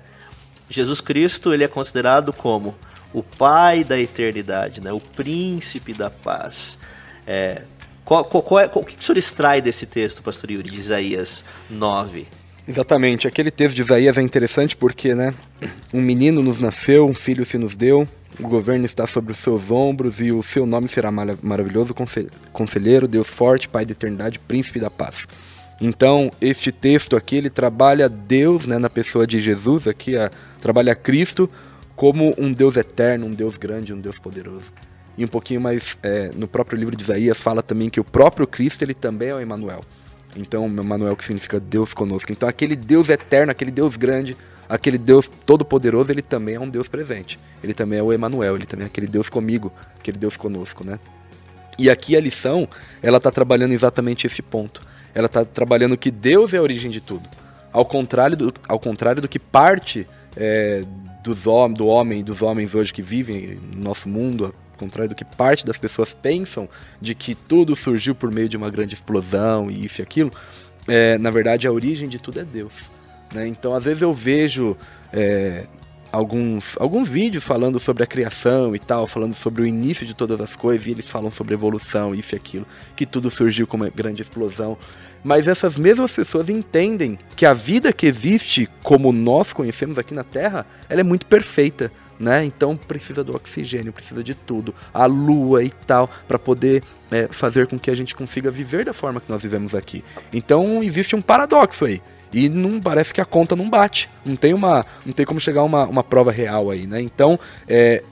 Jesus 0.69 0.99
Cristo 0.99 1.53
ele 1.53 1.63
é 1.63 1.69
considerado 1.69 2.33
como 2.33 2.75
o 3.13 3.23
Pai 3.23 3.85
da 3.85 3.97
eternidade, 3.97 4.81
né? 4.81 4.91
o 4.91 4.99
Príncipe 4.99 5.93
da 5.93 6.09
paz. 6.09 6.77
É, 7.25 7.61
qual, 8.03 8.25
qual, 8.25 8.43
qual 8.43 8.59
é, 8.59 8.67
qual- 8.67 8.83
o 8.83 8.85
que 8.85 8.95
que 8.95 9.01
o 9.01 9.05
senhor 9.05 9.17
extrai 9.17 9.61
desse 9.61 9.85
texto, 9.85 10.21
Pastor 10.21 10.51
Yuri, 10.51 10.69
de 10.69 10.79
Isaías 10.81 11.45
9? 11.69 12.27
Exatamente. 12.67 13.25
Aquele 13.25 13.51
texto 13.51 13.75
de 13.75 13.83
Isaías 13.83 14.17
é 14.17 14.21
interessante 14.21 14.75
porque, 14.75 15.15
né? 15.15 15.33
Um 15.93 16.01
menino 16.01 16.43
nos 16.43 16.59
nasceu, 16.59 17.05
um 17.07 17.13
filho 17.15 17.45
se 17.45 17.57
nos 17.57 17.77
deu, 17.77 18.05
o 18.43 18.47
governo 18.47 18.85
está 18.85 19.05
sobre 19.07 19.31
os 19.31 19.37
seus 19.37 19.71
ombros 19.71 20.19
e 20.19 20.31
o 20.31 20.41
seu 20.41 20.65
nome 20.65 20.87
será 20.87 21.11
mara- 21.11 21.37
maravilhoso, 21.41 21.93
conse- 21.93 22.29
conselheiro, 22.51 23.07
Deus 23.07 23.27
forte, 23.27 23.69
Pai 23.69 23.85
da 23.85 23.91
eternidade, 23.91 24.39
príncipe 24.39 24.79
da 24.79 24.89
paz. 24.89 25.25
Então, 25.79 26.31
este 26.39 26.71
texto 26.71 27.15
aqui, 27.15 27.35
ele 27.37 27.49
trabalha 27.49 28.07
Deus, 28.07 28.65
né, 28.65 28.77
na 28.77 28.89
pessoa 28.89 29.25
de 29.25 29.41
Jesus, 29.41 29.87
aqui, 29.87 30.15
a, 30.15 30.29
trabalha 30.59 30.93
Cristo 30.93 31.49
como 31.95 32.33
um 32.37 32.51
Deus 32.53 32.77
eterno, 32.77 33.25
um 33.25 33.31
Deus 33.31 33.57
grande, 33.57 33.93
um 33.93 33.99
Deus 33.99 34.19
poderoso. 34.19 34.71
E 35.17 35.25
um 35.25 35.27
pouquinho 35.27 35.59
mais 35.59 35.97
é, 36.03 36.31
no 36.35 36.47
próprio 36.47 36.77
livro 36.77 36.95
de 36.95 37.03
Isaías 37.03 37.39
fala 37.39 37.61
também 37.61 37.89
que 37.89 37.99
o 37.99 38.03
próprio 38.03 38.47
Cristo, 38.47 38.83
ele 38.83 38.93
também 38.93 39.29
é 39.29 39.35
o 39.35 39.41
Emmanuel. 39.41 39.81
Então, 40.35 40.67
Emmanuel 40.67 41.15
que 41.15 41.23
significa 41.23 41.59
Deus 41.59 41.93
conosco. 41.93 42.31
Então, 42.31 42.47
aquele 42.47 42.75
Deus 42.75 43.09
eterno, 43.09 43.51
aquele 43.51 43.71
Deus 43.71 43.97
grande, 43.97 44.37
aquele 44.71 44.97
Deus 44.97 45.29
todo-poderoso, 45.45 46.09
ele 46.13 46.21
também 46.21 46.55
é 46.55 46.59
um 46.59 46.69
Deus 46.69 46.87
presente. 46.87 47.37
Ele 47.61 47.73
também 47.73 47.99
é 47.99 48.03
o 48.03 48.13
Emmanuel, 48.13 48.55
ele 48.55 48.65
também 48.65 48.85
é 48.85 48.87
aquele 48.87 49.05
Deus 49.05 49.29
comigo, 49.29 49.71
aquele 49.99 50.17
Deus 50.17 50.37
conosco, 50.37 50.85
né? 50.85 50.97
E 51.77 51.89
aqui 51.89 52.15
a 52.15 52.21
lição, 52.21 52.69
ela 53.03 53.17
está 53.17 53.29
trabalhando 53.29 53.73
exatamente 53.73 54.25
esse 54.25 54.41
ponto. 54.41 54.81
Ela 55.13 55.25
está 55.25 55.43
trabalhando 55.43 55.97
que 55.97 56.09
Deus 56.09 56.53
é 56.53 56.57
a 56.57 56.61
origem 56.61 56.89
de 56.89 57.01
tudo. 57.01 57.27
Ao 57.73 57.83
contrário 57.83 58.37
do, 58.37 58.53
ao 58.65 58.79
contrário 58.79 59.21
do 59.21 59.27
que 59.27 59.39
parte 59.39 60.07
é, 60.37 60.83
dos 61.21 61.43
do 61.75 61.87
homem 61.87 62.23
dos 62.23 62.41
homens 62.41 62.73
hoje 62.73 62.93
que 62.93 63.01
vivem 63.01 63.59
no 63.73 63.83
nosso 63.83 64.07
mundo, 64.07 64.45
ao 64.45 64.79
contrário 64.79 65.09
do 65.09 65.15
que 65.15 65.25
parte 65.25 65.65
das 65.65 65.77
pessoas 65.77 66.13
pensam 66.13 66.69
de 67.01 67.13
que 67.13 67.35
tudo 67.35 67.75
surgiu 67.75 68.15
por 68.15 68.31
meio 68.31 68.47
de 68.47 68.55
uma 68.55 68.69
grande 68.69 68.93
explosão 68.93 69.69
e 69.69 69.85
isso 69.85 69.99
e 69.99 70.03
aquilo, 70.03 70.31
é, 70.87 71.17
na 71.17 71.29
verdade 71.29 71.67
a 71.67 71.71
origem 71.73 72.07
de 72.07 72.19
tudo 72.19 72.39
é 72.39 72.45
Deus. 72.45 72.89
Né? 73.33 73.47
Então 73.47 73.73
às 73.73 73.83
vezes 73.83 74.01
eu 74.01 74.13
vejo 74.13 74.75
é, 75.11 75.65
alguns, 76.11 76.75
alguns 76.79 77.09
vídeos 77.09 77.43
falando 77.43 77.79
sobre 77.79 78.03
a 78.03 78.07
criação 78.07 78.75
e 78.75 78.79
tal, 78.79 79.07
falando 79.07 79.33
sobre 79.33 79.61
o 79.61 79.65
início 79.65 80.05
de 80.05 80.13
todas 80.13 80.41
as 80.41 80.55
coisas, 80.55 80.87
e 80.87 80.91
eles 80.91 81.09
falam 81.09 81.31
sobre 81.31 81.53
evolução, 81.53 82.13
isso 82.13 82.35
e 82.35 82.37
aquilo, 82.37 82.67
que 82.95 83.05
tudo 83.05 83.31
surgiu 83.31 83.65
com 83.65 83.77
uma 83.77 83.89
grande 83.89 84.21
explosão. 84.21 84.77
Mas 85.23 85.47
essas 85.47 85.77
mesmas 85.77 86.13
pessoas 86.13 86.49
entendem 86.49 87.17
que 87.35 87.45
a 87.45 87.53
vida 87.53 87.93
que 87.93 88.07
existe, 88.07 88.67
como 88.83 89.11
nós 89.11 89.53
conhecemos 89.53 89.97
aqui 89.97 90.13
na 90.13 90.23
Terra, 90.23 90.65
ela 90.89 91.01
é 91.01 91.03
muito 91.03 91.25
perfeita. 91.25 91.91
Né? 92.19 92.45
Então 92.45 92.77
precisa 92.77 93.23
do 93.23 93.35
oxigênio, 93.35 93.91
precisa 93.91 94.23
de 94.23 94.35
tudo, 94.35 94.75
a 94.93 95.07
lua 95.07 95.63
e 95.63 95.71
tal, 95.71 96.07
para 96.27 96.37
poder 96.37 96.83
é, 97.09 97.27
fazer 97.31 97.65
com 97.65 97.79
que 97.79 97.89
a 97.89 97.95
gente 97.95 98.13
consiga 98.13 98.51
viver 98.51 98.85
da 98.85 98.93
forma 98.93 99.19
que 99.19 99.27
nós 99.27 99.41
vivemos 99.41 99.73
aqui. 99.73 100.03
Então 100.31 100.83
existe 100.83 101.15
um 101.15 101.21
paradoxo 101.21 101.85
aí. 101.85 101.99
E 102.33 102.49
não 102.49 102.79
parece 102.79 103.13
que 103.13 103.21
a 103.21 103.25
conta 103.25 103.55
não 103.55 103.69
bate. 103.69 104.09
Não 104.25 104.35
tem 104.35 104.53
uma, 104.53 104.85
não 105.05 105.13
tem 105.13 105.25
como 105.25 105.39
chegar 105.39 105.61
a 105.61 105.65
uma, 105.65 105.85
uma 105.85 106.03
prova 106.03 106.31
real 106.31 106.69
aí, 106.69 106.87
né? 106.87 107.01
Então, 107.01 107.39
é, 107.67 108.03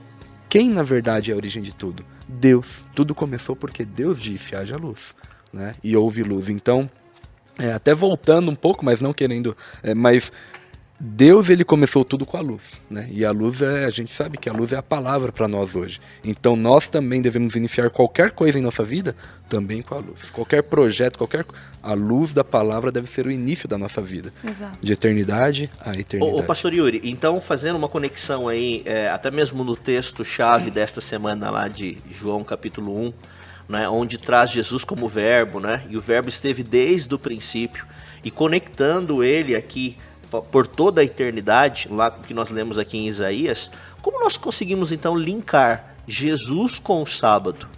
quem 0.48 0.70
na 0.70 0.82
verdade 0.82 1.30
é 1.30 1.34
a 1.34 1.36
origem 1.36 1.62
de 1.62 1.74
tudo? 1.74 2.04
Deus. 2.28 2.84
Tudo 2.94 3.14
começou 3.14 3.56
porque 3.56 3.84
Deus 3.84 4.20
disse: 4.20 4.54
haja 4.54 4.76
luz. 4.76 5.14
né? 5.52 5.72
E 5.82 5.96
houve 5.96 6.22
luz. 6.22 6.48
Então, 6.48 6.88
é, 7.58 7.72
até 7.72 7.94
voltando 7.94 8.50
um 8.50 8.54
pouco, 8.54 8.84
mas 8.84 9.00
não 9.00 9.12
querendo, 9.12 9.56
é, 9.82 9.94
mas 9.94 10.32
Deus 11.02 11.48
ele 11.48 11.64
começou 11.64 12.04
tudo 12.04 12.26
com 12.26 12.36
a 12.36 12.40
luz, 12.42 12.72
né? 12.90 13.08
E 13.10 13.24
a 13.24 13.30
luz 13.30 13.62
é, 13.62 13.86
a 13.86 13.90
gente 13.90 14.12
sabe 14.12 14.36
que 14.36 14.50
a 14.50 14.52
luz 14.52 14.70
é 14.70 14.76
a 14.76 14.82
palavra 14.82 15.32
para 15.32 15.48
nós 15.48 15.74
hoje. 15.74 15.98
Então 16.22 16.54
nós 16.54 16.90
também 16.90 17.22
devemos 17.22 17.56
iniciar 17.56 17.88
qualquer 17.88 18.32
coisa 18.32 18.58
em 18.58 18.62
nossa 18.62 18.84
vida 18.84 19.16
também 19.48 19.80
com 19.80 19.94
a 19.94 19.98
luz. 19.98 20.30
Qualquer 20.30 20.62
projeto, 20.62 21.16
qualquer 21.16 21.46
a 21.82 21.94
luz 21.94 22.34
da 22.34 22.44
palavra 22.44 22.92
deve 22.92 23.06
ser 23.06 23.26
o 23.26 23.30
início 23.30 23.66
da 23.66 23.78
nossa 23.78 24.02
vida, 24.02 24.30
Exato. 24.44 24.78
de 24.78 24.92
eternidade 24.92 25.70
a 25.80 25.92
eternidade. 25.98 26.36
Ô, 26.36 26.40
ô, 26.40 26.42
Pastor 26.42 26.74
Yuri, 26.74 27.00
então 27.02 27.40
fazendo 27.40 27.76
uma 27.76 27.88
conexão 27.88 28.46
aí, 28.46 28.82
é, 28.84 29.08
até 29.08 29.30
mesmo 29.30 29.64
no 29.64 29.74
texto 29.74 30.22
chave 30.22 30.70
desta 30.70 31.00
semana 31.00 31.50
lá 31.50 31.66
de 31.66 31.96
João 32.10 32.44
capítulo 32.44 32.94
1, 33.06 33.12
né, 33.70 33.88
onde 33.88 34.18
traz 34.18 34.50
Jesus 34.50 34.84
como 34.84 35.08
verbo, 35.08 35.60
né? 35.60 35.82
E 35.88 35.96
o 35.96 36.00
verbo 36.00 36.28
esteve 36.28 36.62
desde 36.62 37.14
o 37.14 37.18
princípio 37.18 37.86
e 38.22 38.30
conectando 38.30 39.24
ele 39.24 39.56
aqui 39.56 39.96
por 40.50 40.66
toda 40.66 41.00
a 41.00 41.04
eternidade, 41.04 41.88
lá 41.90 42.10
que 42.10 42.32
nós 42.32 42.50
lemos 42.50 42.78
aqui 42.78 42.98
em 42.98 43.08
Isaías, 43.08 43.70
como 44.02 44.20
nós 44.20 44.36
conseguimos 44.36 44.92
então 44.92 45.16
linkar 45.16 45.94
Jesus 46.06 46.78
com 46.78 47.02
o 47.02 47.06
sábado? 47.06 47.68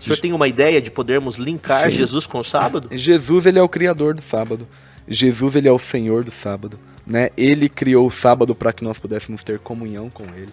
O 0.00 0.04
senhor 0.04 0.18
tem 0.18 0.32
uma 0.32 0.46
ideia 0.46 0.82
de 0.82 0.90
podermos 0.90 1.36
linkar 1.36 1.90
Sim. 1.90 1.96
Jesus 1.96 2.26
com 2.26 2.40
o 2.40 2.44
sábado? 2.44 2.88
Jesus 2.92 3.46
ele 3.46 3.58
é 3.58 3.62
o 3.62 3.68
criador 3.68 4.14
do 4.14 4.20
sábado. 4.20 4.68
Jesus 5.08 5.54
ele 5.54 5.68
é 5.68 5.72
o 5.72 5.78
Senhor 5.78 6.24
do 6.24 6.30
sábado, 6.30 6.78
né? 7.06 7.30
Ele 7.36 7.68
criou 7.68 8.06
o 8.06 8.10
sábado 8.10 8.54
para 8.54 8.72
que 8.72 8.84
nós 8.84 8.98
pudéssemos 8.98 9.42
ter 9.42 9.58
comunhão 9.58 10.08
com 10.08 10.24
ele. 10.24 10.52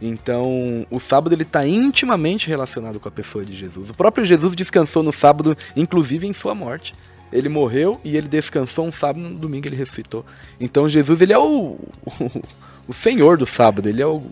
Então, 0.00 0.86
o 0.90 0.98
sábado 0.98 1.34
ele 1.34 1.42
está 1.42 1.66
intimamente 1.66 2.48
relacionado 2.48 2.98
com 2.98 3.08
a 3.08 3.12
pessoa 3.12 3.44
de 3.44 3.54
Jesus. 3.54 3.90
O 3.90 3.94
próprio 3.94 4.24
Jesus 4.24 4.56
descansou 4.56 5.02
no 5.02 5.12
sábado, 5.12 5.56
inclusive 5.76 6.26
em 6.26 6.32
sua 6.32 6.54
morte. 6.54 6.94
Ele 7.32 7.48
morreu 7.48 8.00
e 8.04 8.16
ele 8.16 8.28
descansou 8.28 8.86
um 8.86 8.92
sábado, 8.92 9.20
no 9.20 9.34
domingo 9.34 9.68
ele 9.68 9.76
ressuscitou. 9.76 10.24
Então, 10.58 10.88
Jesus 10.88 11.20
ele 11.20 11.32
é 11.32 11.38
o, 11.38 11.78
o, 12.04 12.42
o 12.88 12.92
Senhor 12.92 13.36
do 13.36 13.46
sábado. 13.46 13.88
Ele 13.88 14.02
é 14.02 14.06
o, 14.06 14.22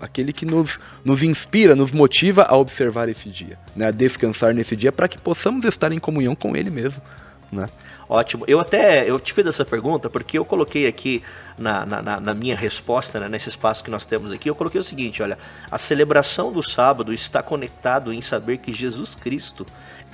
aquele 0.00 0.32
que 0.32 0.46
nos, 0.46 0.78
nos 1.04 1.22
inspira, 1.22 1.74
nos 1.74 1.90
motiva 1.92 2.42
a 2.42 2.56
observar 2.56 3.08
esse 3.08 3.28
dia, 3.28 3.58
né? 3.74 3.86
A 3.88 3.90
descansar 3.90 4.54
nesse 4.54 4.76
dia 4.76 4.92
para 4.92 5.08
que 5.08 5.20
possamos 5.20 5.64
estar 5.64 5.90
em 5.92 5.98
comunhão 5.98 6.34
com 6.34 6.56
Ele 6.56 6.70
mesmo, 6.70 7.02
né? 7.50 7.66
Ótimo. 8.06 8.44
Eu 8.46 8.60
até 8.60 9.08
eu 9.08 9.18
te 9.18 9.32
fiz 9.32 9.46
essa 9.46 9.64
pergunta 9.64 10.10
porque 10.10 10.38
eu 10.38 10.44
coloquei 10.44 10.86
aqui 10.86 11.22
na, 11.56 11.86
na, 11.86 12.20
na- 12.20 12.34
minha 12.34 12.54
resposta, 12.54 13.18
né, 13.18 13.28
nesse 13.30 13.48
espaço 13.48 13.82
que 13.82 13.90
nós 13.90 14.04
temos 14.04 14.30
aqui, 14.30 14.50
eu 14.50 14.54
coloquei 14.54 14.78
o 14.78 14.84
seguinte: 14.84 15.22
olha, 15.22 15.38
a 15.70 15.78
celebração 15.78 16.52
do 16.52 16.62
sábado 16.62 17.14
está 17.14 17.42
conectado 17.42 18.12
em 18.12 18.20
saber 18.20 18.58
que 18.58 18.72
Jesus 18.74 19.14
Cristo 19.14 19.64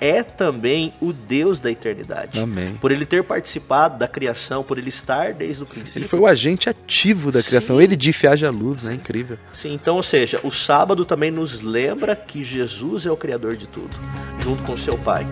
é 0.01 0.23
também 0.23 0.95
o 1.01 1.13
Deus 1.13 1.61
da 1.61 1.71
eternidade. 1.71 2.41
Amém. 2.41 2.75
Por 2.81 2.91
ele 2.91 3.05
ter 3.05 3.23
participado 3.23 3.99
da 3.99 4.09
criação, 4.09 4.65
por 4.65 4.79
ele 4.79 4.89
estar 4.89 5.35
desde 5.35 5.63
o 5.63 5.67
princípio. 5.67 6.01
Ele 6.01 6.09
foi 6.09 6.19
o 6.19 6.27
agente 6.27 6.71
ativo 6.71 7.31
da 7.31 7.43
criação. 7.43 7.77
Sim. 7.77 7.83
Ele 7.83 7.97
disse 7.97 8.27
haja 8.27 8.51
luz, 8.51 8.85
né? 8.85 8.95
Incrível. 8.95 9.39
Sim, 9.53 9.75
então, 9.75 9.97
ou 9.97 10.03
seja, 10.03 10.41
o 10.43 10.51
sábado 10.51 11.05
também 11.05 11.31
nos 11.31 11.61
lembra 11.61 12.17
que 12.17 12.43
Jesus 12.43 13.05
é 13.05 13.13
o 13.13 13.17
Criador 13.17 13.57
de 13.57 13.69
tudo, 13.69 13.95
junto 14.43 14.63
com 14.63 14.77
seu 14.77 14.97
Pai. 14.97 15.27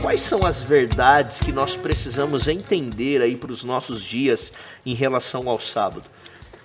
Quais 0.00 0.20
são 0.20 0.46
as 0.46 0.62
verdades 0.62 1.40
que 1.40 1.50
nós 1.50 1.76
precisamos 1.76 2.46
entender 2.46 3.22
aí 3.22 3.36
para 3.36 3.50
os 3.50 3.64
nossos 3.64 4.02
dias 4.02 4.52
em 4.84 4.94
relação 4.94 5.48
ao 5.48 5.58
sábado? 5.58 6.04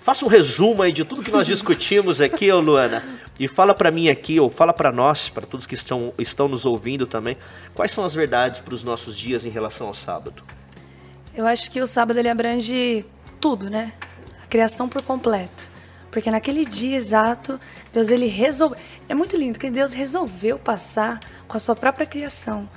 Faça 0.01 0.25
um 0.25 0.27
resumo 0.27 0.81
aí 0.81 0.91
de 0.91 1.03
tudo 1.03 1.23
que 1.23 1.31
nós 1.31 1.45
discutimos 1.47 2.21
aqui, 2.21 2.51
ô 2.51 2.59
Luana, 2.59 3.03
e 3.39 3.47
fala 3.47 3.73
para 3.73 3.91
mim 3.91 4.09
aqui, 4.09 4.39
ou 4.39 4.49
fala 4.49 4.73
para 4.73 4.91
nós, 4.91 5.29
para 5.29 5.45
todos 5.45 5.67
que 5.67 5.75
estão, 5.75 6.13
estão 6.17 6.47
nos 6.47 6.65
ouvindo 6.65 7.05
também, 7.05 7.37
quais 7.73 7.91
são 7.91 8.05
as 8.05 8.13
verdades 8.13 8.61
para 8.61 8.73
os 8.73 8.83
nossos 8.83 9.17
dias 9.17 9.45
em 9.45 9.49
relação 9.49 9.87
ao 9.87 9.93
sábado? 9.93 10.43
Eu 11.35 11.45
acho 11.45 11.69
que 11.69 11.81
o 11.81 11.87
sábado 11.87 12.17
ele 12.17 12.29
abrange 12.29 13.05
tudo, 13.39 13.69
né? 13.69 13.93
A 14.43 14.47
criação 14.47 14.89
por 14.89 15.01
completo. 15.01 15.69
Porque 16.11 16.31
naquele 16.31 16.65
dia 16.65 16.97
exato, 16.97 17.59
Deus 17.93 18.09
ele 18.09 18.25
resolveu. 18.25 18.77
É 19.07 19.13
muito 19.13 19.37
lindo 19.37 19.59
que 19.59 19.69
Deus 19.69 19.93
resolveu 19.93 20.57
passar 20.57 21.19
com 21.47 21.55
a 21.55 21.59
sua 21.59 21.75
própria 21.75 22.05
criação. 22.05 22.67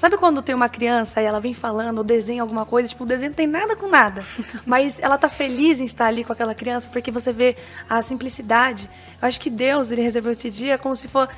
Sabe 0.00 0.16
quando 0.16 0.40
tem 0.40 0.54
uma 0.54 0.70
criança 0.70 1.20
e 1.20 1.26
ela 1.26 1.40
vem 1.40 1.52
falando 1.52 1.98
ou 1.98 2.04
desenha 2.04 2.40
alguma 2.40 2.64
coisa, 2.64 2.88
tipo, 2.88 3.04
o 3.04 3.06
desenho 3.06 3.32
não 3.32 3.36
tem 3.36 3.46
nada 3.46 3.76
com 3.76 3.86
nada, 3.86 4.24
mas 4.64 4.98
ela 4.98 5.18
tá 5.18 5.28
feliz 5.28 5.78
em 5.78 5.84
estar 5.84 6.06
ali 6.06 6.24
com 6.24 6.32
aquela 6.32 6.54
criança 6.54 6.88
porque 6.88 7.10
você 7.10 7.34
vê 7.34 7.54
a 7.86 8.00
simplicidade. 8.00 8.88
Eu 9.20 9.28
acho 9.28 9.38
que 9.38 9.50
Deus, 9.50 9.90
ele 9.90 10.00
reservou 10.00 10.32
esse 10.32 10.50
dia 10.50 10.78
como 10.78 10.96
se 10.96 11.06
for 11.06 11.28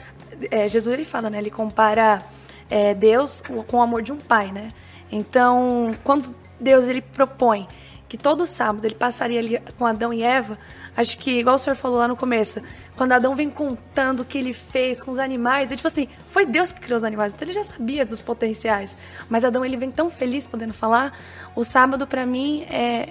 é, 0.48 0.68
Jesus 0.68 0.94
ele 0.94 1.04
fala, 1.04 1.28
né? 1.28 1.38
Ele 1.38 1.50
compara 1.50 2.22
é, 2.70 2.94
Deus 2.94 3.40
com, 3.40 3.64
com 3.64 3.78
o 3.78 3.82
amor 3.82 4.00
de 4.00 4.12
um 4.12 4.16
pai, 4.16 4.52
né? 4.52 4.68
Então, 5.10 5.92
quando 6.04 6.32
Deus 6.60 6.86
ele 6.86 7.00
propõe 7.00 7.66
que 8.08 8.16
todo 8.16 8.46
sábado 8.46 8.84
ele 8.84 8.94
passaria 8.94 9.40
ali 9.40 9.60
com 9.76 9.84
Adão 9.84 10.12
e 10.12 10.22
Eva, 10.22 10.56
acho 10.96 11.16
que, 11.18 11.38
igual 11.40 11.56
o 11.56 11.58
senhor 11.58 11.76
falou 11.76 11.98
lá 11.98 12.08
no 12.08 12.16
começo, 12.16 12.60
quando 12.96 13.12
Adão 13.12 13.34
vem 13.34 13.48
contando 13.48 14.20
o 14.20 14.24
que 14.24 14.36
ele 14.38 14.52
fez 14.52 15.02
com 15.02 15.10
os 15.10 15.18
animais, 15.18 15.72
é 15.72 15.76
tipo 15.76 15.88
assim, 15.88 16.08
foi 16.28 16.44
Deus 16.44 16.72
que 16.72 16.80
criou 16.80 16.96
os 16.98 17.04
animais, 17.04 17.32
então 17.32 17.46
ele 17.46 17.54
já 17.54 17.64
sabia 17.64 18.04
dos 18.04 18.20
potenciais. 18.20 18.96
Mas 19.28 19.44
Adão 19.44 19.64
ele 19.64 19.76
vem 19.76 19.90
tão 19.90 20.10
feliz 20.10 20.46
podendo 20.46 20.74
falar. 20.74 21.12
O 21.56 21.64
sábado, 21.64 22.06
para 22.06 22.26
mim, 22.26 22.62
é, 22.70 23.08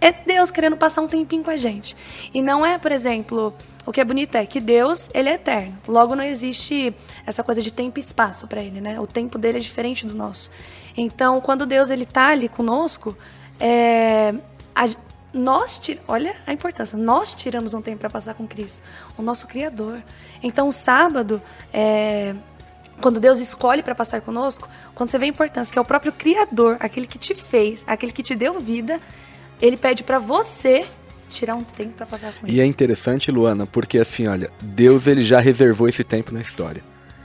é 0.00 0.12
Deus 0.12 0.50
querendo 0.50 0.76
passar 0.76 1.00
um 1.00 1.08
tempinho 1.08 1.42
com 1.42 1.50
a 1.50 1.56
gente. 1.56 1.96
E 2.34 2.42
não 2.42 2.64
é, 2.66 2.76
por 2.76 2.92
exemplo, 2.92 3.54
o 3.86 3.92
que 3.92 4.00
é 4.00 4.04
bonito 4.04 4.34
é 4.36 4.44
que 4.44 4.60
Deus, 4.60 5.08
ele 5.14 5.28
é 5.30 5.34
eterno. 5.34 5.78
Logo 5.88 6.14
não 6.14 6.22
existe 6.24 6.94
essa 7.26 7.42
coisa 7.42 7.62
de 7.62 7.72
tempo 7.72 7.98
e 7.98 8.00
espaço 8.00 8.46
para 8.46 8.62
ele, 8.62 8.80
né? 8.80 9.00
O 9.00 9.06
tempo 9.06 9.38
dele 9.38 9.58
é 9.58 9.60
diferente 9.60 10.06
do 10.06 10.14
nosso. 10.14 10.50
Então, 10.96 11.40
quando 11.40 11.64
Deus 11.64 11.88
ele 11.90 12.04
tá 12.04 12.28
ali 12.28 12.48
conosco, 12.48 13.16
é, 13.58 14.34
a- 14.74 14.86
nós 15.32 15.80
olha 16.06 16.36
a 16.46 16.52
importância, 16.52 16.96
nós 16.98 17.34
tiramos 17.34 17.74
um 17.74 17.80
tempo 17.80 17.98
para 17.98 18.10
passar 18.10 18.34
com 18.34 18.46
Cristo, 18.46 18.82
o 19.16 19.22
nosso 19.22 19.46
Criador. 19.46 20.02
Então, 20.42 20.68
o 20.68 20.72
sábado, 20.72 21.40
é, 21.72 22.34
quando 23.00 23.18
Deus 23.18 23.38
escolhe 23.38 23.82
para 23.82 23.94
passar 23.94 24.20
conosco, 24.20 24.68
quando 24.94 25.10
você 25.10 25.18
vê 25.18 25.26
a 25.26 25.28
importância 25.28 25.72
que 25.72 25.78
é 25.78 25.82
o 25.82 25.84
próprio 25.84 26.12
Criador, 26.12 26.76
aquele 26.80 27.06
que 27.06 27.18
te 27.18 27.34
fez, 27.34 27.84
aquele 27.86 28.12
que 28.12 28.22
te 28.22 28.34
deu 28.34 28.60
vida, 28.60 29.00
ele 29.60 29.76
pede 29.76 30.02
para 30.02 30.18
você 30.18 30.84
tirar 31.28 31.54
um 31.54 31.64
tempo 31.64 31.94
para 31.94 32.06
passar 32.06 32.32
com 32.34 32.46
ele. 32.46 32.56
E 32.56 32.60
é 32.60 32.66
interessante, 32.66 33.30
Luana, 33.30 33.66
porque 33.66 33.98
assim, 33.98 34.26
olha, 34.26 34.50
Deus 34.62 35.06
ele 35.06 35.24
já 35.24 35.40
reservou 35.40 35.88
esse 35.88 36.04
tempo 36.04 36.32
na 36.32 36.40
história. 36.40 36.82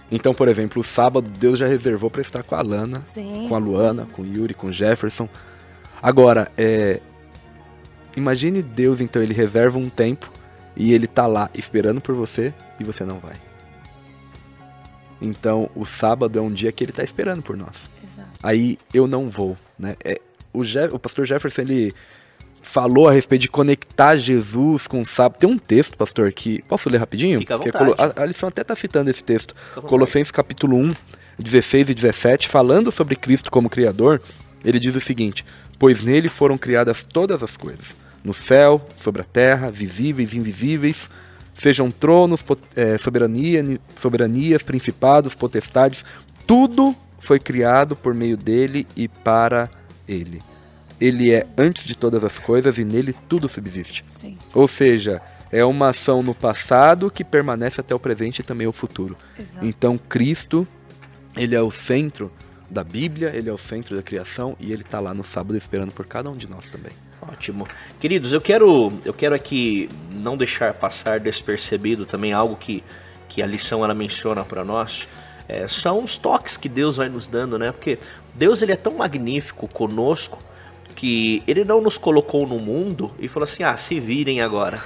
Então, 0.10 0.34
por 0.34 0.47
exemplo, 0.47 0.80
o 0.80 0.84
sábado 0.84 1.30
Deus 1.30 1.60
já 1.60 1.68
reservou 1.68 2.10
para 2.10 2.22
estar 2.22 2.41
com 2.41 2.55
a 2.55 2.62
Lana, 2.62 3.01
Sim, 3.05 3.47
com 3.49 3.55
a 3.55 3.60
sim. 3.60 3.68
Luana, 3.68 4.08
com 4.14 4.22
o 4.22 4.26
Yuri, 4.26 4.53
com 4.53 4.68
o 4.68 4.72
Jefferson. 4.72 5.28
Agora, 6.01 6.49
é, 6.58 7.01
imagine 8.18 8.61
Deus, 8.61 8.99
então, 8.99 9.22
ele 9.22 9.34
reserva 9.34 9.78
um 9.78 9.89
tempo 9.89 10.30
e 10.76 10.93
ele 10.93 11.07
tá 11.07 11.26
lá 11.26 11.49
esperando 11.53 12.01
por 12.01 12.13
você 12.15 12.53
e 12.80 12.84
você 12.84 13.05
não 13.05 13.20
vai. 13.20 13.34
Então, 15.22 15.70
o 15.76 15.86
sábado 15.86 16.38
é 16.38 16.41
um 16.41 16.51
dia 16.51 16.72
que 16.72 16.84
ele 16.84 16.91
tá 16.91 17.03
esperando 17.03 17.41
por 17.41 17.55
nós. 17.57 17.89
Exato. 18.03 18.30
Aí 18.43 18.78
eu 18.93 19.07
não 19.07 19.30
vou, 19.30 19.57
né? 19.80 19.95
É, 20.03 20.20
o, 20.53 20.63
Je- 20.63 20.89
o 20.91 20.99
pastor 20.99 21.26
Jefferson, 21.26 21.61
ele 21.61 21.91
falou 22.61 23.07
a 23.07 23.11
respeito 23.11 23.43
de 23.43 23.47
conectar 23.49 24.15
Jesus 24.18 24.86
com 24.86 25.01
o 25.01 25.05
sábado. 25.05 25.39
Tem 25.39 25.49
um 25.49 25.57
texto, 25.57 25.97
pastor, 25.97 26.32
que... 26.34 26.61
Posso 26.63 26.89
ler 26.89 26.97
rapidinho? 26.97 27.39
Fica 27.39 27.55
à 27.55 27.57
é 27.57 27.59
vontade. 27.59 27.78
Colo- 27.78 27.95
a, 27.97 28.22
a 28.22 28.26
lição 28.26 28.49
até 28.49 28.63
tá 28.63 28.76
citando 28.76 29.09
esse 29.09 29.24
texto. 29.24 29.55
Colossenses 29.88 30.32
capítulo 30.32 30.78
1, 30.78 30.93
16 31.39 31.89
e 31.89 31.93
17, 31.95 32.47
falando 32.47 32.91
sobre 32.91 33.15
Cristo 33.15 33.49
como 33.49 33.70
Criador, 33.70 34.22
ele 34.63 34.80
diz 34.80 34.95
o 34.95 35.01
seguinte, 35.01 35.43
Pois 35.80 36.01
nele 36.01 36.30
foram 36.30 36.57
criadas 36.57 37.05
todas 37.05 37.41
as 37.43 37.55
coisas, 37.55 37.95
no 38.28 38.34
céu, 38.34 38.86
sobre 38.97 39.21
a 39.21 39.25
terra, 39.25 39.71
visíveis 39.71 40.34
e 40.34 40.38
invisíveis, 40.38 41.09
sejam 41.55 41.89
tronos, 41.89 42.43
eh, 42.75 42.97
soberania, 42.97 43.63
ni- 43.63 43.80
soberanias, 43.99 44.61
principados, 44.61 45.34
potestades, 45.34 46.03
tudo 46.45 46.93
foi 47.17 47.39
criado 47.39 47.95
por 47.95 48.13
meio 48.13 48.36
dele 48.38 48.86
e 48.95 49.07
para 49.07 49.69
ele. 50.07 50.41
Ele 50.99 51.32
é 51.32 51.47
antes 51.57 51.86
de 51.86 51.95
todas 51.95 52.23
as 52.23 52.38
coisas 52.38 52.78
e 52.78 52.84
nele 52.84 53.13
tudo 53.30 53.47
subsiste. 53.47 54.03
Sim. 54.13 54.38
Ou 54.53 54.67
seja, 54.67 55.21
é 55.51 55.63
uma 55.63 55.89
ação 55.89 56.21
no 56.21 56.34
passado 56.36 57.09
que 57.09 57.23
permanece 57.23 57.80
até 57.80 57.95
o 57.95 57.99
presente 57.99 58.39
e 58.39 58.43
também 58.43 58.67
o 58.67 58.71
futuro. 58.73 59.15
Exato. 59.39 59.65
Então 59.65 59.97
Cristo, 59.97 60.67
ele 61.36 61.55
é 61.55 61.61
o 61.61 61.71
centro 61.71 62.32
da 62.69 62.84
Bíblia, 62.84 63.32
ele 63.34 63.49
é 63.49 63.53
o 63.53 63.57
centro 63.57 63.95
da 63.95 64.01
criação 64.03 64.55
e 64.59 64.71
ele 64.73 64.82
está 64.82 64.99
lá 64.99 65.13
no 65.13 65.23
sábado 65.23 65.55
esperando 65.55 65.93
por 65.93 66.05
cada 66.05 66.30
um 66.30 66.36
de 66.36 66.47
nós 66.49 66.65
também. 66.65 66.91
Ótimo. 67.22 67.68
Queridos, 67.99 68.32
eu 68.32 68.39
quero, 68.39 68.93
eu 69.03 69.13
quero 69.13 69.34
aqui 69.34 69.89
não 70.11 70.38
deixar 70.38 70.74
passar 70.74 71.20
despercebido 71.20 72.05
também 72.05 72.32
algo 72.32 72.55
que, 72.55 72.84
que 73.28 73.41
a 73.41 73.45
lição 73.45 73.84
ela 73.84 73.93
menciona 73.93 74.43
para 74.45 74.63
nós. 74.63 75.07
É, 75.47 75.68
são 75.68 76.03
os 76.03 76.18
toques 76.18 76.57
que 76.57 76.70
Deus 76.70 76.97
vai 76.97 77.09
nos 77.09 77.28
dando, 77.28 77.57
né? 77.57 77.72
Porque 77.72 77.97
Deus 78.36 78.61
ele 78.61 78.72
é 78.72 78.76
tão 78.76 78.93
magnífico 78.93 79.68
conosco 79.68 80.43
que 80.95 81.41
ele 81.47 81.63
não 81.63 81.82
nos 81.82 81.97
colocou 81.97 82.45
no 82.45 82.59
mundo 82.59 83.11
e 83.20 83.28
falou 83.28 83.45
assim: 83.45 83.63
ah, 83.63 83.78
se 83.78 83.99
virem 83.99 84.41
agora. 84.41 84.82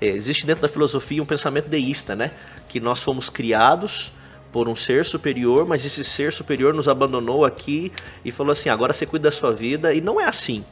É, 0.00 0.06
existe 0.08 0.46
dentro 0.46 0.62
da 0.62 0.68
filosofia 0.68 1.22
um 1.22 1.26
pensamento 1.26 1.68
deísta, 1.68 2.14
né? 2.14 2.30
Que 2.68 2.80
nós 2.80 3.02
fomos 3.02 3.28
criados 3.28 4.12
por 4.52 4.68
um 4.68 4.76
ser 4.76 5.04
superior, 5.04 5.66
mas 5.66 5.84
esse 5.84 6.04
ser 6.04 6.32
superior 6.32 6.72
nos 6.72 6.88
abandonou 6.88 7.44
aqui 7.44 7.90
e 8.24 8.30
falou 8.30 8.52
assim: 8.52 8.68
agora 8.68 8.92
você 8.92 9.04
cuida 9.04 9.28
da 9.28 9.32
sua 9.32 9.52
vida. 9.52 9.92
E 9.92 10.00
não 10.00 10.20
é 10.20 10.24
assim. 10.24 10.64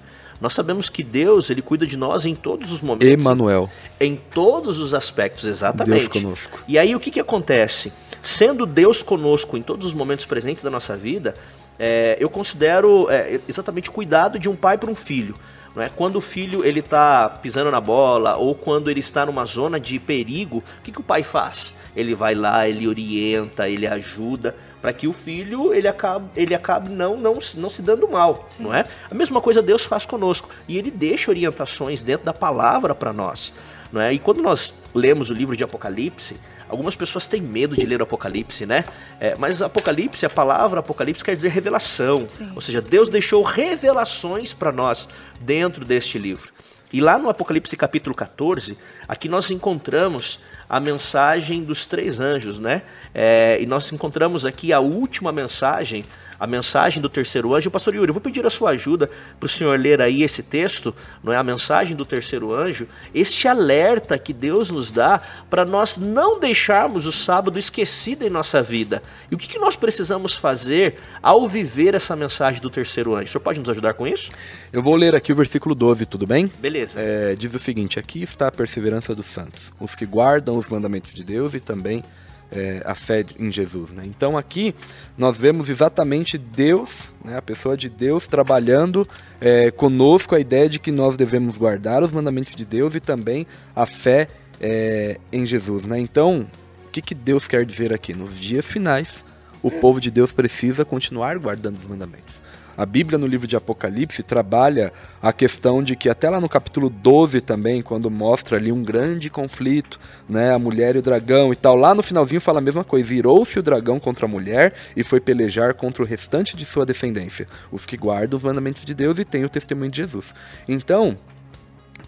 Nós 0.43 0.55
sabemos 0.55 0.91
que 0.91 1.05
Deus, 1.05 1.51
ele 1.51 1.63
cuida 1.63 1.87
de 1.87 1.97
nós 1.97 2.27
em 2.27 2.35
todos 2.35 2.73
os 2.73 2.81
momentos. 2.81 3.09
Emanuel. 3.09 3.71
Em 4.01 4.17
todos 4.17 4.81
os 4.81 4.93
aspectos, 4.93 5.45
exatamente. 5.45 6.09
Deus 6.09 6.09
conosco. 6.09 6.65
E 6.67 6.77
aí 6.77 6.97
o 6.97 7.01
que, 7.01 7.13
que 7.13 7.21
acontece? 7.21 7.93
Sendo 8.21 8.67
Deus 8.67 9.05
conosco 9.05 9.57
em 9.57 9.63
todos 9.63 9.87
os 9.87 9.95
momentos 9.95 10.27
presentes 10.27 10.65
da 10.65 10.69
nossa 10.69 10.97
vida, 10.97 11.33
é, 11.79 12.17
eu 12.19 12.29
considero 12.29 13.09
é, 13.09 13.39
exatamente 13.49 13.89
o 13.89 13.93
cuidado 13.93 14.37
de 14.37 14.49
um 14.49 14.57
pai 14.57 14.77
para 14.77 14.91
um 14.91 14.97
filho. 14.97 15.37
Não 15.77 15.83
é? 15.83 15.89
Quando 15.89 16.17
o 16.17 16.21
filho 16.21 16.65
ele 16.65 16.81
está 16.81 17.29
pisando 17.29 17.71
na 17.71 17.81
bola 17.81 18.37
ou 18.37 18.53
quando 18.53 18.91
ele 18.91 19.01
está 19.01 19.25
numa 19.25 19.45
zona 19.45 19.79
de 19.79 19.97
perigo, 20.01 20.59
o 20.59 20.83
que, 20.83 20.91
que 20.91 21.01
o 21.01 21.05
pai 21.05 21.23
faz? 21.23 21.73
Ele 21.95 22.17
vai 22.17 22.35
lá, 22.35 22.69
ele 22.69 22.89
orienta, 22.89 23.69
ele 23.69 23.87
ajuda 23.87 24.57
para 24.83 24.93
que 24.93 25.07
o 25.07 25.13
filho 25.13 25.73
ele 25.73 25.87
acabe, 25.87 26.27
ele 26.37 26.55
acabe 26.55 26.91
não, 26.91 27.17
não, 27.17 27.39
não 27.57 27.71
se 27.71 27.81
dando 27.81 28.09
mal, 28.09 28.47
Sim. 28.51 28.65
não 28.65 28.75
é? 28.75 28.85
A 29.09 29.15
mesma 29.15 29.41
coisa 29.41 29.63
Deus 29.63 29.85
faz 29.85 30.05
conosco 30.05 30.51
e 30.67 30.77
ele 30.77 30.91
deixa 30.91 31.31
orientações 31.31 32.03
dentro 32.03 32.27
da 32.27 32.35
palavra 32.35 32.93
para 32.93 33.13
nós, 33.13 33.55
não 33.93 34.01
é? 34.01 34.13
E 34.13 34.19
quando 34.19 34.43
nós 34.43 34.75
lemos 34.93 35.31
o 35.31 35.35
livro 35.35 35.57
de 35.57 35.63
Apocalipse, 35.63 36.37
Algumas 36.73 36.97
pessoas 36.97 37.29
têm 37.29 37.43
medo 37.43 37.77
de 37.77 37.85
ler 37.85 38.01
o 38.01 38.05
Apocalipse, 38.05 38.65
né? 38.65 38.87
É, 39.21 39.35
mas 39.39 39.61
Apocalipse, 39.61 40.25
a 40.25 40.31
palavra 40.31 40.81
Apocalipse 40.81 41.23
quer 41.23 41.37
dizer 41.37 41.51
revelação. 41.51 42.27
Sim. 42.27 42.51
Ou 42.55 42.63
seja, 42.63 42.81
Deus 42.81 43.11
deixou 43.11 43.43
revelações 43.43 44.55
para 44.55 44.73
nós 44.73 45.07
dentro 45.39 45.85
deste 45.85 46.17
livro. 46.17 46.51
E 46.91 46.99
lá 46.99 47.19
no 47.19 47.29
Apocalipse 47.29 47.77
capítulo 47.77 48.15
14, 48.15 48.79
aqui 49.07 49.29
nós 49.29 49.51
encontramos 49.51 50.41
a 50.73 50.81
mensagem 50.81 51.63
dos 51.63 51.85
três 51.85 52.19
anjos, 52.19 52.59
né? 52.59 52.81
É, 53.13 53.61
e 53.61 53.67
nós 53.67 53.93
encontramos 53.93 54.47
aqui 54.47 54.73
a 54.73 54.81
última 54.81 55.31
mensagem 55.31 56.03
a 56.43 56.47
mensagem 56.49 57.01
do 57.01 57.09
terceiro 57.09 57.55
anjo. 57.55 57.71
Pastor 57.71 57.95
Yuri, 57.95 58.09
eu 58.09 58.15
vou 58.15 58.21
pedir 58.21 58.45
a 58.45 58.51
sua 58.51 58.71
ajuda 58.71 59.09
para 59.39 59.47
o 59.47 59.49
senhor 59.49 59.79
ler 59.79 60.03
aí 60.03 60.25
esse 60.25 60.43
texto, 60.43 60.93
não 61.23 61.33
é? 61.33 61.37
A 61.37 61.43
mensagem 61.45 61.95
do 61.95 62.05
terceiro 62.05 62.53
anjo, 62.53 62.89
este 63.15 63.47
alerta 63.47 64.19
que 64.19 64.33
Deus 64.33 64.69
nos 64.69 64.91
dá 64.91 65.23
para 65.49 65.65
nós 65.65 65.97
não 65.97 66.41
deixarmos 66.41 67.07
o 67.07 67.13
sábado 67.13 67.61
esquecido 67.61 68.25
em 68.25 68.29
nossa 68.29 68.61
vida. 68.61 69.01
E 69.31 69.37
o 69.37 69.39
que, 69.39 69.47
que 69.47 69.57
nós 69.57 69.77
precisamos 69.77 70.35
fazer 70.35 70.97
ao 71.23 71.47
viver 71.47 71.95
essa 71.95 72.17
mensagem 72.17 72.61
do 72.61 72.69
terceiro 72.69 73.15
anjo? 73.15 73.27
O 73.27 73.29
senhor 73.29 73.43
pode 73.45 73.61
nos 73.61 73.71
ajudar 73.71 73.95
com 73.95 74.05
isso? 74.05 74.33
Eu 74.73 74.83
vou 74.83 74.97
ler 74.97 75.15
aqui 75.15 75.33
o 75.33 75.37
versículo 75.37 75.77
12, 75.77 76.07
tudo 76.07 76.27
bem? 76.27 76.51
Beleza. 76.59 77.01
É, 77.01 77.37
diz 77.37 77.55
o 77.55 77.59
seguinte: 77.61 78.01
aqui 78.01 78.21
está 78.21 78.49
a 78.49 78.51
perseverança 78.51 79.15
dos 79.15 79.27
santos, 79.27 79.73
os 79.79 79.95
que 79.95 80.05
guardam 80.05 80.59
os 80.65 80.71
mandamentos 80.71 81.13
de 81.13 81.25
Deus 81.25 81.55
e 81.55 81.61
também 81.61 82.03
é, 82.51 82.83
a 82.85 82.95
fé 82.95 83.25
em 83.39 83.51
Jesus. 83.51 83.91
Né? 83.91 84.03
Então 84.07 84.37
aqui 84.37 84.75
nós 85.17 85.39
vemos 85.39 85.69
exatamente 85.69 86.37
Deus, 86.37 87.13
né, 87.25 87.37
a 87.37 87.43
pessoa 87.43 87.77
de 87.77 87.89
Deus 87.89 88.29
trabalhando 88.29 89.07
é, 89.41 89.71
conosco 89.71 90.35
a 90.35 90.41
ideia 90.41 90.69
de 90.69 90.79
que 90.79 90.93
nós 90.93 91.17
devemos 91.17 91.57
guardar 91.57 92.03
os 92.03 92.13
mandamentos 92.13 92.55
de 92.55 92.65
Deus 92.65 92.95
e 92.95 93.01
também 93.01 93.47
a 93.75 93.87
fé 93.87 94.29
é, 94.61 95.19
em 95.33 95.45
Jesus. 95.47 95.85
Né? 95.85 95.99
Então, 95.99 96.47
o 96.87 96.91
que, 96.91 97.01
que 97.01 97.15
Deus 97.15 97.49
quer 97.49 97.65
dizer 97.65 97.93
aqui? 97.93 98.15
Nos 98.15 98.39
dias 98.39 98.67
finais, 98.67 99.25
o 99.63 99.71
povo 99.71 100.01
de 100.01 100.11
Deus 100.11 100.31
precisa 100.31 100.85
continuar 100.85 101.39
guardando 101.39 101.79
os 101.79 101.87
mandamentos. 101.87 102.41
A 102.77 102.87
Bíblia, 102.87 103.19
no 103.19 103.27
livro 103.27 103.47
de 103.47 103.55
Apocalipse, 103.55 104.23
trabalha 104.23 104.93
a 105.21 105.33
questão 105.33 105.83
de 105.83 105.95
que, 105.95 106.09
até 106.09 106.31
lá 106.31 106.41
no 106.41 106.49
capítulo 106.49 106.89
12 106.89 107.41
também, 107.41 107.83
quando 107.83 108.11
mostra 108.11 108.57
ali 108.57 108.73
um 108.73 108.83
grande 108.83 109.29
conflito, 109.29 110.01
né, 110.29 110.55
a 110.55 110.59
mulher 110.59 110.97
e 110.97 110.99
o 110.99 111.03
dragão 111.03 111.53
e 111.53 111.57
tal, 111.57 111.77
lá 111.77 111.95
no 111.95 112.03
finalzinho 112.03 112.41
fala 112.41 112.59
a 112.59 112.63
mesma 112.63 112.85
coisa: 112.85 113.09
virou-se 113.09 113.59
o 113.59 113.63
dragão 113.63 114.01
contra 114.01 114.27
a 114.27 114.29
mulher 114.29 114.73
e 114.97 115.03
foi 115.03 115.21
pelejar 115.21 115.75
contra 115.75 116.03
o 116.03 116.07
restante 116.07 116.57
de 116.57 116.65
sua 116.65 116.87
descendência, 116.87 117.47
os 117.71 117.85
que 117.85 117.97
guardam 117.97 118.37
os 118.37 118.43
mandamentos 118.43 118.85
de 118.85 118.95
Deus 118.95 119.19
e 119.19 119.25
têm 119.25 119.45
o 119.45 119.49
testemunho 119.49 119.91
de 119.91 119.99
Jesus. 119.99 120.35
Então, 120.67 121.19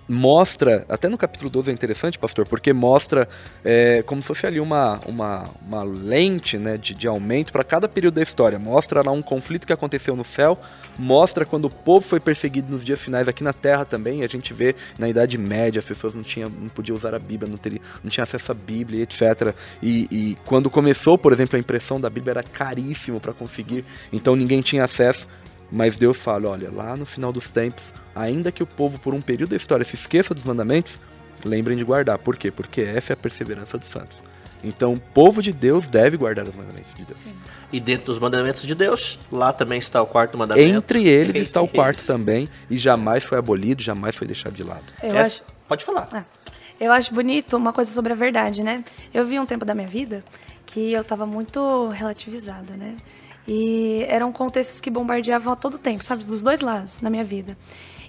mostra, 0.08 0.84
até 0.88 1.08
no 1.08 1.16
capítulo 1.16 1.50
12 1.50 1.70
é 1.70 1.74
interessante, 1.74 2.18
pastor, 2.18 2.46
porque 2.46 2.72
mostra 2.72 3.28
é, 3.64 4.02
como 4.02 4.20
se 4.22 4.28
fosse 4.28 4.46
ali 4.46 4.60
uma, 4.60 5.00
uma, 5.06 5.44
uma 5.66 5.82
lente 5.82 6.58
né, 6.58 6.76
de, 6.76 6.94
de 6.94 7.08
aumento 7.08 7.52
para 7.52 7.64
cada 7.64 7.88
período 7.88 8.14
da 8.16 8.22
história. 8.22 8.58
Mostra 8.58 9.02
lá 9.02 9.10
um 9.10 9.22
conflito 9.22 9.66
que 9.66 9.72
aconteceu 9.72 10.14
no 10.14 10.24
céu, 10.24 10.58
mostra 10.98 11.46
quando 11.46 11.66
o 11.66 11.70
povo 11.70 12.06
foi 12.06 12.20
perseguido 12.20 12.70
nos 12.70 12.84
dias 12.84 13.00
finais 13.00 13.28
aqui 13.28 13.42
na 13.42 13.52
Terra 13.52 13.84
também. 13.84 14.22
A 14.22 14.28
gente 14.28 14.52
vê 14.52 14.74
na 14.98 15.08
Idade 15.08 15.38
Média 15.38 15.78
as 15.78 15.86
pessoas 15.86 16.14
não, 16.14 16.22
tinham, 16.22 16.50
não 16.50 16.68
podiam 16.68 16.96
usar 16.96 17.14
a 17.14 17.18
Bíblia, 17.18 17.50
não, 17.50 17.58
teria, 17.58 17.80
não 18.02 18.10
tinham 18.10 18.24
acesso 18.24 18.52
à 18.52 18.54
Bíblia, 18.54 19.02
etc. 19.02 19.54
E, 19.82 20.06
e 20.10 20.36
quando 20.44 20.68
começou, 20.68 21.16
por 21.16 21.32
exemplo, 21.32 21.56
a 21.56 21.60
impressão 21.60 21.98
da 21.98 22.10
Bíblia 22.10 22.32
era 22.32 22.42
caríssimo 22.42 23.20
para 23.20 23.32
conseguir, 23.32 23.84
então 24.12 24.36
ninguém 24.36 24.60
tinha 24.60 24.84
acesso. 24.84 25.26
Mas 25.72 25.96
Deus 25.96 26.18
fala: 26.18 26.50
olha, 26.50 26.70
lá 26.70 26.94
no 26.94 27.06
final 27.06 27.32
dos 27.32 27.50
tempos 27.50 28.03
ainda 28.14 28.52
que 28.52 28.62
o 28.62 28.66
povo 28.66 28.98
por 28.98 29.14
um 29.14 29.20
período 29.20 29.50
da 29.50 29.56
história 29.56 29.84
se 29.84 29.94
esqueça 29.94 30.34
dos 30.34 30.44
mandamentos, 30.44 30.98
lembrem 31.44 31.76
de 31.76 31.84
guardar. 31.84 32.18
Por 32.18 32.36
quê? 32.36 32.50
Porque 32.50 32.80
essa 32.80 33.12
é 33.12 33.14
a 33.14 33.16
perseverança 33.16 33.78
dos 33.78 33.88
santos. 33.88 34.22
Então, 34.62 34.94
o 34.94 35.00
povo 35.00 35.42
de 35.42 35.52
Deus 35.52 35.86
deve 35.86 36.16
guardar 36.16 36.48
os 36.48 36.54
mandamentos 36.54 36.94
de 36.94 37.04
Deus. 37.04 37.20
E 37.70 37.78
dentro 37.78 38.06
dos 38.06 38.18
mandamentos 38.18 38.62
de 38.62 38.74
Deus, 38.74 39.18
lá 39.30 39.52
também 39.52 39.78
está 39.78 40.00
o 40.00 40.06
quarto 40.06 40.38
mandamento. 40.38 40.66
Entre 40.66 41.06
eles 41.06 41.48
está 41.48 41.60
o 41.60 41.68
quarto 41.68 41.98
eles. 41.98 42.06
também, 42.06 42.48
e 42.70 42.78
jamais 42.78 43.24
foi 43.24 43.36
abolido, 43.36 43.82
jamais 43.82 44.16
foi 44.16 44.26
deixado 44.26 44.54
de 44.54 44.62
lado. 44.62 44.84
Eu 45.02 45.10
Essa, 45.10 45.20
acho... 45.20 45.42
Pode 45.68 45.84
falar. 45.84 46.08
Ah, 46.12 46.24
eu 46.80 46.92
acho 46.92 47.12
bonito 47.12 47.56
uma 47.56 47.72
coisa 47.72 47.92
sobre 47.92 48.12
a 48.12 48.16
verdade, 48.16 48.62
né? 48.62 48.84
Eu 49.12 49.26
vi 49.26 49.38
um 49.38 49.44
tempo 49.44 49.64
da 49.64 49.74
minha 49.74 49.88
vida 49.88 50.24
que 50.64 50.92
eu 50.92 51.02
estava 51.02 51.26
muito 51.26 51.88
relativizada, 51.88 52.74
né? 52.74 52.96
E 53.46 54.02
eram 54.08 54.32
contextos 54.32 54.80
que 54.80 54.90
bombardeavam 54.90 55.52
a 55.52 55.56
todo 55.56 55.78
tempo, 55.78 56.02
sabe? 56.02 56.24
Dos 56.24 56.42
dois 56.42 56.60
lados 56.60 57.02
na 57.02 57.10
minha 57.10 57.24
vida. 57.24 57.56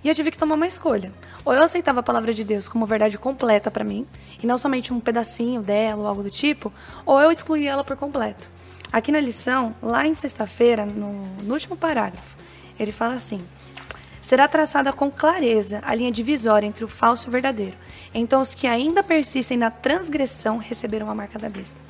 E 0.06 0.08
eu 0.08 0.14
tive 0.14 0.30
que 0.30 0.38
tomar 0.38 0.54
uma 0.54 0.68
escolha. 0.68 1.12
Ou 1.44 1.52
eu 1.52 1.64
aceitava 1.64 2.00
a 2.00 2.04
palavra 2.04 2.32
de 2.32 2.44
Deus 2.44 2.68
como 2.68 2.86
verdade 2.86 3.18
completa 3.18 3.72
para 3.72 3.84
mim, 3.84 4.06
e 4.42 4.46
não 4.46 4.56
somente 4.56 4.94
um 4.94 5.00
pedacinho 5.00 5.64
dela 5.64 6.04
ou 6.04 6.08
algo 6.08 6.22
do 6.22 6.30
tipo, 6.30 6.72
ou 7.08 7.20
eu 7.20 7.32
excluía 7.32 7.72
ela 7.72 7.84
por 7.84 7.98
completo. 7.98 8.48
Aqui 8.94 9.12
na 9.12 9.20
lição, 9.20 9.76
lá 9.82 10.06
em 10.06 10.14
sexta-feira, 10.14 10.86
no, 10.86 11.26
no 11.42 11.54
último 11.56 11.76
parágrafo, 11.76 12.38
ele 12.78 12.92
fala 12.92 13.16
assim: 13.16 13.42
será 14.22 14.48
traçada 14.48 14.94
com 14.94 15.10
clareza 15.10 15.82
a 15.84 15.96
linha 15.96 16.12
divisória 16.12 16.68
entre 16.68 16.86
o 16.86 16.88
falso 16.88 17.26
e 17.26 17.30
o 17.30 17.32
verdadeiro. 17.32 17.76
Então 18.14 18.42
os 18.42 18.54
que 18.54 18.68
ainda 18.68 19.02
persistem 19.02 19.58
na 19.58 19.72
transgressão 19.72 20.58
receberão 20.58 21.10
a 21.10 21.16
marca 21.16 21.40
da 21.40 21.50
besta. 21.50 21.82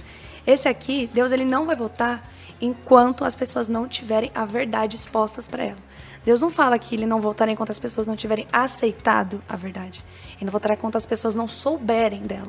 Esse 0.47 0.69
aqui, 0.69 1.09
Deus 1.13 1.33
ele 1.33 1.43
não 1.43 1.65
vai 1.65 1.75
votar 1.75 2.23
enquanto 2.61 3.25
as 3.25 3.35
pessoas 3.35 3.67
não 3.67 3.89
tiverem 3.89 4.31
a 4.33 4.45
verdade 4.45 4.95
expostas 4.95 5.49
para 5.49 5.65
ela. 5.65 5.94
Deus 6.25 6.41
não 6.41 6.49
fala 6.49 6.79
que 6.79 6.95
ele 6.95 7.05
não 7.05 7.21
voltará 7.21 7.51
enquanto 7.51 7.69
as 7.69 7.77
pessoas 7.77 8.07
não 8.07 8.15
tiverem 8.15 8.47
aceitado 8.51 9.43
a 9.47 9.55
verdade. 9.55 10.03
Ele 10.37 10.45
não 10.45 10.51
voltará 10.51 10.73
enquanto 10.73 10.95
as 10.95 11.05
pessoas 11.05 11.35
não 11.35 11.47
souberem 11.47 12.23
dela. 12.23 12.47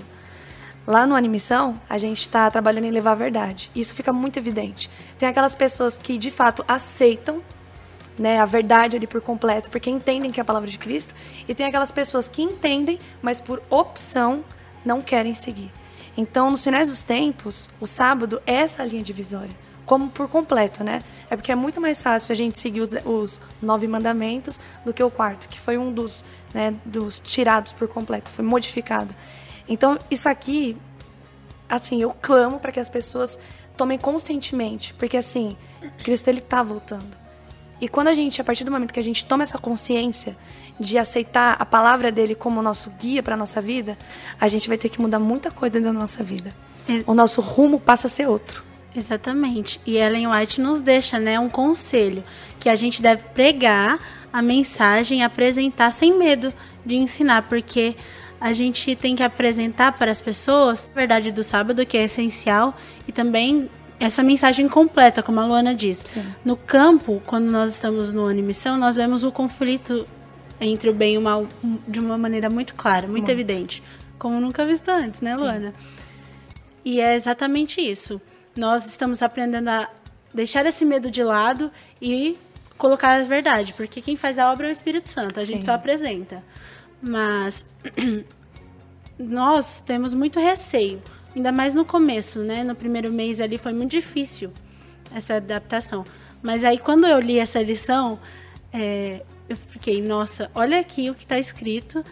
Lá 0.87 1.07
no 1.07 1.15
Animação, 1.15 1.79
a 1.89 1.99
gente 1.99 2.23
está 2.23 2.51
trabalhando 2.51 2.87
em 2.87 2.91
levar 2.91 3.13
a 3.13 3.17
verdade. 3.17 3.71
Isso 3.75 3.95
fica 3.95 4.15
muito 4.15 4.39
evidente. 4.39 4.89
Tem 5.19 5.29
aquelas 5.29 5.55
pessoas 5.55 5.99
que 5.99 6.17
de 6.17 6.31
fato 6.31 6.65
aceitam 6.67 7.43
né, 8.19 8.39
a 8.39 8.47
verdade 8.47 8.97
ali 8.97 9.07
por 9.07 9.21
completo, 9.21 9.71
porque 9.71 9.91
entendem 9.91 10.33
que 10.33 10.41
é 10.41 10.43
a 10.43 10.45
palavra 10.45 10.71
de 10.71 10.79
Cristo, 10.79 11.15
e 11.47 11.55
tem 11.55 11.67
aquelas 11.67 11.93
pessoas 11.93 12.27
que 12.27 12.41
entendem, 12.41 12.99
mas 13.21 13.43
por 13.43 13.63
opção 13.69 14.43
não 14.87 15.03
querem 15.03 15.35
seguir. 15.35 15.71
Então, 16.17 16.51
nos 16.51 16.65
finais 16.65 16.89
dos 16.89 17.03
tempos, 17.03 17.69
o 17.79 17.87
sábado 17.87 18.41
é 18.47 18.55
essa 18.55 18.83
linha 18.85 19.03
divisória 19.03 19.66
como 19.87 20.11
por 20.11 20.29
completo, 20.29 20.85
né? 20.85 21.01
É 21.31 21.37
porque 21.37 21.51
é 21.51 21.55
muito 21.55 21.81
mais 21.81 22.03
fácil 22.03 22.33
a 22.33 22.37
gente 22.37 22.59
seguir 22.59 22.81
os, 22.81 22.91
os 23.05 23.41
nove 23.63 23.87
mandamentos 23.87 24.61
do 24.85 24.93
que 24.93 25.03
o 25.03 25.11
quarto, 25.11 25.49
que 25.49 25.59
foi 25.59 25.79
um 25.79 25.93
dos, 25.93 26.25
né, 26.53 26.75
dos 26.85 27.21
tirados 27.21 27.73
por 27.73 27.89
completo, 27.89 28.29
foi 28.29 28.45
modificado. 28.45 29.15
Então, 29.69 29.99
isso 30.11 30.29
aqui, 30.29 30.77
assim, 31.69 32.03
eu 32.03 32.15
clamo 32.21 32.59
para 32.59 32.73
que 32.73 32.81
as 32.81 32.89
pessoas 32.89 33.39
tomem 33.77 33.99
conscientemente, 33.99 34.93
porque 34.95 35.17
assim, 35.17 35.57
Cristo 36.03 36.29
ele 36.29 36.41
tá 36.41 36.63
voltando. 36.63 37.17
E 37.81 37.89
quando 37.89 38.09
a 38.09 38.15
gente, 38.15 38.41
a 38.41 38.45
partir 38.45 38.65
do 38.65 38.71
momento 38.71 38.93
que 38.93 39.01
a 39.01 39.03
gente 39.03 39.25
toma 39.25 39.43
essa 39.43 39.59
consciência 39.59 40.37
de 40.81 40.99
aceitar 40.99 41.57
a 41.59 41.67
palavra 41.67 42.11
dele 42.11 42.35
como 42.35 42.63
nosso 42.63 42.91
guia 42.91 43.23
para 43.23 43.37
nossa 43.37 43.61
vida, 43.61 43.99
a 44.41 44.49
gente 44.49 44.69
vai 44.69 44.79
ter 44.79 44.89
que 44.89 45.01
mudar 45.01 45.19
muita 45.19 45.51
coisa 45.51 45.75
dentro 45.75 45.93
da 45.93 45.99
nossa 45.99 46.23
vida. 46.23 46.55
É. 46.89 47.03
O 47.07 47.15
nosso 47.15 47.41
rumo 47.41 47.79
passa 47.79 48.07
a 48.07 48.11
ser 48.11 48.29
outro. 48.29 48.65
Exatamente. 48.97 49.79
E 49.85 49.97
Ellen 49.97 50.29
White 50.29 50.61
nos 50.61 50.81
deixa, 50.81 51.19
né, 51.19 51.39
um 51.39 51.51
conselho 51.51 52.25
que 52.59 52.69
a 52.69 52.75
gente 52.75 53.03
deve 53.03 53.23
pregar 53.35 53.99
a 54.33 54.41
mensagem, 54.41 55.23
apresentar 55.23 55.91
sem 55.91 56.17
medo 56.17 56.53
de 56.85 56.97
ensinar, 56.97 57.43
porque 57.43 57.95
a 58.41 58.53
gente 58.53 58.97
tem 58.97 59.15
que 59.15 59.23
apresentar 59.23 59.93
para 59.93 60.11
as 60.11 60.21
pessoas 60.21 60.87
a 60.91 60.95
verdade 60.95 61.31
do 61.31 61.45
sábado, 61.45 61.85
que 61.85 61.97
é 61.97 62.05
essencial, 62.05 62.75
e 63.07 63.13
também 63.13 63.69
essa 63.99 64.23
mensagem 64.23 64.69
completa, 64.69 65.23
como 65.23 65.41
a 65.41 65.47
Luana 65.47 65.75
diz. 65.75 65.99
Sim. 65.99 66.25
No 66.45 66.57
campo, 66.57 67.23
quando 67.27 67.51
nós 67.51 67.73
estamos 67.73 68.13
no 68.13 68.25
ano 68.25 68.43
missão, 68.43 68.77
nós 68.77 68.97
vemos 68.97 69.25
o 69.25 69.33
conflito 69.33 70.07
entre 70.61 70.89
o 70.89 70.95
bem 70.95 71.15
e 71.15 71.19
o 71.19 71.23
mal 71.23 71.47
de 71.87 72.01
uma 72.01 72.17
maneira 72.17 72.49
muito 72.49 72.75
clara, 72.75 73.07
muito, 73.07 73.27
muito. 73.27 73.31
evidente, 73.31 73.83
como 74.19 74.41
nunca 74.41 74.65
visto 74.65 74.89
antes, 74.89 75.21
né, 75.21 75.35
Sim. 75.35 75.43
Luana? 75.43 75.75
E 76.85 77.01
é 77.01 77.15
exatamente 77.15 77.81
isso 77.81 78.21
nós 78.57 78.87
estamos 78.87 79.23
aprendendo 79.23 79.69
a 79.69 79.89
deixar 80.33 80.67
esse 80.67 80.85
medo 80.85 81.11
de 81.11 81.23
lado 81.23 81.71
e 82.01 82.39
colocar 82.77 83.21
a 83.21 83.23
verdade, 83.23 83.73
porque 83.75 84.01
quem 84.01 84.17
faz 84.17 84.39
a 84.39 84.51
obra 84.53 84.67
é 84.67 84.71
o 84.71 84.73
Espírito 84.73 85.09
Santo, 85.09 85.41
a 85.41 85.45
Sim. 85.45 85.55
gente 85.55 85.65
só 85.65 85.73
apresenta. 85.73 86.43
Mas 87.01 87.67
nós 89.19 89.81
temos 89.81 90.15
muito 90.15 90.39
receio, 90.39 91.03
ainda 91.35 91.53
mais 91.53 91.75
no 91.75 91.85
começo, 91.85 92.41
né? 92.41 92.65
No 92.65 92.75
primeiro 92.75 93.11
mês 93.11 93.41
ali 93.41 93.59
foi 93.59 93.73
muito 93.73 93.93
difícil 93.93 94.53
essa 95.15 95.37
adaptação. 95.37 96.05
Mas 96.43 96.65
aí 96.65 96.79
quando 96.79 97.07
eu 97.07 97.19
li 97.19 97.39
essa 97.39 97.63
lição, 97.63 98.19
é, 98.73 99.23
eu 99.49 99.57
fiquei, 99.57 100.03
nossa, 100.03 100.51
olha 100.55 100.79
aqui 100.79 101.09
o 101.11 101.15
que 101.15 101.23
está 101.23 101.39
escrito. 101.39 102.05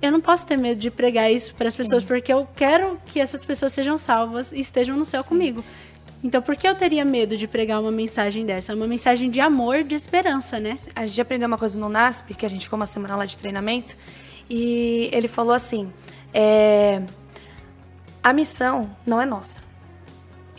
Eu 0.00 0.12
não 0.12 0.20
posso 0.20 0.46
ter 0.46 0.56
medo 0.56 0.78
de 0.78 0.90
pregar 0.90 1.30
isso 1.30 1.54
para 1.54 1.66
as 1.66 1.74
pessoas, 1.74 2.04
porque 2.04 2.32
eu 2.32 2.46
quero 2.54 3.00
que 3.06 3.20
essas 3.20 3.44
pessoas 3.44 3.72
sejam 3.72 3.98
salvas 3.98 4.52
e 4.52 4.60
estejam 4.60 4.96
no 4.96 5.04
céu 5.04 5.24
comigo. 5.24 5.64
Então, 6.22 6.42
por 6.42 6.56
que 6.56 6.66
eu 6.66 6.74
teria 6.74 7.04
medo 7.04 7.36
de 7.36 7.46
pregar 7.46 7.80
uma 7.80 7.90
mensagem 7.90 8.44
dessa? 8.44 8.72
É 8.72 8.74
uma 8.74 8.86
mensagem 8.86 9.30
de 9.30 9.40
amor, 9.40 9.84
de 9.84 9.94
esperança, 9.94 10.58
né? 10.58 10.76
A 10.94 11.06
gente 11.06 11.20
aprendeu 11.20 11.46
uma 11.46 11.58
coisa 11.58 11.78
no 11.78 11.88
NASP, 11.88 12.34
que 12.34 12.46
a 12.46 12.48
gente 12.48 12.64
ficou 12.64 12.76
uma 12.76 12.86
semana 12.86 13.16
lá 13.16 13.24
de 13.24 13.38
treinamento, 13.38 13.96
e 14.50 15.08
ele 15.12 15.28
falou 15.28 15.52
assim: 15.52 15.92
é, 16.32 17.02
a 18.22 18.32
missão 18.32 18.90
não 19.06 19.20
é 19.20 19.26
nossa. 19.26 19.67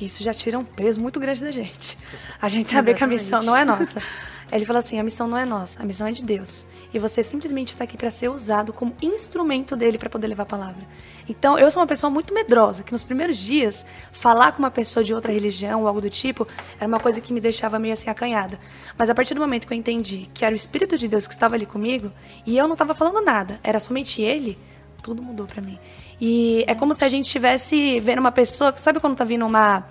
Isso 0.06 0.24
já 0.24 0.34
tira 0.34 0.58
um 0.58 0.64
peso 0.64 1.00
muito 1.00 1.20
grande 1.20 1.42
da 1.42 1.52
gente. 1.52 1.98
A 2.42 2.50
gente 2.50 2.72
saber 2.72 2.94
que 2.94 3.04
a 3.04 3.08
missão 3.08 3.42
não 3.42 3.56
é 3.56 3.66
nossa. 3.66 4.02
Ele 4.52 4.66
falou 4.66 4.80
assim: 4.80 5.00
a 5.00 5.04
missão 5.04 5.28
não 5.28 5.38
é 5.38 5.46
nossa, 5.46 5.82
a 5.82 5.86
missão 5.86 6.08
é 6.08 6.12
de 6.12 6.24
Deus. 6.24 6.66
E 6.94 6.98
você 6.98 7.24
simplesmente 7.24 7.70
está 7.70 7.84
aqui 7.84 7.96
para 7.96 8.10
ser 8.10 8.30
usado 8.30 8.74
como 8.74 8.96
instrumento 9.02 9.76
dele 9.76 9.98
para 9.98 10.10
poder 10.10 10.28
levar 10.28 10.44
a 10.44 10.46
palavra. 10.46 10.88
Então, 11.28 11.60
eu 11.60 11.70
sou 11.70 11.82
uma 11.82 11.88
pessoa 11.88 12.10
muito 12.10 12.34
medrosa, 12.34 12.82
que 12.82 12.92
nos 12.92 13.04
primeiros 13.04 13.38
dias, 13.38 13.86
falar 14.12 14.52
com 14.52 14.60
uma 14.60 14.72
pessoa 14.72 15.04
de 15.04 15.14
outra 15.14 15.32
religião 15.32 15.82
ou 15.82 15.88
algo 15.88 16.02
do 16.02 16.10
tipo, 16.10 16.48
era 16.80 16.88
uma 16.88 17.00
coisa 17.00 17.22
que 17.22 17.32
me 17.32 17.40
deixava 17.40 17.78
meio 17.78 17.94
assim 17.94 18.10
acanhada. 18.10 18.60
Mas 18.98 19.10
a 19.10 19.16
partir 19.16 19.36
do 19.36 19.40
momento 19.40 19.68
que 19.68 19.74
eu 19.74 19.78
entendi 19.78 20.28
que 20.34 20.44
era 20.44 20.54
o 20.54 20.56
Espírito 20.56 20.98
de 20.98 21.08
Deus 21.08 21.28
que 21.28 21.34
estava 21.34 21.54
ali 21.54 21.68
comigo, 21.68 22.12
e 22.46 22.58
eu 22.58 22.66
não 22.66 22.74
estava 22.74 22.96
falando 22.96 23.24
nada, 23.24 23.60
era 23.64 23.80
somente 23.80 24.22
ele, 24.22 24.58
tudo 25.04 25.22
mudou 25.22 25.46
para 25.46 25.62
mim. 25.62 25.78
E 26.20 26.64
é 26.68 26.76
como 26.76 26.94
se 26.94 27.04
a 27.06 27.10
gente 27.10 27.26
estivesse 27.26 28.00
vendo 28.00 28.20
uma 28.20 28.32
pessoa, 28.32 28.74
sabe 28.78 29.00
quando 29.00 29.16
tá 29.16 29.24
vindo 29.24 29.46
uma 29.46 29.86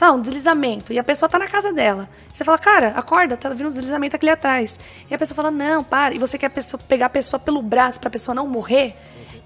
sabe, 0.00 0.16
um 0.16 0.20
deslizamento, 0.22 0.92
e 0.92 0.98
a 0.98 1.04
pessoa 1.04 1.28
tá 1.28 1.38
na 1.38 1.46
casa 1.46 1.72
dela. 1.72 2.08
Você 2.32 2.42
fala, 2.42 2.58
cara, 2.58 2.88
acorda, 2.96 3.36
tá 3.36 3.50
vindo 3.50 3.66
um 3.66 3.70
deslizamento 3.70 4.16
aqui 4.16 4.28
atrás. 4.28 4.80
E 5.10 5.14
a 5.14 5.18
pessoa 5.18 5.36
fala, 5.36 5.50
não, 5.50 5.84
para. 5.84 6.14
E 6.14 6.18
você 6.18 6.38
quer 6.38 6.46
a 6.46 6.50
pessoa, 6.50 6.80
pegar 6.88 7.06
a 7.06 7.10
pessoa 7.10 7.38
pelo 7.38 7.60
braço 7.60 8.00
pra 8.00 8.08
pessoa 8.08 8.34
não 8.34 8.46
morrer. 8.46 8.96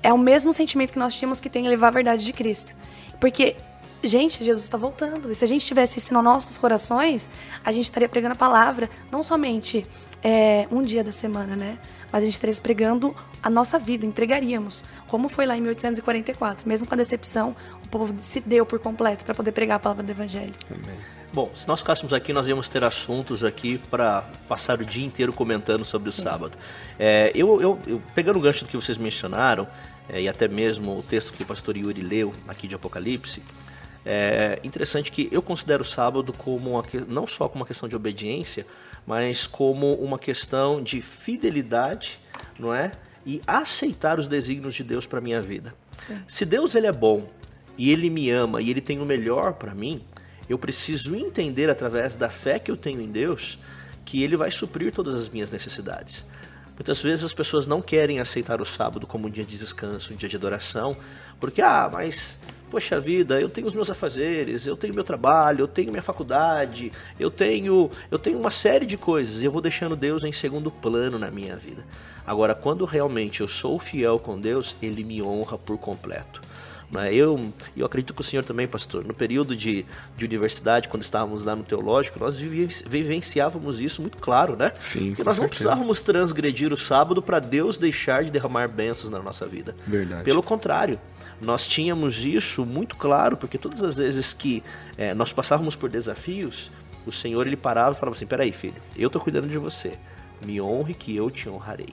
É 0.03 0.13
o 0.13 0.19
mesmo 0.19 0.53
sentimento 0.53 0.93
que 0.93 0.99
nós 0.99 1.15
tínhamos 1.15 1.41
que 1.41 1.51
tem 1.51 1.67
em 1.67 1.69
levar 1.69 1.89
a 1.89 1.91
verdade 1.91 2.25
de 2.25 2.33
Cristo. 2.33 2.75
Porque, 3.19 3.57
gente, 4.03 4.45
Jesus 4.45 4.65
está 4.65 4.79
voltando. 4.79 5.31
E 5.33 5.35
se 5.35 5.45
a 5.45 5.49
gente 5.49 5.67
tivesse 5.67 5.99
isso 5.99 6.15
nos 6.15 6.23
nossos 6.23 6.57
corações, 6.57 7.31
a 7.65 7.73
gente 7.73 7.87
estaria 7.87 8.09
pregando 8.09 8.35
a 8.35 8.37
palavra, 8.37 8.89
não 9.11 9.23
somente 9.23 9.85
é, 10.23 10.69
um 10.71 10.83
dia 10.83 11.03
da 11.03 11.13
semana, 11.13 11.57
né? 11.57 11.79
Mas 12.15 12.23
a 12.23 12.27
gente 12.27 12.35
estaria 12.35 12.55
pregando 12.63 13.13
a 13.43 13.51
nossa 13.51 13.77
vida, 13.77 14.07
entregaríamos. 14.07 14.85
Como 15.09 15.29
foi 15.29 15.47
lá 15.47 15.57
em 15.57 15.61
1844. 15.61 16.69
Mesmo 16.69 16.87
com 16.87 16.95
a 16.95 16.97
decepção, 16.97 17.57
o 17.85 17.89
povo 17.89 18.15
se 18.21 18.39
deu 18.39 18.65
por 18.65 18.79
completo 18.79 19.25
para 19.25 19.35
poder 19.35 19.51
pregar 19.51 19.79
a 19.79 19.79
palavra 19.81 20.05
do 20.05 20.11
Evangelho. 20.13 20.53
Bom, 21.33 21.51
se 21.57 21.67
nós 21.67 21.81
ficássemos 21.81 22.13
aqui, 22.13 22.33
nós 22.33 22.47
íamos 22.47 22.69
ter 22.69 22.85
assuntos 22.85 23.43
aqui 23.43 23.79
para 23.91 24.23
passar 24.49 24.81
o 24.81 24.85
dia 24.87 25.05
inteiro 25.05 25.33
comentando 25.33 25.85
sobre 25.85 26.09
o 26.09 26.13
sábado. 26.13 26.57
É, 27.01 27.33
eu, 27.35 27.61
eu- 27.61 27.81
eu- 27.85 28.01
pegando 28.15 28.39
o 28.39 28.41
gancho 28.41 28.65
do 28.65 28.69
que 28.71 28.77
vocês 28.77 28.97
mencionaram, 28.97 29.67
é, 30.09 30.21
e 30.23 30.29
até 30.29 30.47
mesmo 30.47 30.97
o 30.97 31.03
texto 31.03 31.33
que 31.33 31.43
o 31.43 31.47
pastor 31.47 31.77
Yuri 31.77 32.01
leu 32.01 32.31
aqui 32.47 32.69
de 32.69 32.77
Apocalipse, 32.77 33.43
é 34.07 34.61
interessante 34.63 35.11
que 35.11 35.29
eu 35.33 35.43
considero 35.43 35.83
o 35.83 35.85
sábado 35.85 36.33
como 36.33 36.71
uma, 36.71 36.85
não 37.09 37.27
só 37.27 37.49
como 37.49 37.63
uma 37.63 37.67
questão 37.67 37.89
de 37.89 37.97
obediência, 37.97 38.65
mas 39.07 39.47
como 39.47 39.93
uma 39.95 40.19
questão 40.19 40.83
de 40.83 41.01
fidelidade, 41.03 42.19
não 42.59 42.75
é? 42.75 42.91
E 43.27 43.41
aceitar 43.47 44.19
os 44.19 44.27
desígnios 44.27 44.75
de 44.75 44.85
Deus 44.85 45.07
para 45.07 45.21
minha 45.21 45.41
vida. 45.41 45.75
Se 46.27 46.45
Deus 46.45 46.75
ele 46.75 46.87
é 46.87 46.93
bom 46.93 47.29
e 47.79 47.91
ele 47.91 48.11
me 48.11 48.31
ama 48.31 48.61
e 48.61 48.71
ele 48.71 48.81
tem 48.81 49.01
o 49.01 49.05
melhor 49.05 49.55
para 49.55 49.75
mim, 49.75 50.03
eu 50.49 50.59
preciso 50.59 51.15
entender 51.17 51.71
através 51.71 52.17
da 52.17 52.29
fé 52.29 52.59
que 52.59 52.71
eu 52.71 52.77
tenho 52.77 53.01
em 53.01 53.11
Deus 53.11 53.59
que 54.05 54.23
ele 54.23 54.37
vai 54.37 54.51
suprir 54.51 54.93
todas 54.93 55.15
as 55.15 55.29
minhas 55.29 55.51
necessidades. 55.51 56.25
Muitas 56.75 57.01
vezes 57.01 57.25
as 57.25 57.33
pessoas 57.33 57.67
não 57.67 57.81
querem 57.81 58.21
aceitar 58.21 58.61
o 58.61 58.65
sábado 58.65 59.07
como 59.07 59.29
um 59.29 59.31
dia 59.31 59.45
de 59.45 59.57
descanso, 59.57 60.13
um 60.13 60.17
dia 60.17 60.29
de 60.29 60.37
adoração, 60.37 60.95
porque 61.41 61.63
ah, 61.63 61.89
mas 61.93 62.37
poxa 62.75 62.99
vida, 62.99 63.41
eu 63.41 63.49
tenho 63.49 63.69
os 63.69 63.73
meus 63.73 63.89
afazeres, 63.89 64.67
eu 64.67 64.77
tenho 64.77 64.93
meu 64.93 65.05
trabalho, 65.05 65.61
eu 65.61 65.69
tenho 65.69 65.93
minha 65.93 66.03
faculdade, 66.03 66.91
eu 67.21 67.31
tenho, 67.31 67.89
eu 68.11 68.19
tenho 68.19 68.37
uma 68.37 68.51
série 68.51 68.85
de 68.85 68.97
coisas 68.97 69.41
e 69.41 69.45
eu 69.45 69.53
vou 69.53 69.63
deixando 69.63 69.95
Deus 69.95 70.25
em 70.25 70.33
segundo 70.33 70.73
plano 70.73 71.17
na 71.17 71.31
minha 71.31 71.55
vida. 71.55 71.85
Agora, 72.27 72.53
quando 72.53 72.85
realmente 72.85 73.43
eu 73.43 73.47
sou 73.47 73.79
fiel 73.79 74.19
com 74.19 74.41
Deus, 74.41 74.75
ele 74.83 75.05
me 75.05 75.23
honra 75.23 75.57
por 75.57 75.79
completo. 75.79 76.41
Né? 76.91 77.15
Eu, 77.15 77.53
eu 77.77 77.87
acredito 77.87 78.13
que 78.13 78.21
o 78.21 78.25
senhor 78.25 78.45
também, 78.45 78.67
pastor, 78.67 79.05
no 79.05 79.15
período 79.15 79.57
de, 79.57 79.87
de 80.17 80.25
universidade, 80.25 80.89
quando 80.89 81.05
estávamos 81.05 81.45
lá 81.45 81.55
no 81.55 81.63
teológico, 81.63 82.19
nós 82.19 82.37
vivenciávamos 82.37 83.81
isso 83.81 84.03
muito 84.03 84.19
claro, 84.19 84.57
né? 84.57 84.73
Sim, 84.81 85.11
Porque 85.11 85.23
nós 85.23 85.39
não 85.39 85.45
certeza. 85.45 85.49
precisávamos 85.49 86.03
transgredir 86.03 86.73
o 86.73 86.77
sábado 86.77 87.23
para 87.23 87.39
Deus 87.39 87.79
deixar 87.79 88.25
de 88.25 88.33
derramar 88.33 88.67
bênçãos 88.67 89.13
na 89.13 89.21
nossa 89.21 89.47
vida. 89.47 89.77
Verdade. 89.87 90.25
Pelo 90.25 90.43
contrário, 90.43 90.99
nós 91.45 91.67
tínhamos 91.67 92.25
isso 92.25 92.65
muito 92.65 92.97
claro, 92.97 93.37
porque 93.37 93.59
todas 93.59 93.83
as 93.85 93.99
vezes 93.99 94.33
que 94.33 94.63
eh, 94.97 95.15
nós 95.15 95.33
passávamos 95.33 95.77
por 95.77 95.89
desafios, 95.89 96.71
o 97.07 97.13
Senhor 97.13 97.47
ele 97.47 97.57
parava 97.57 97.97
e 97.97 97.99
falava 97.99 98.17
assim: 98.17 98.27
peraí, 98.27 98.53
filho, 98.53 98.75
eu 98.97 99.07
estou 99.07 99.21
cuidando 99.21 99.49
de 99.49 99.59
você, 99.59 99.99
me 100.45 100.61
honre 100.61 100.95
que 100.95 101.15
eu 101.15 101.31
te 101.31 101.49
honrarei. 101.49 101.91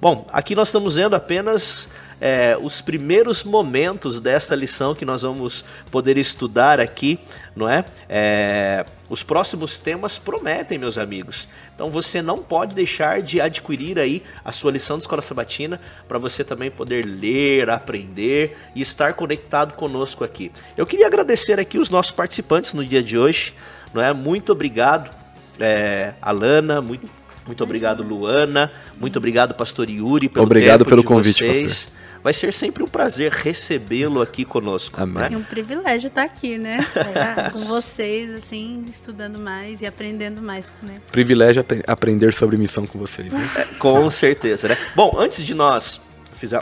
Bom, 0.00 0.26
aqui 0.32 0.54
nós 0.54 0.68
estamos 0.68 0.94
vendo 0.94 1.14
apenas 1.16 1.90
eh, 2.20 2.56
os 2.62 2.80
primeiros 2.80 3.42
momentos 3.42 4.20
dessa 4.20 4.54
lição 4.54 4.94
que 4.94 5.04
nós 5.04 5.22
vamos 5.22 5.64
poder 5.90 6.16
estudar 6.16 6.78
aqui, 6.78 7.18
não 7.56 7.68
é? 7.68 7.84
Eh, 8.08 8.84
os 9.08 9.22
próximos 9.22 9.78
temas 9.78 10.18
prometem, 10.18 10.78
meus 10.78 10.98
amigos. 10.98 11.48
Então 11.74 11.88
você 11.88 12.20
não 12.20 12.38
pode 12.38 12.74
deixar 12.74 13.22
de 13.22 13.40
adquirir 13.40 13.98
aí 13.98 14.22
a 14.44 14.52
sua 14.52 14.70
lição 14.70 14.98
de 14.98 15.04
escola 15.04 15.22
sabatina 15.22 15.80
para 16.06 16.18
você 16.18 16.44
também 16.44 16.70
poder 16.70 17.04
ler, 17.04 17.70
aprender 17.70 18.56
e 18.74 18.82
estar 18.82 19.14
conectado 19.14 19.74
conosco 19.74 20.24
aqui. 20.24 20.52
Eu 20.76 20.86
queria 20.86 21.06
agradecer 21.06 21.58
aqui 21.58 21.78
os 21.78 21.90
nossos 21.90 22.12
participantes 22.12 22.74
no 22.74 22.84
dia 22.84 23.02
de 23.02 23.16
hoje, 23.16 23.54
não 23.94 24.02
é? 24.02 24.12
Muito 24.12 24.52
obrigado, 24.52 25.10
é, 25.58 26.14
Alana, 26.20 26.80
muito 26.80 27.18
muito 27.48 27.64
obrigado, 27.64 28.02
Luana. 28.02 28.70
Muito 29.00 29.16
obrigado, 29.16 29.54
Pastor 29.54 29.88
Yuri, 29.88 30.28
pelo 30.28 30.44
Obrigado 30.44 30.84
pelo 30.84 31.00
de 31.00 31.06
convite, 31.06 31.38
vocês. 31.38 31.88
Vai 32.28 32.34
ser 32.34 32.52
sempre 32.52 32.82
um 32.82 32.86
prazer 32.86 33.32
recebê-lo 33.32 34.20
aqui 34.20 34.44
conosco. 34.44 35.00
Amém. 35.00 35.30
né? 35.30 35.30
É 35.32 35.36
um 35.38 35.42
privilégio 35.42 36.08
estar 36.08 36.24
aqui, 36.24 36.58
né? 36.58 36.86
Com 37.54 37.60
vocês, 37.60 38.30
assim, 38.34 38.84
estudando 38.86 39.40
mais 39.40 39.80
e 39.80 39.86
aprendendo 39.86 40.42
mais, 40.42 40.70
né? 40.82 41.00
Privilégio 41.10 41.62
apre- 41.62 41.82
aprender 41.86 42.34
sobre 42.34 42.58
missão 42.58 42.86
com 42.86 42.98
vocês. 42.98 43.32
Né? 43.32 43.48
Com 43.80 44.10
certeza, 44.10 44.68
né? 44.68 44.76
Bom, 44.94 45.16
antes 45.16 45.42
de 45.42 45.54
nós 45.54 46.02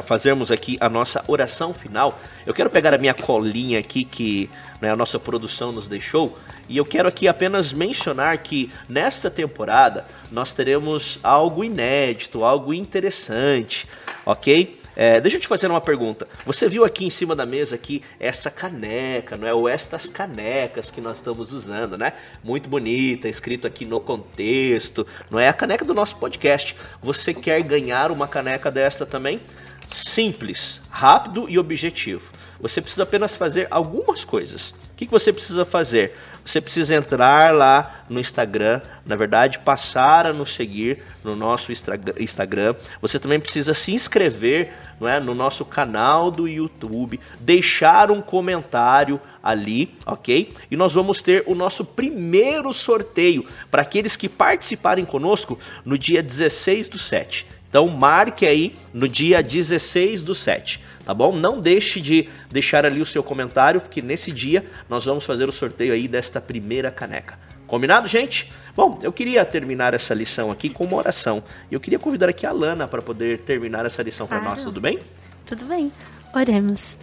fazermos 0.04 0.52
aqui 0.52 0.78
a 0.80 0.88
nossa 0.88 1.24
oração 1.26 1.74
final, 1.74 2.16
eu 2.46 2.54
quero 2.54 2.70
pegar 2.70 2.94
a 2.94 2.98
minha 2.98 3.12
colinha 3.12 3.80
aqui 3.80 4.04
que 4.04 4.48
né, 4.80 4.92
a 4.92 4.96
nossa 4.96 5.18
produção 5.18 5.72
nos 5.72 5.88
deixou. 5.88 6.38
E 6.68 6.76
eu 6.76 6.84
quero 6.84 7.08
aqui 7.08 7.26
apenas 7.26 7.72
mencionar 7.72 8.38
que 8.38 8.70
nesta 8.88 9.28
temporada 9.28 10.06
nós 10.30 10.54
teremos 10.54 11.18
algo 11.24 11.64
inédito, 11.64 12.44
algo 12.44 12.72
interessante, 12.72 13.88
ok? 14.24 14.85
É, 14.96 15.20
deixa 15.20 15.36
eu 15.36 15.40
te 15.40 15.46
fazer 15.46 15.70
uma 15.70 15.80
pergunta. 15.80 16.26
Você 16.46 16.70
viu 16.70 16.82
aqui 16.82 17.04
em 17.04 17.10
cima 17.10 17.36
da 17.36 17.44
mesa 17.44 17.74
aqui 17.74 18.02
essa 18.18 18.50
caneca, 18.50 19.36
não 19.36 19.46
é? 19.46 19.52
Ou 19.52 19.68
estas 19.68 20.08
canecas 20.08 20.90
que 20.90 21.02
nós 21.02 21.18
estamos 21.18 21.52
usando, 21.52 21.98
né? 21.98 22.14
Muito 22.42 22.66
bonita, 22.66 23.28
escrito 23.28 23.66
aqui 23.66 23.84
no 23.84 24.00
contexto, 24.00 25.06
não 25.30 25.38
é? 25.38 25.48
A 25.48 25.52
caneca 25.52 25.84
do 25.84 25.92
nosso 25.92 26.16
podcast. 26.16 26.74
Você 27.02 27.34
quer 27.34 27.62
ganhar 27.62 28.10
uma 28.10 28.26
caneca 28.26 28.70
desta 28.70 29.04
também? 29.04 29.38
Simples, 29.86 30.80
rápido 30.88 31.46
e 31.46 31.58
objetivo. 31.58 32.32
Você 32.58 32.80
precisa 32.80 33.02
apenas 33.02 33.36
fazer 33.36 33.68
algumas 33.70 34.24
coisas. 34.24 34.74
O 34.96 34.98
que, 34.98 35.04
que 35.04 35.12
você 35.12 35.30
precisa 35.30 35.62
fazer? 35.66 36.16
Você 36.42 36.58
precisa 36.58 36.94
entrar 36.94 37.52
lá 37.52 38.06
no 38.08 38.18
Instagram, 38.18 38.80
na 39.04 39.14
verdade, 39.14 39.58
passar 39.58 40.24
a 40.24 40.32
nos 40.32 40.54
seguir 40.54 41.02
no 41.22 41.36
nosso 41.36 41.70
Instagram. 42.18 42.74
Você 43.02 43.18
também 43.18 43.38
precisa 43.38 43.74
se 43.74 43.92
inscrever 43.92 44.72
não 44.98 45.06
é, 45.06 45.20
no 45.20 45.34
nosso 45.34 45.66
canal 45.66 46.30
do 46.30 46.48
YouTube, 46.48 47.20
deixar 47.38 48.10
um 48.10 48.22
comentário 48.22 49.20
ali, 49.42 49.94
ok? 50.06 50.50
E 50.70 50.76
nós 50.78 50.94
vamos 50.94 51.20
ter 51.20 51.44
o 51.46 51.54
nosso 51.54 51.84
primeiro 51.84 52.72
sorteio 52.72 53.44
para 53.70 53.82
aqueles 53.82 54.16
que 54.16 54.30
participarem 54.30 55.04
conosco 55.04 55.58
no 55.84 55.98
dia 55.98 56.22
16 56.22 56.88
do 56.88 56.98
7. 56.98 57.46
Então 57.68 57.86
marque 57.86 58.46
aí 58.46 58.74
no 58.94 59.06
dia 59.06 59.42
16 59.42 60.24
do 60.24 60.34
7, 60.34 60.80
tá 61.06 61.14
bom? 61.14 61.34
Não 61.34 61.58
deixe 61.58 62.00
de 62.00 62.28
deixar 62.50 62.84
ali 62.84 63.00
o 63.00 63.06
seu 63.06 63.22
comentário, 63.22 63.80
porque 63.80 64.02
nesse 64.02 64.30
dia 64.30 64.66
nós 64.90 65.06
vamos 65.06 65.24
fazer 65.24 65.48
o 65.48 65.52
sorteio 65.52 65.94
aí 65.94 66.06
desta 66.06 66.38
primeira 66.38 66.90
caneca. 66.90 67.38
Combinado, 67.66 68.06
gente? 68.06 68.52
Bom, 68.76 68.98
eu 69.02 69.10
queria 69.10 69.42
terminar 69.44 69.94
essa 69.94 70.12
lição 70.12 70.50
aqui 70.50 70.68
com 70.68 70.84
uma 70.84 70.98
oração. 70.98 71.42
E 71.70 71.74
eu 71.74 71.80
queria 71.80 71.98
convidar 71.98 72.28
aqui 72.28 72.44
a 72.44 72.52
Lana 72.52 72.86
para 72.86 73.00
poder 73.00 73.40
terminar 73.40 73.86
essa 73.86 74.02
lição 74.02 74.26
para 74.26 74.42
nós, 74.42 74.62
tudo 74.62 74.80
bem? 74.82 74.98
Tudo 75.46 75.64
bem. 75.64 75.90
Oremos. 76.34 76.98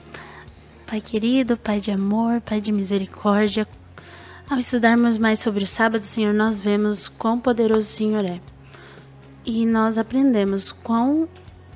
Pai 0.86 1.01
querido, 1.01 1.58
Pai 1.58 1.80
de 1.80 1.89
amor, 1.89 2.39
Pai 2.41 2.62
de 2.62 2.72
misericórdia, 2.72 3.68
ao 4.49 4.60
estudarmos 4.60 5.18
mais 5.18 5.39
sobre 5.39 5.64
o 5.64 5.68
sábado, 5.68 6.06
Senhor, 6.06 6.34
nós 6.34 6.62
vemos 6.62 7.08
quão 7.08 7.39
poderoso 7.39 7.88
o 7.88 7.91
Senhor 7.91 8.26
é. 8.26 8.39
E 9.45 9.66
nós 9.66 9.97
aprendemos 9.97 10.72
quão, 10.72 11.28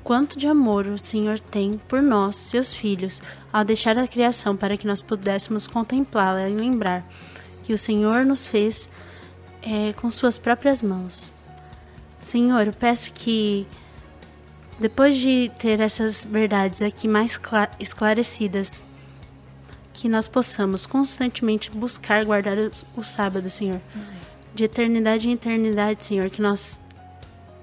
quanto 0.02 0.38
de 0.38 0.46
amor 0.46 0.86
o 0.86 0.98
Senhor 0.98 1.38
tem 1.38 1.72
por 1.88 2.00
nós, 2.00 2.36
seus 2.36 2.72
filhos, 2.74 3.20
ao 3.52 3.64
deixar 3.64 3.98
a 3.98 4.08
criação 4.08 4.56
para 4.56 4.76
que 4.76 4.86
nós 4.86 5.02
pudéssemos 5.02 5.66
contemplá-la 5.66 6.48
e 6.48 6.54
lembrar 6.54 7.06
que 7.64 7.74
o 7.74 7.78
Senhor 7.78 8.24
nos 8.24 8.46
fez 8.46 8.88
eh, 9.62 9.92
com 9.94 10.08
suas 10.10 10.38
próprias 10.38 10.80
mãos. 10.80 11.30
Senhor, 12.22 12.66
eu 12.66 12.72
peço 12.72 13.12
que 13.12 13.66
depois 14.78 15.16
de 15.16 15.50
ter 15.58 15.80
essas 15.80 16.22
verdades 16.22 16.82
aqui 16.82 17.08
mais 17.08 17.36
cla- 17.36 17.70
esclarecidas, 17.80 18.84
que 19.92 20.08
nós 20.08 20.28
possamos 20.28 20.86
constantemente 20.86 21.70
buscar 21.70 22.24
guardar 22.24 22.56
o, 22.56 22.70
o 22.96 23.02
sábado, 23.02 23.50
Senhor. 23.50 23.80
De 24.54 24.64
eternidade 24.64 25.28
em 25.28 25.32
eternidade, 25.32 26.04
Senhor, 26.04 26.30
que 26.30 26.40
nós 26.40 26.80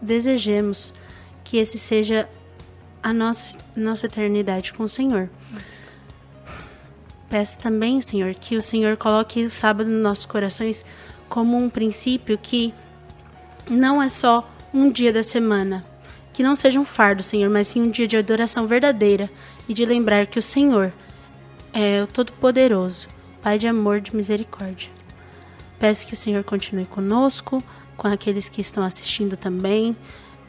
desejemos 0.02 0.94
que 1.46 1.58
esse 1.58 1.80
seja 1.80 2.28
a 3.02 3.14
nossa, 3.14 3.58
nossa 3.76 4.08
eternidade 4.08 4.74
com 4.74 4.84
o 4.84 4.90
Senhor. 4.90 5.30
Peço 7.30 7.60
também, 7.60 8.02
Senhor, 8.02 8.34
que 8.34 8.58
o 8.58 8.62
Senhor 8.62 8.98
coloque 8.98 9.46
o 9.46 9.50
sábado 9.50 9.90
nos 9.90 10.02
nossos 10.02 10.26
corações 10.26 10.84
como 11.30 11.56
um 11.56 11.70
princípio 11.70 12.38
que 12.38 12.74
não 13.70 14.02
é 14.02 14.10
só 14.10 14.50
um 14.74 14.92
dia 14.92 15.14
da 15.14 15.24
semana, 15.24 15.86
que 16.34 16.44
não 16.44 16.56
seja 16.56 16.80
um 16.80 16.86
fardo, 16.86 17.24
Senhor, 17.24 17.50
mas 17.50 17.68
sim 17.68 17.82
um 17.82 17.90
dia 17.90 18.08
de 18.08 18.18
adoração 18.18 18.68
verdadeira 18.68 19.30
e 19.70 19.74
de 19.74 19.86
lembrar 19.86 20.28
que 20.28 20.40
o 20.40 20.42
Senhor 20.42 20.92
é 21.74 22.04
o 22.04 22.08
Todo-Poderoso, 22.08 23.08
Pai 23.42 23.60
de 23.60 23.68
amor, 23.68 24.02
de 24.02 24.16
misericórdia. 24.16 24.90
Peço 25.80 26.08
que 26.08 26.14
o 26.14 26.18
Senhor 26.18 26.44
continue 26.44 26.86
conosco, 26.86 27.64
com 27.96 28.08
aqueles 28.08 28.50
que 28.50 28.62
estão 28.62 28.84
assistindo 28.84 29.38
também, 29.38 29.96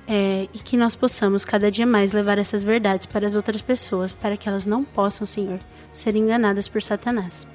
é, 0.07 0.49
e 0.55 0.59
que 0.59 0.77
nós 0.77 0.95
possamos 0.95 1.45
cada 1.45 1.71
dia 1.71 1.87
mais 1.87 2.13
levar 2.13 2.39
essas 2.39 2.63
verdades 2.63 3.07
para 3.07 3.27
as 3.27 3.37
outras 3.37 3.61
pessoas, 3.61 4.15
para 4.15 4.37
que 4.37 4.49
elas 4.49 4.67
não 4.67 4.85
possam, 4.85 5.27
Senhor, 5.27 5.59
ser 5.93 6.15
enganadas 6.15 6.69
por 6.69 6.83
Satanás. 6.83 7.47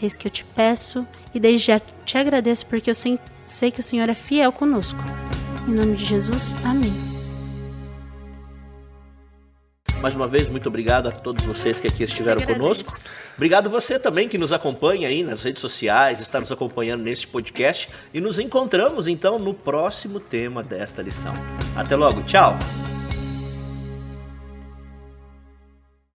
É 0.00 0.06
isso 0.06 0.18
que 0.18 0.26
eu 0.26 0.32
te 0.32 0.44
peço 0.44 1.06
e 1.32 1.40
desde 1.40 1.68
já 1.68 1.80
te 2.04 2.18
agradeço 2.18 2.66
porque 2.66 2.90
eu 2.90 2.94
sei, 2.94 3.18
sei 3.46 3.70
que 3.70 3.80
o 3.80 3.82
Senhor 3.82 4.08
é 4.08 4.14
fiel 4.14 4.52
conosco. 4.52 4.98
Em 5.68 5.72
nome 5.72 5.96
de 5.96 6.04
Jesus, 6.04 6.56
amém. 6.64 7.11
Mais 10.02 10.16
uma 10.16 10.26
vez, 10.26 10.48
muito 10.48 10.68
obrigado 10.68 11.06
a 11.06 11.12
todos 11.12 11.46
vocês 11.46 11.78
que 11.78 11.86
aqui 11.86 12.02
estiveram 12.02 12.44
conosco. 12.44 12.98
Obrigado 13.36 13.70
você 13.70 14.00
também 14.00 14.28
que 14.28 14.36
nos 14.36 14.52
acompanha 14.52 15.08
aí 15.08 15.22
nas 15.22 15.44
redes 15.44 15.60
sociais, 15.60 16.18
está 16.18 16.40
nos 16.40 16.50
acompanhando 16.50 17.04
neste 17.04 17.28
podcast. 17.28 17.88
E 18.12 18.20
nos 18.20 18.40
encontramos 18.40 19.06
então 19.06 19.38
no 19.38 19.54
próximo 19.54 20.18
tema 20.18 20.60
desta 20.60 21.02
lição. 21.02 21.32
Até 21.76 21.94
logo, 21.94 22.20
tchau! 22.24 22.58